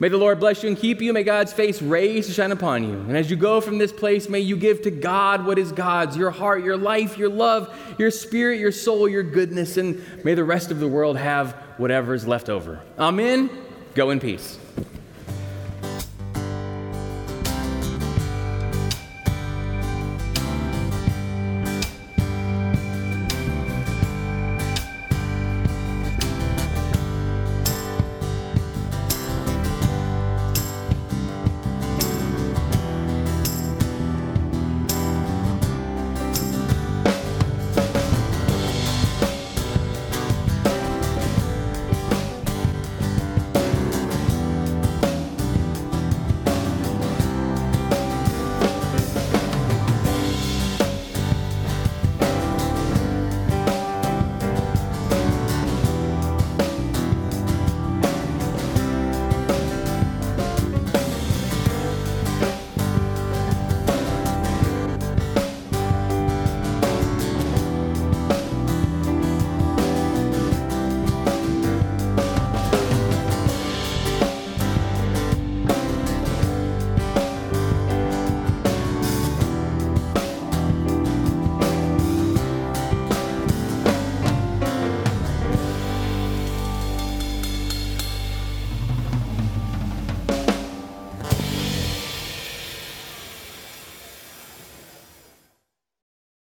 May 0.00 0.08
the 0.08 0.16
Lord 0.16 0.38
bless 0.38 0.62
you 0.62 0.68
and 0.68 0.78
keep 0.78 1.02
you. 1.02 1.12
May 1.12 1.24
God's 1.24 1.52
face 1.52 1.82
raise 1.82 2.28
to 2.28 2.32
shine 2.32 2.52
upon 2.52 2.84
you. 2.84 2.98
And 3.00 3.16
as 3.16 3.30
you 3.30 3.36
go 3.36 3.60
from 3.60 3.78
this 3.78 3.92
place, 3.92 4.28
may 4.28 4.38
you 4.38 4.56
give 4.56 4.82
to 4.82 4.92
God 4.92 5.44
what 5.44 5.58
is 5.58 5.72
God's 5.72 6.16
your 6.16 6.30
heart, 6.30 6.62
your 6.62 6.76
life, 6.76 7.18
your 7.18 7.28
love, 7.28 7.76
your 7.98 8.12
spirit, 8.12 8.60
your 8.60 8.70
soul, 8.70 9.08
your 9.08 9.24
goodness. 9.24 9.76
And 9.76 10.00
may 10.24 10.34
the 10.34 10.44
rest 10.44 10.70
of 10.70 10.78
the 10.78 10.88
world 10.88 11.16
have 11.18 11.52
whatever 11.78 12.14
is 12.14 12.26
left 12.26 12.48
over. 12.48 12.80
Amen. 12.96 13.50
Go 13.94 14.10
in 14.10 14.20
peace. 14.20 14.58